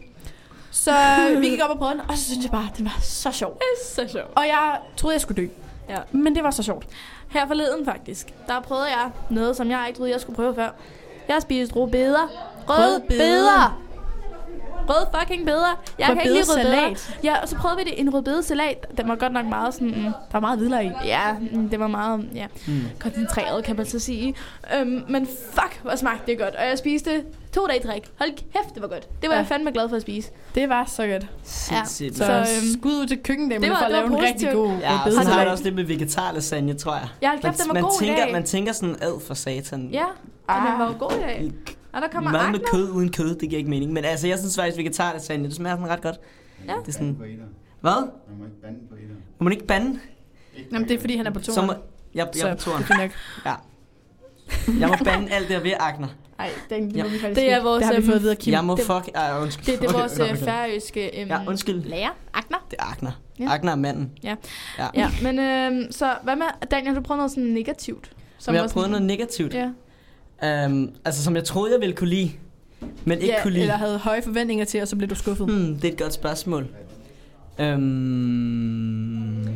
Så 0.70 0.92
vi 1.40 1.48
gik 1.48 1.60
op 1.64 1.70
og 1.70 1.78
prøvede 1.78 1.98
den, 1.98 2.10
og 2.10 2.18
så 2.18 2.24
synes 2.24 2.44
jeg 2.44 2.50
bare, 2.50 2.68
at 2.72 2.78
den 2.78 2.84
var 2.84 2.98
så 3.02 3.32
sjov. 3.32 3.58
Det 3.58 3.60
er 3.60 4.06
så 4.06 4.12
sjovt. 4.12 4.30
Og 4.36 4.46
jeg 4.46 4.78
troede, 4.96 5.14
jeg 5.14 5.20
skulle 5.20 5.42
dø. 5.42 5.48
Ja. 5.88 5.98
Men 6.12 6.34
det 6.34 6.44
var 6.44 6.50
så 6.50 6.62
sjovt. 6.62 6.86
Her 7.28 7.46
forleden 7.46 7.84
faktisk, 7.84 8.34
der 8.46 8.60
prøvede 8.60 8.86
jeg 8.86 9.10
noget, 9.30 9.56
som 9.56 9.70
jeg 9.70 9.84
ikke 9.88 9.96
troede, 9.96 10.12
jeg 10.12 10.20
skulle 10.20 10.36
prøve 10.36 10.54
før. 10.54 10.68
Jeg 11.28 11.34
har 11.34 11.40
spist 11.40 11.76
rødbeder. 11.76 12.28
Røde 12.68 13.02
beder. 13.08 13.81
Rød 14.88 15.06
fucking 15.20 15.44
beder. 15.46 15.82
Jeg 15.98 16.06
kan 16.06 16.16
ikke 16.16 16.28
lide 16.32 16.44
rødbeder. 16.48 16.82
Rødbedesalat. 16.82 17.18
Ja, 17.24 17.38
og 17.42 17.48
så 17.48 17.56
prøvede 17.56 17.78
vi 17.78 17.84
det 17.90 18.00
en 18.00 18.14
rødbedesalat. 18.14 18.86
Den 18.98 19.08
var 19.08 19.14
godt 19.16 19.32
nok 19.32 19.46
meget 19.46 19.74
sådan... 19.74 19.88
Mm, 19.88 20.02
Der 20.02 20.10
var 20.32 20.40
meget 20.40 20.58
hvidløg 20.58 20.84
i. 20.84 20.90
ja, 21.04 21.32
mm, 21.52 21.68
det 21.68 21.80
var 21.80 21.86
meget 21.86 22.28
ja, 22.34 22.46
Mm. 22.66 22.82
koncentreret, 23.00 23.64
kan 23.64 23.76
man 23.76 23.86
så 23.86 23.98
sige. 23.98 24.34
Øhm, 24.76 25.02
men 25.08 25.26
fuck, 25.52 25.80
hvor 25.82 25.96
smagte 25.96 26.26
det 26.26 26.38
godt. 26.38 26.54
Og 26.54 26.66
jeg 26.68 26.78
spiste 26.78 27.22
to 27.54 27.66
dage 27.66 27.78
i 27.78 27.82
træk. 27.82 28.02
Hold 28.18 28.30
kæft, 28.30 28.74
det 28.74 28.82
var 28.82 28.88
godt. 28.88 29.02
Det 29.02 29.10
var 29.22 29.26
Ja. 29.28 29.32
ja. 29.32 29.38
jeg 29.38 29.46
fandme 29.46 29.70
glad 29.72 29.88
for 29.88 29.96
at 29.96 30.02
spise. 30.02 30.30
Det 30.54 30.68
var 30.68 30.84
så 30.86 31.06
godt. 31.06 31.26
Sindssygt. 31.42 32.16
Så, 32.16 32.24
Så, 32.24 32.32
øhm, 32.32 32.40
øhm, 32.40 32.80
skud 32.80 32.92
ud 32.92 33.06
til 33.06 33.18
var- 33.70 33.76
for 33.78 33.84
at 33.84 33.90
det 33.90 33.96
var 34.02 34.08
lave 34.08 34.18
en 34.18 34.24
rigtig 34.26 34.52
god 34.52 34.70
Ja, 34.80 34.98
og 35.06 35.12
så 35.12 35.20
har 35.30 35.40
det 35.42 35.52
også 35.52 35.64
det 35.64 35.74
med 35.74 35.84
vegetarlasagne, 35.84 36.74
tror 36.74 36.92
jeg. 36.94 37.08
Ja, 37.22 37.28
hold 37.28 37.40
kæft, 37.42 37.58
den 37.58 37.68
var 37.68 37.74
man, 37.74 37.82
god 37.82 37.92
i 38.02 38.04
tænker, 38.04 38.24
dag. 38.24 38.32
man 38.32 38.44
tænker 38.44 38.72
sådan, 38.72 38.96
ad 39.00 39.20
for 39.26 39.34
satan. 39.34 39.88
Ja, 39.92 40.04
ah. 40.48 40.70
den 40.70 40.78
var 40.78 40.94
god 40.98 41.12
i 41.12 41.20
dag. 41.20 41.52
Og 41.92 42.02
der 42.02 42.08
kommer 42.08 42.30
Mad 42.32 42.50
med 42.50 42.60
kød 42.72 42.90
uden 42.90 43.12
kød, 43.12 43.34
det 43.34 43.48
giver 43.48 43.58
ikke 43.58 43.70
mening. 43.70 43.92
Men 43.92 44.04
altså, 44.04 44.26
jeg 44.28 44.38
synes 44.38 44.56
faktisk, 44.56 44.78
vegetarlasagne, 44.78 45.44
det 45.44 45.54
smager 45.54 45.76
sådan 45.76 45.88
ret 45.88 46.02
godt. 46.02 46.16
Ja. 46.68 46.74
Det 46.80 46.88
er 46.88 46.92
sådan... 46.92 47.16
Hvad? 47.80 47.92
Man 48.28 48.38
må 48.38 48.44
ikke 48.44 48.60
bande 48.62 48.78
på 48.90 48.94
etter. 48.94 49.14
Må 49.38 49.44
man 49.44 49.52
ikke 49.52 49.66
bande? 49.66 49.98
Jamen, 50.72 50.88
det 50.88 50.94
er 50.96 51.00
fordi, 51.00 51.16
han 51.16 51.26
er 51.26 51.30
på 51.30 51.42
Så 51.42 51.54
toren. 51.54 51.66
må... 51.66 51.72
Jeg, 52.14 52.28
jeg 52.36 52.48
er 52.50 52.54
på 52.54 52.60
Så 52.60 52.64
turen. 52.70 52.82
det 52.82 52.90
er. 52.90 53.08
Ja. 53.50 53.54
Jeg 54.80 54.88
må 54.88 54.94
bande 55.04 55.30
alt 55.32 55.48
det 55.48 55.64
ved 55.64 55.72
Agner. 55.80 56.08
Ej, 56.38 56.50
den 56.70 56.90
Ja. 56.90 57.02
må 57.02 57.08
vi 57.08 57.18
faktisk 57.18 57.40
Det 57.40 57.52
er 57.52 57.62
vores, 57.62 57.78
Det 57.78 57.86
har 57.86 57.92
vi 57.92 57.96
øhm, 57.98 58.06
fået 58.06 58.16
at 58.16 58.22
vide 58.22 58.30
af 58.30 58.38
Kim. 58.38 58.52
Jeg 58.52 58.64
må 58.64 58.74
det- 58.76 58.84
fuck... 58.84 59.08
Ej, 59.14 59.38
undskyld. 59.42 59.66
Det, 59.66 59.80
det 59.82 59.88
er 59.88 59.92
vores 59.98 60.12
Okay, 60.20 60.24
øh, 60.24 60.32
okay. 60.32 60.44
færøske 60.44 61.20
øhm, 61.20 61.30
Ja, 61.30 61.40
undskyld. 61.48 61.82
lærer. 61.84 62.10
Agner. 62.34 62.66
Det 62.70 62.76
er 62.78 62.84
Agner. 62.84 63.10
Ja. 63.38 63.44
Agner 63.48 63.72
er 63.72 63.76
manden. 63.76 64.10
Ja. 64.22 64.34
Ja. 64.78 64.86
Ja, 64.94 65.10
men 65.22 65.38
øhm, 65.38 65.92
så 65.92 66.14
hvad 66.22 66.36
med, 66.36 66.46
Daniel, 66.70 66.88
har 66.88 66.94
du 66.94 67.00
prøvet 67.00 67.18
noget 67.18 67.30
sådan 67.30 67.44
negativt? 67.44 68.10
Som 68.38 68.54
jeg 68.54 68.62
har 68.62 68.68
sådan- 68.68 68.74
prøvet 68.74 68.90
noget 68.90 69.06
negativt. 69.06 69.54
Ja. 69.54 69.68
Um, 70.66 70.90
altså, 71.04 71.24
som 71.24 71.36
jeg 71.36 71.44
troede, 71.44 71.72
jeg 71.72 71.80
ville 71.80 71.94
kunne 71.96 72.10
lide. 72.10 72.30
Men 73.04 73.18
ikke 73.18 73.34
Ja, 73.34 73.42
kunne 73.42 73.52
lide. 73.52 73.62
eller 73.62 73.76
havde 73.76 73.98
høje 73.98 74.22
forventninger 74.22 74.64
til, 74.64 74.82
og 74.82 74.88
så 74.88 74.96
blev 74.96 75.10
du 75.10 75.14
skuffet. 75.14 75.46
Hmm, 75.46 75.76
det 75.76 75.88
er 75.88 75.92
et 75.92 75.98
godt 75.98 76.12
spørgsmål. 76.12 76.66
Um, 77.58 79.48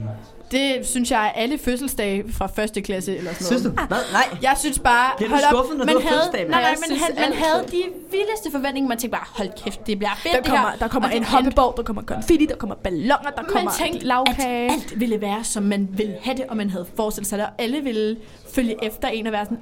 Det 0.51 0.87
synes 0.87 1.11
jeg 1.11 1.27
er 1.27 1.31
alle 1.31 1.59
fødselsdage 1.59 2.25
fra 2.33 2.47
første 2.47 2.81
klasse 2.81 3.17
eller 3.17 3.33
sådan 3.33 3.47
synes 3.47 3.63
du? 3.63 3.69
noget. 3.69 3.89
Hvad? 3.89 3.99
Nej. 4.13 4.39
Jeg 4.43 4.55
synes 4.59 4.79
bare... 4.79 5.13
Bliver 5.17 5.29
du 5.29 5.35
hold 5.35 5.45
op, 5.45 5.53
skuffet, 5.53 5.79
når 5.79 5.85
man 5.85 5.95
du 5.95 6.01
havde, 6.01 6.15
fødselsdag? 6.15 6.49
Nej, 6.49 6.61
nej, 6.63 6.75
synes 6.87 7.03
han, 7.03 7.15
man 7.15 7.33
havde 7.39 7.65
de 7.73 7.83
vildeste 8.11 8.51
forventninger. 8.53 8.89
Man 8.89 8.99
tænkte 8.99 9.19
bare, 9.19 9.27
hold 9.37 9.49
kæft, 9.65 9.87
det 9.87 9.99
bliver 9.99 10.11
fedt 10.23 10.35
Der 10.35 10.41
det 10.41 10.51
kommer, 10.51 10.71
her. 10.71 10.77
der 10.79 10.89
kommer 10.89 11.09
en 11.09 11.19
det 11.23 11.29
hoppeborg, 11.29 11.75
der 11.77 11.83
kommer 11.83 12.03
konfetti, 12.03 12.47
der 12.47 12.57
kommer 12.57 12.75
balloner, 12.77 13.31
der 13.37 13.43
kommer 13.43 13.65
man 13.65 13.73
tænkte, 13.83 14.07
lavkage. 14.07 14.67
at 14.67 14.73
alt 14.73 15.01
ville 15.01 15.21
være, 15.21 15.45
som 15.45 15.63
man 15.63 15.89
ville 15.93 16.17
have 16.23 16.37
det, 16.37 16.45
og 16.49 16.57
man 16.57 16.71
havde 16.71 16.87
forestillet 16.97 17.29
sig 17.29 17.39
det, 17.39 17.47
og 17.47 17.53
alle 17.59 17.81
ville 17.81 18.17
følge 18.55 18.85
efter 18.85 19.09
en 19.09 19.27
og 19.27 19.33
være 19.33 19.45
sådan, 19.45 19.59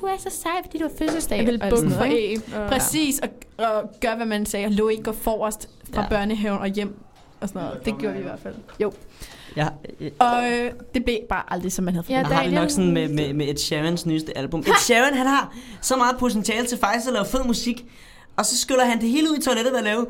du 0.00 0.06
er 0.06 0.16
så 0.18 0.30
sej, 0.42 0.52
fordi 0.64 0.78
du 0.78 0.84
har 0.84 0.92
fødselsdag. 0.98 1.36
Jeg 1.38 1.46
vil 1.46 1.62
bukke 1.70 1.90
for 1.90 2.04
æg. 2.04 2.40
og- 2.56 2.68
Præcis, 2.70 3.18
og, 3.18 3.28
og 3.66 3.90
gør, 4.00 4.16
hvad 4.16 4.26
man 4.26 4.46
sagde, 4.46 4.66
og 4.66 4.72
lå 4.72 4.88
ikke 4.88 5.02
gå 5.02 5.12
forrest 5.12 5.68
fra 5.94 6.02
Ja. 6.02 6.08
børnehaven 6.08 6.58
og 6.60 6.66
hjem 6.66 6.98
og 7.40 7.48
sådan 7.48 7.62
noget. 7.62 7.84
Det 7.84 7.98
gjorde 7.98 8.14
vi 8.14 8.20
i 8.20 8.22
hvert 8.22 8.40
fald. 8.42 8.54
Jo. 8.80 8.92
Jeg, 9.56 9.72
jeg, 10.00 10.10
Og 10.18 10.44
øh, 10.52 10.72
det 10.94 11.04
blev 11.04 11.18
bare 11.28 11.42
aldrig, 11.48 11.72
som 11.72 11.84
man 11.84 11.94
havde 11.94 12.06
Ja, 12.08 12.14
forventet. 12.14 12.30
jeg 12.30 12.38
har 12.38 12.44
det 12.44 12.52
nok 12.54 12.70
sådan 12.70 12.92
med, 12.92 13.08
med, 13.08 13.32
med 13.32 13.48
Ed 13.48 13.56
Sheerans 13.56 14.06
nyeste 14.06 14.38
album. 14.38 14.60
Ed 14.60 14.80
Sheeran, 14.80 15.14
han 15.14 15.26
har 15.26 15.54
så 15.80 15.96
meget 15.96 16.16
potentiale 16.18 16.66
til 16.66 16.78
faktisk 16.78 17.06
at 17.08 17.12
lave 17.12 17.24
fed 17.26 17.44
musik. 17.44 17.84
Og 18.36 18.46
så 18.46 18.58
skyller 18.58 18.84
han 18.84 19.00
det 19.00 19.08
hele 19.08 19.30
ud 19.30 19.36
i 19.36 19.40
toilettet 19.42 19.72
ved 19.72 19.78
at 19.78 19.84
lave 19.84 20.06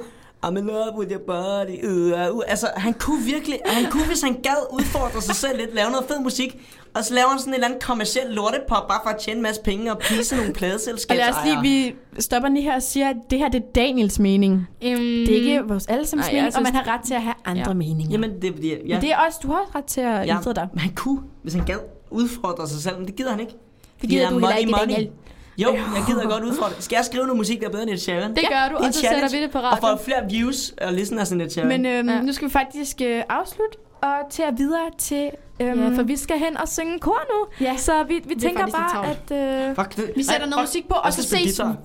I'm 0.46 0.58
in 0.58 0.66
love 0.66 0.98
with 0.98 1.12
your 1.12 1.20
body. 1.26 1.84
Uh, 1.84 2.36
uh. 2.36 2.42
Altså, 2.48 2.66
han 2.76 2.92
kunne 2.94 3.24
virkelig, 3.24 3.58
han 3.66 3.90
kunne, 3.90 4.06
hvis 4.06 4.22
han 4.22 4.34
gad 4.42 4.66
udfordre 4.72 5.22
sig 5.22 5.34
selv 5.34 5.58
lidt, 5.58 5.74
lave 5.74 5.90
noget 5.90 6.06
fed 6.08 6.20
musik. 6.20 6.56
Og 6.94 7.04
så 7.04 7.14
laver 7.14 7.28
han 7.28 7.38
sådan 7.38 7.50
en 7.50 7.54
eller 7.54 7.66
anden 7.66 7.80
kommersiel 7.80 8.26
lortepop, 8.30 8.88
bare 8.88 9.00
for 9.04 9.10
at 9.10 9.16
tjene 9.20 9.36
en 9.36 9.42
masse 9.42 9.62
penge 9.62 9.92
og 9.92 9.98
prise 9.98 10.36
nogle 10.36 10.50
Og 10.52 10.54
pladeselskaber. 10.56 11.20
lad 11.24 11.30
os 11.30 11.36
lige, 11.44 11.60
vi 11.62 12.20
stopper 12.22 12.48
lige 12.48 12.62
her 12.62 12.74
og 12.74 12.82
siger, 12.82 13.08
at 13.10 13.16
det 13.30 13.38
her 13.38 13.48
det 13.48 13.62
er 13.62 13.66
Daniels 13.74 14.18
mening. 14.18 14.68
Øhm, 14.82 14.98
Det 15.00 15.30
er 15.30 15.34
ikke 15.42 15.62
vores 15.68 15.86
allesammens 15.86 16.26
mening, 16.26 16.38
jeg 16.38 16.46
og 16.46 16.52
synes- 16.52 16.72
man 16.72 16.74
har 16.84 16.92
ret 16.94 17.00
til 17.06 17.14
at 17.14 17.22
have 17.22 17.34
andre 17.44 17.64
Ja. 17.68 17.74
meninger. 17.74 18.10
Jamen, 18.10 18.40
det 18.42 18.48
er 18.50 18.52
fordi, 18.52 18.68
Ja. 18.68 18.76
ja, 18.86 18.94
Men 18.94 19.00
det 19.02 19.10
er 19.12 19.16
også, 19.26 19.38
du 19.42 19.48
har 19.48 19.58
også 19.60 19.72
ret 19.74 19.84
til 19.84 20.00
at 20.00 20.26
ja, 20.26 20.40
ytre 20.40 20.52
dig. 20.54 20.68
men 20.72 20.78
han 20.80 20.92
kunne, 20.94 21.20
hvis 21.42 21.54
han 21.54 21.64
gad 21.64 21.76
udfordre 22.10 22.68
sig 22.68 22.82
selv, 22.82 22.98
men 22.98 23.06
det 23.06 23.16
gider 23.16 23.30
han 23.30 23.40
ikke. 23.40 23.52
Det 24.00 24.10
gider 24.10 24.30
du 24.30 24.36
er 24.36 24.40
heller 24.40 24.48
money, 24.48 24.58
ikke, 24.58 24.70
money. 24.70 24.94
Daniel. 24.94 25.10
Jo, 25.58 25.72
jeg 25.96 26.04
gider 26.06 26.28
godt 26.30 26.44
udfordre. 26.44 26.72
Skal 26.82 26.96
jeg 26.96 27.04
skrive 27.04 27.22
noget 27.24 27.36
musik, 27.36 27.60
der 27.60 27.66
er 27.66 27.70
bedre 27.70 27.82
end 27.82 27.90
Ed 27.90 27.96
Sheeran? 27.98 28.30
Det 28.30 28.44
gør 28.48 28.68
du, 28.68 28.76
Det 28.76 28.86
og 28.86 28.94
så 28.94 29.00
sætter 29.00 29.16
challenge. 29.16 29.36
vi 29.38 29.42
det 29.42 29.50
på 29.50 29.58
Og 29.58 29.78
få 29.80 29.86
radio. 29.86 30.04
flere 30.04 30.20
views 30.30 30.74
og 30.82 30.92
listeners 30.92 31.30
end 31.32 31.42
Ed 31.42 31.50
Sheeran. 31.50 31.68
Men 31.68 31.86
øhm, 31.86 32.08
Ja. 32.08 32.20
nu 32.20 32.32
skal 32.32 32.48
vi 32.48 32.52
faktisk 32.52 33.00
øh, 33.04 33.22
afslutte 33.28 33.78
og 34.04 34.30
til 34.30 34.42
at 34.42 34.58
videre 34.58 34.90
til... 34.98 35.30
Øhm, 35.60 35.80
Ja, 35.82 35.96
for 35.98 36.02
vi 36.02 36.16
skal 36.16 36.38
hen 36.38 36.56
og 36.56 36.68
synge 36.68 36.98
kor 36.98 37.20
nu. 37.30 37.66
Ja. 37.66 37.76
Så 37.76 38.02
vi, 38.02 38.20
vi 38.24 38.34
er 38.34 38.38
tænker 38.40 38.66
bare, 38.66 39.06
at... 39.06 39.30
Øh, 39.70 39.76
Fuck 39.76 39.96
det. 39.96 40.12
vi 40.16 40.22
sætter 40.22 40.46
noget 40.46 40.68
fuck. 40.68 40.68
musik 40.68 40.88
på, 40.88 40.94
og 40.94 41.12
så 41.12 41.22
ses 41.22 41.42
guitar. 41.42 41.76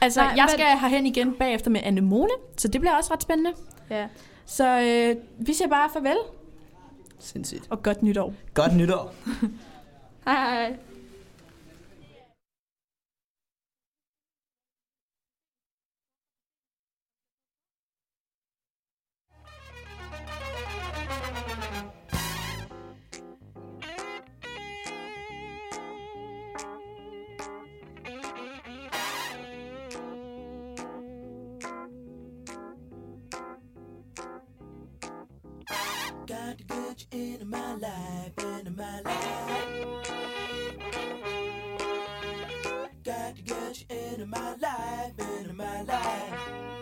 Altså, 0.00 0.20
Nej, 0.20 0.32
jeg 0.36 0.42
men- 0.44 0.48
skal 0.50 0.66
herhen 0.66 1.06
igen 1.06 1.32
bagefter 1.32 1.70
med 1.70 1.80
Anne 1.84 2.00
Mone, 2.00 2.30
så 2.56 2.68
det 2.68 2.80
bliver 2.80 2.94
også 2.94 3.12
ret 3.12 3.22
spændende. 3.22 3.50
ja. 3.90 4.06
Så 4.46 4.80
øh, 4.80 5.16
vi 5.46 5.52
siger 5.52 5.68
bare 5.68 5.90
farvel 5.92 6.16
Sindssygt. 7.18 7.62
og 7.70 7.82
godt 7.82 8.02
nytår. 8.02 8.32
Godt 8.54 8.76
nytår. 8.76 9.14
Hej, 10.26 10.34
hej. 10.54 10.76
Got 36.38 36.58
to 36.58 36.64
get 36.64 37.06
you 37.10 37.34
into 37.34 37.44
my 37.46 37.74
life, 37.74 38.32
into 38.38 38.70
my 38.70 39.00
life. 39.00 40.06
Got 43.04 43.36
to 43.36 43.42
get 43.42 43.80
you 43.80 43.96
into 43.96 44.26
my 44.26 44.54
life, 44.54 45.12
into 45.18 45.52
my 45.52 45.82
life. 45.82 46.77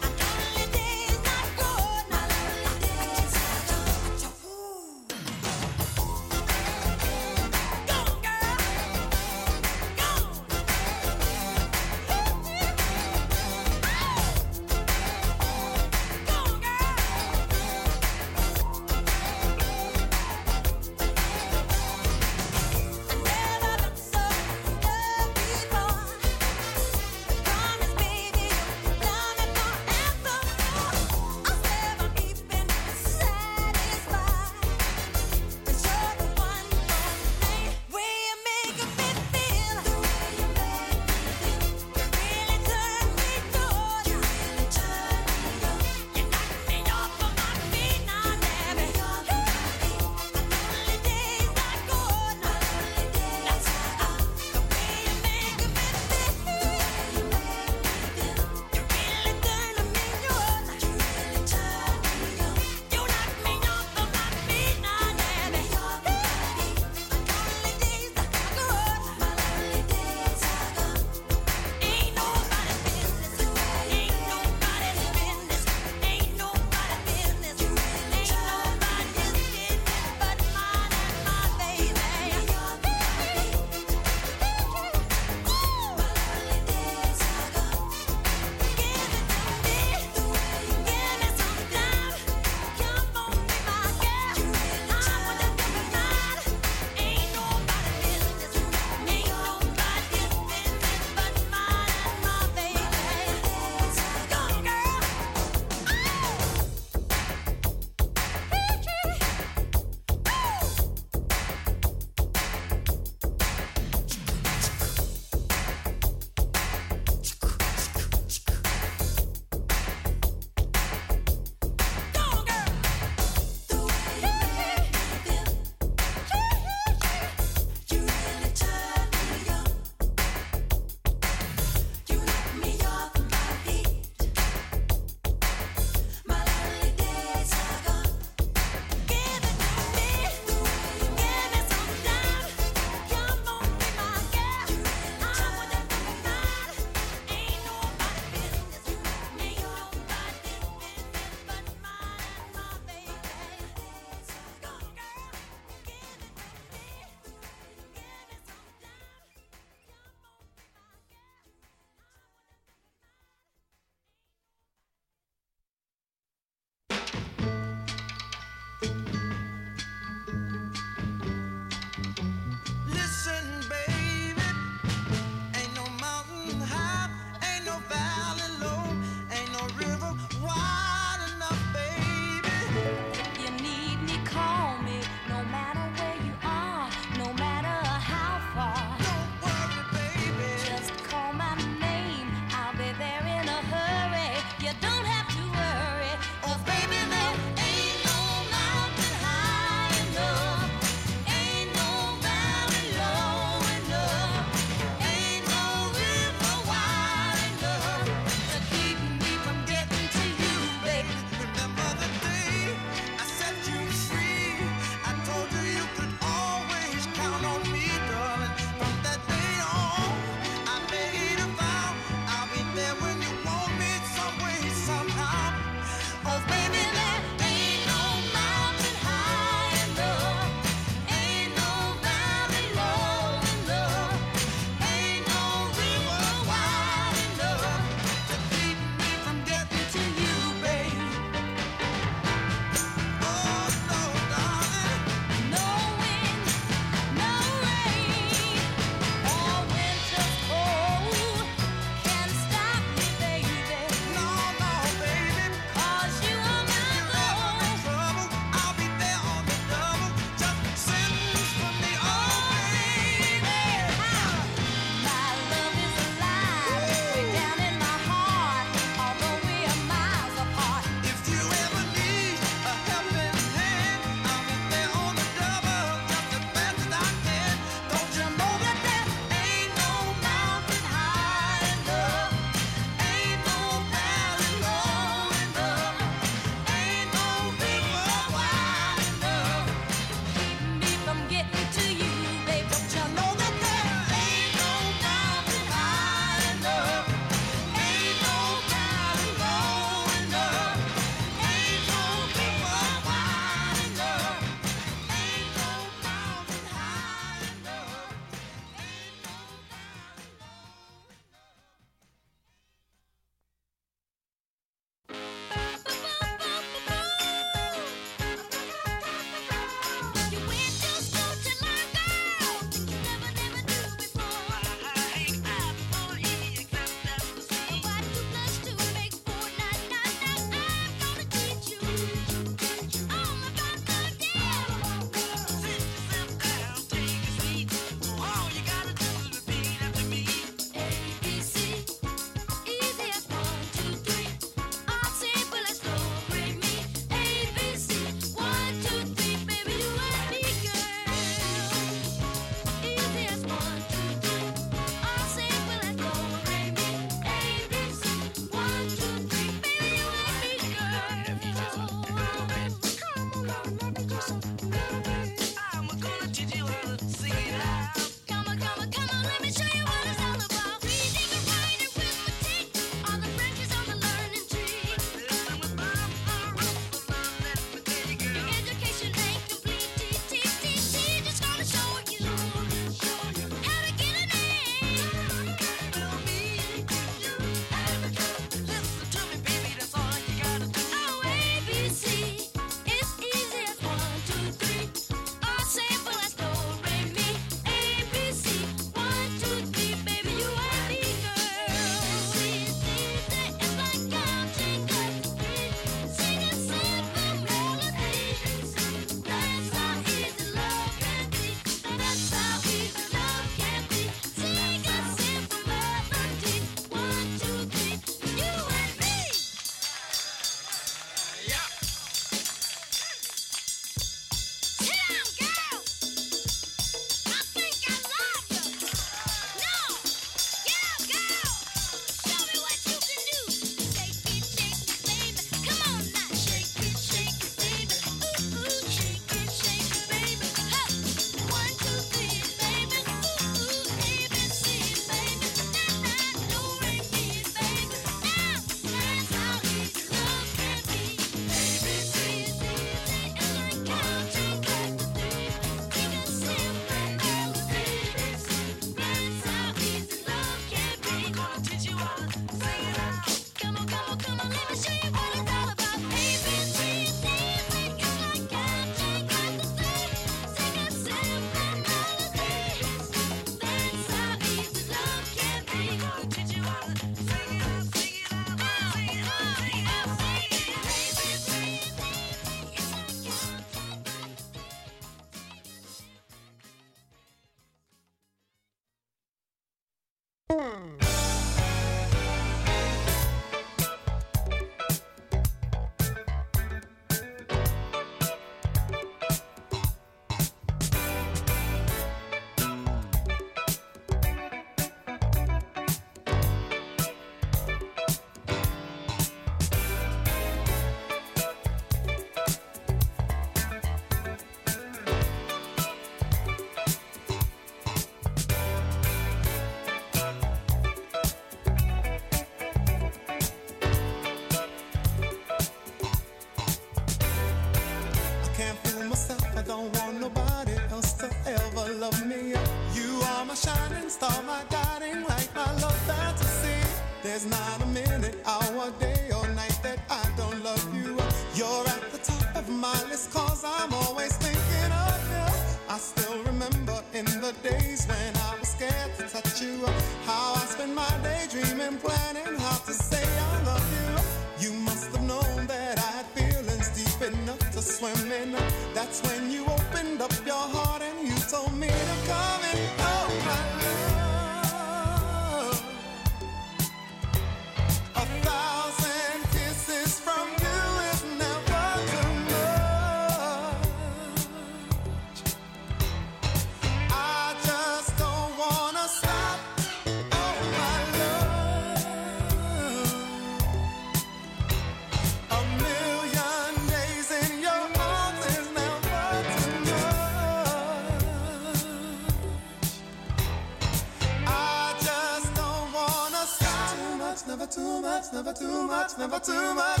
never 599.28 599.44
too 599.44 599.74
much. 599.74 600.00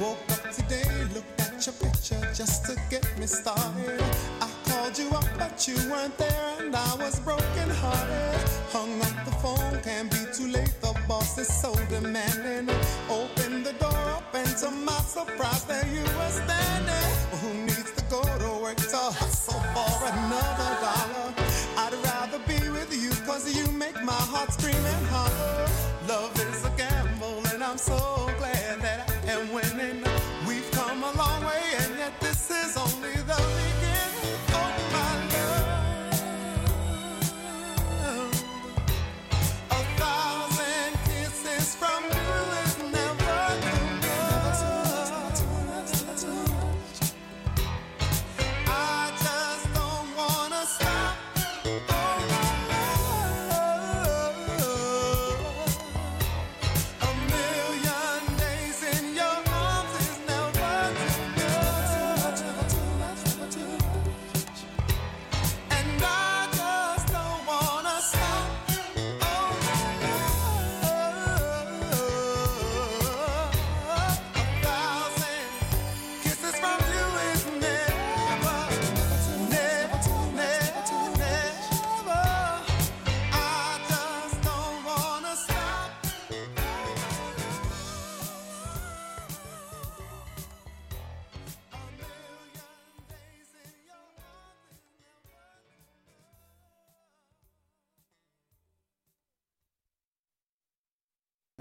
Woke 0.00 0.18
up 0.30 0.50
today, 0.52 0.84
looked 1.12 1.40
at 1.40 1.66
your 1.66 1.74
picture 1.74 2.32
just 2.32 2.64
to 2.64 2.80
get 2.88 3.06
me 3.18 3.26
started. 3.26 4.02
I 4.40 4.48
called 4.64 4.96
you 4.96 5.10
up, 5.10 5.26
but 5.36 5.68
you 5.68 5.74
weren't 5.90 6.16
there 6.16 6.33
and 6.74 6.90
I 6.90 6.94
was 7.04 7.20
broken 7.20 7.70
hearted. 7.70 8.48
Hung 8.72 9.00
up 9.00 9.24
the 9.24 9.32
phone, 9.42 9.80
can't 9.82 10.10
be 10.10 10.18
too 10.32 10.48
late. 10.48 10.74
The 10.80 10.94
boss 11.08 11.38
is 11.38 11.48
so 11.48 11.74
demanding. 11.88 12.68
Open 13.08 13.62
the 13.62 13.72
door 13.74 14.04
up, 14.16 14.34
and 14.34 14.56
to 14.58 14.70
my 14.70 14.98
surprise, 15.16 15.64
there 15.64 15.86
you 15.86 16.02
were 16.02 16.34
standing. 16.42 17.10
Well, 17.30 17.40
who 17.42 17.54
needs 17.62 17.92
to 17.92 18.04
go 18.10 18.22
to 18.22 18.62
work 18.62 18.76
to 18.76 18.96
hustle 18.96 19.60
for 19.74 20.06
another? 20.06 20.83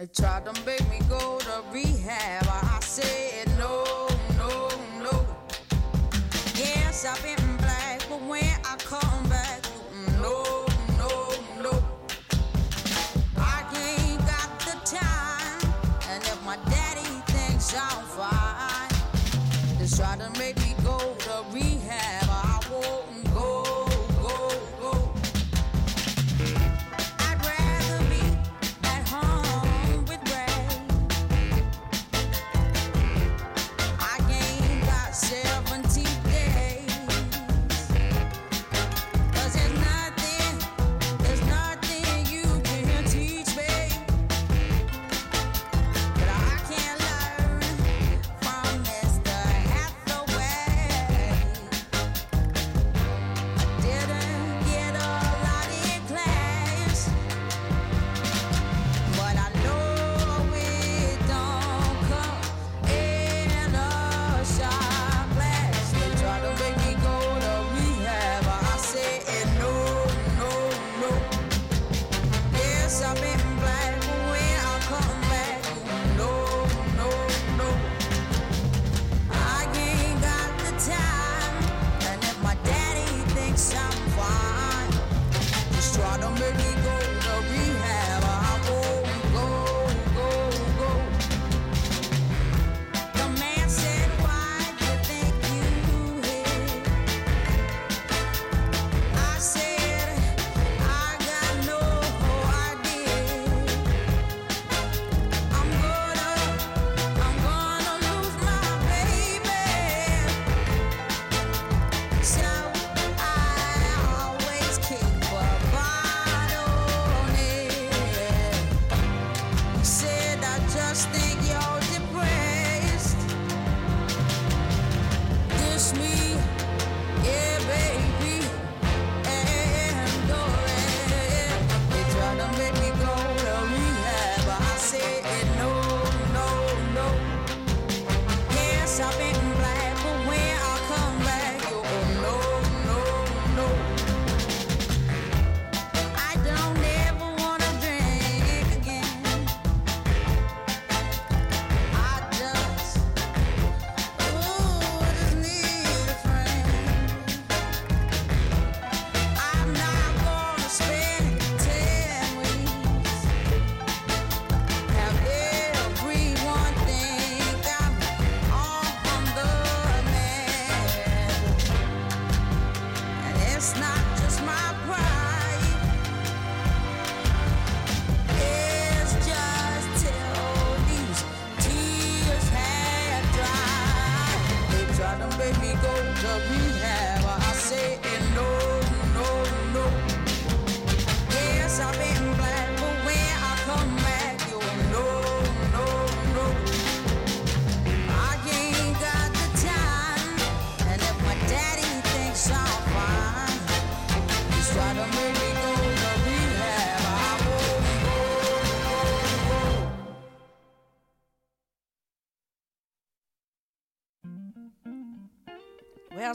They 0.03 0.09
tried 0.21 0.43
to 0.43 0.65
make 0.65 0.81
me 0.89 0.99
go 1.07 1.39
to 1.39 1.63
rehab. 1.71 2.45
I 2.45 2.79
said 2.81 3.47
no, 3.57 4.09
no, 4.37 4.67
no. 4.99 5.25
Yes, 6.57 7.05
I've 7.05 7.23
been 7.23 7.42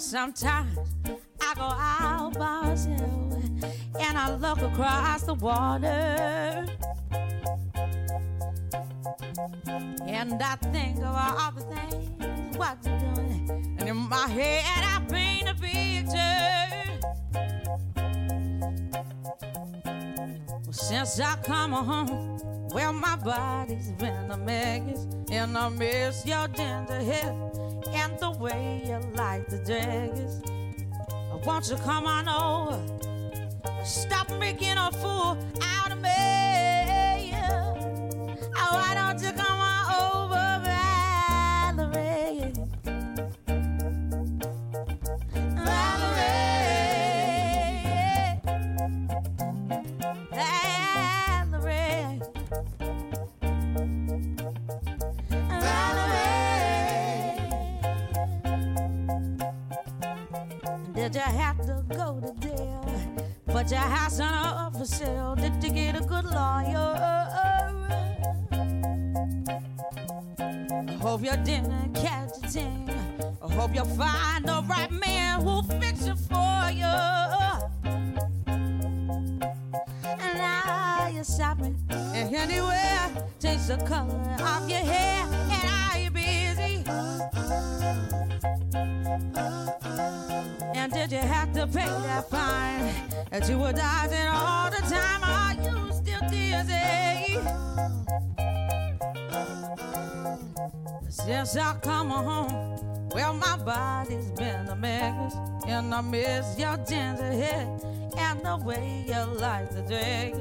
sometimes 0.09 0.79
I 1.39 1.55
go 1.55 1.65
out 1.65 2.33
by 2.39 2.75
and 4.01 4.17
I 4.17 4.35
look 4.37 4.63
across 4.63 5.25
the 5.25 5.35
water. 5.35 6.65
And 10.07 10.43
I 10.43 10.57
think 10.73 10.97
of 11.01 11.15
all 11.15 11.53
the 11.53 11.61
things 11.61 12.57
what 12.57 12.79
you're 12.87 12.99
doing. 12.99 13.77
And 13.79 13.87
in 13.87 13.97
my 13.97 14.29
head, 14.29 14.65
I 14.83 15.05
paint 15.11 15.51
a 15.51 15.55
picture. 15.55 16.79
Well, 20.65 20.73
since 20.73 21.21
I 21.21 21.37
come 21.43 21.73
home, 21.73 22.39
well, 22.71 22.95
my 22.95 23.17
body's 23.17 23.93
been 23.93 24.31
a 24.31 24.39
mess. 24.39 25.07
And 25.31 25.59
I 25.59 25.69
miss 25.69 26.25
your 26.25 26.49
and 26.57 26.89
the 26.89 27.05
way 28.39 28.83
you 28.87 28.99
like 29.17 29.49
the 29.49 29.59
daggers. 29.59 30.41
Won't 31.45 31.69
you 31.69 31.77
come 31.77 32.07
on 32.07 32.29
over? 32.29 32.81
Stop 33.85 34.31
making 34.39 34.77
a 34.77 34.91
fool 34.93 35.39
out 35.63 35.93
of 35.93 36.01
me. 36.01 37.33
Oh, 38.57 38.75
why 38.75 38.95
don't 38.95 39.21
you 39.23 39.33
Since 101.49 101.65
I 101.65 101.75
come 101.81 102.11
home, 102.11 103.09
well, 103.15 103.33
my 103.33 103.57
body's 103.57 104.31
been 104.33 104.69
a 104.69 104.77
mess. 104.77 105.35
And 105.67 105.95
I 105.95 106.03
miss 106.03 106.59
your 106.59 106.77
ginger 106.77 107.33
hair 107.33 107.67
and 108.19 108.41
the 108.41 108.61
way 108.63 109.07
you 109.09 109.25
like 109.41 109.71
the 109.71 109.81
dress. 109.81 110.37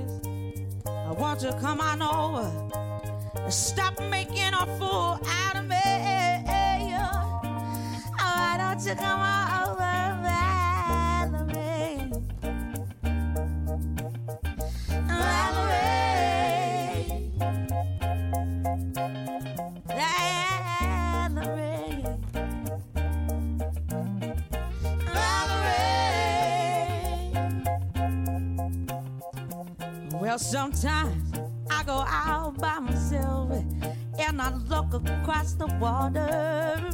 I 0.86 1.14
want 1.14 1.44
you 1.44 1.52
to 1.52 1.60
come 1.62 1.80
on 1.80 2.02
over 2.02 2.52
stop 3.50 3.98
making 4.10 4.54
a 4.54 4.66
fool 4.78 5.18
out 5.26 5.56
of 5.56 5.66
me. 5.66 5.78
Oh, 7.00 7.40
why 8.20 8.58
don't 8.58 8.86
you 8.86 8.94
come 8.96 9.22
on 9.22 9.62
over, 9.62 9.67
look 34.58 34.94
across 34.94 35.54
the 35.54 35.68
water. 35.80 36.90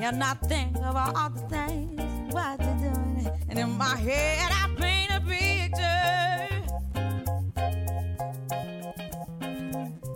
And 0.00 0.22
I 0.22 0.34
think 0.34 0.76
of 0.76 0.96
all 0.96 1.30
the 1.30 1.40
things 1.48 2.32
what 2.32 2.60
you're 2.60 2.92
doing. 2.92 3.30
And 3.48 3.58
in 3.58 3.70
my 3.70 3.96
head, 3.96 4.50
I 4.52 4.68
paint 4.76 5.10
a 5.10 5.20
picture. 5.20 6.48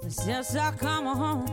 Since 0.08 0.56
I 0.56 0.70
come 0.72 1.06
home, 1.06 1.46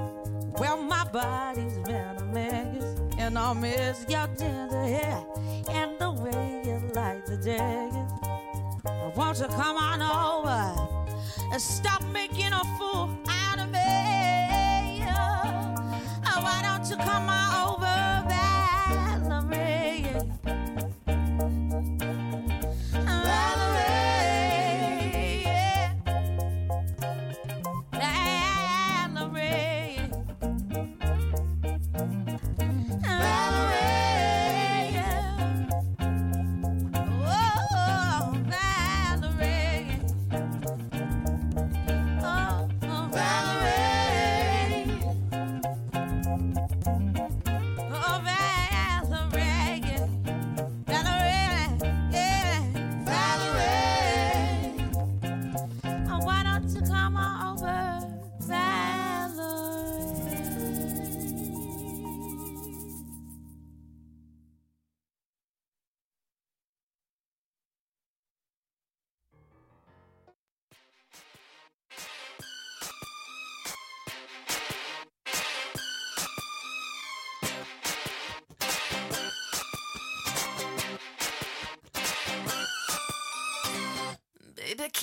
well, 0.53 0.77
my 0.77 1.05
body's 1.05 1.77
been 1.79 2.17
a 2.17 2.23
mess. 2.25 2.83
And 3.17 3.37
I 3.37 3.53
miss 3.53 4.05
your 4.07 4.27
ginger 4.27 4.83
hair 4.83 5.23
and 5.69 5.99
the 5.99 6.11
way 6.11 6.61
you 6.65 6.79
like 6.93 7.25
the 7.25 7.37
jagged. 7.37 7.95
Won't 9.15 9.39
you 9.39 9.47
come 9.47 9.77
on 9.77 10.01
over 10.01 10.88
and 11.51 11.61
stop 11.61 12.03
making 12.13 12.53
a 12.53 12.63
fool 12.77 13.09
out 13.27 13.59
of 13.59 13.69
me? 13.71 15.03
Oh, 16.25 16.41
why 16.41 16.61
don't 16.61 16.89
you 16.89 16.97
come 16.97 17.28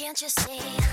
can't 0.06 0.22
you 0.22 0.28
see 0.28 0.85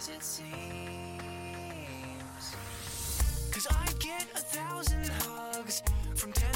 as 0.00 0.08
it 0.08 0.22
seems. 0.22 0.46
Cause 3.50 3.66
I 3.70 3.86
get 3.98 4.26
a 4.34 4.38
thousand 4.38 5.06
hugs 5.08 5.82
from 6.14 6.32
ten. 6.32 6.49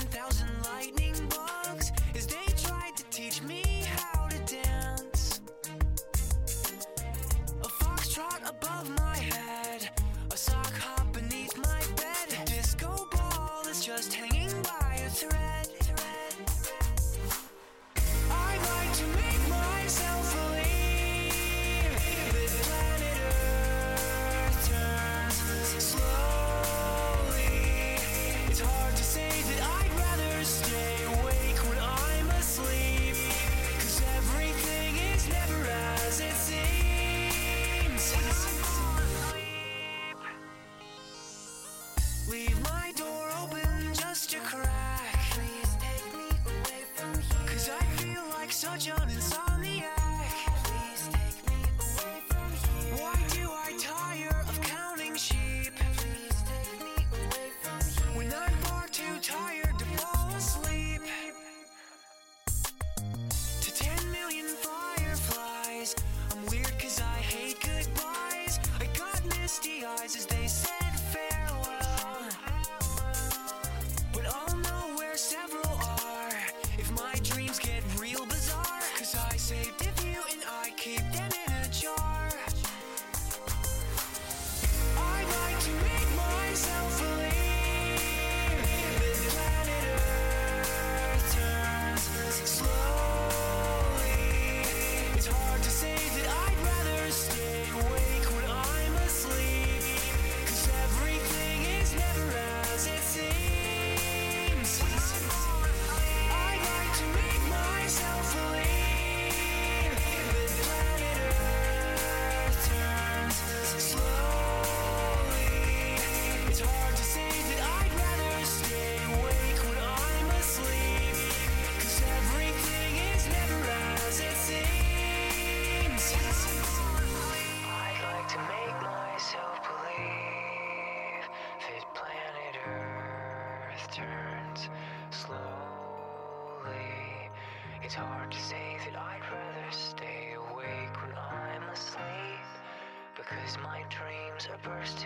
first. 144.65 145.04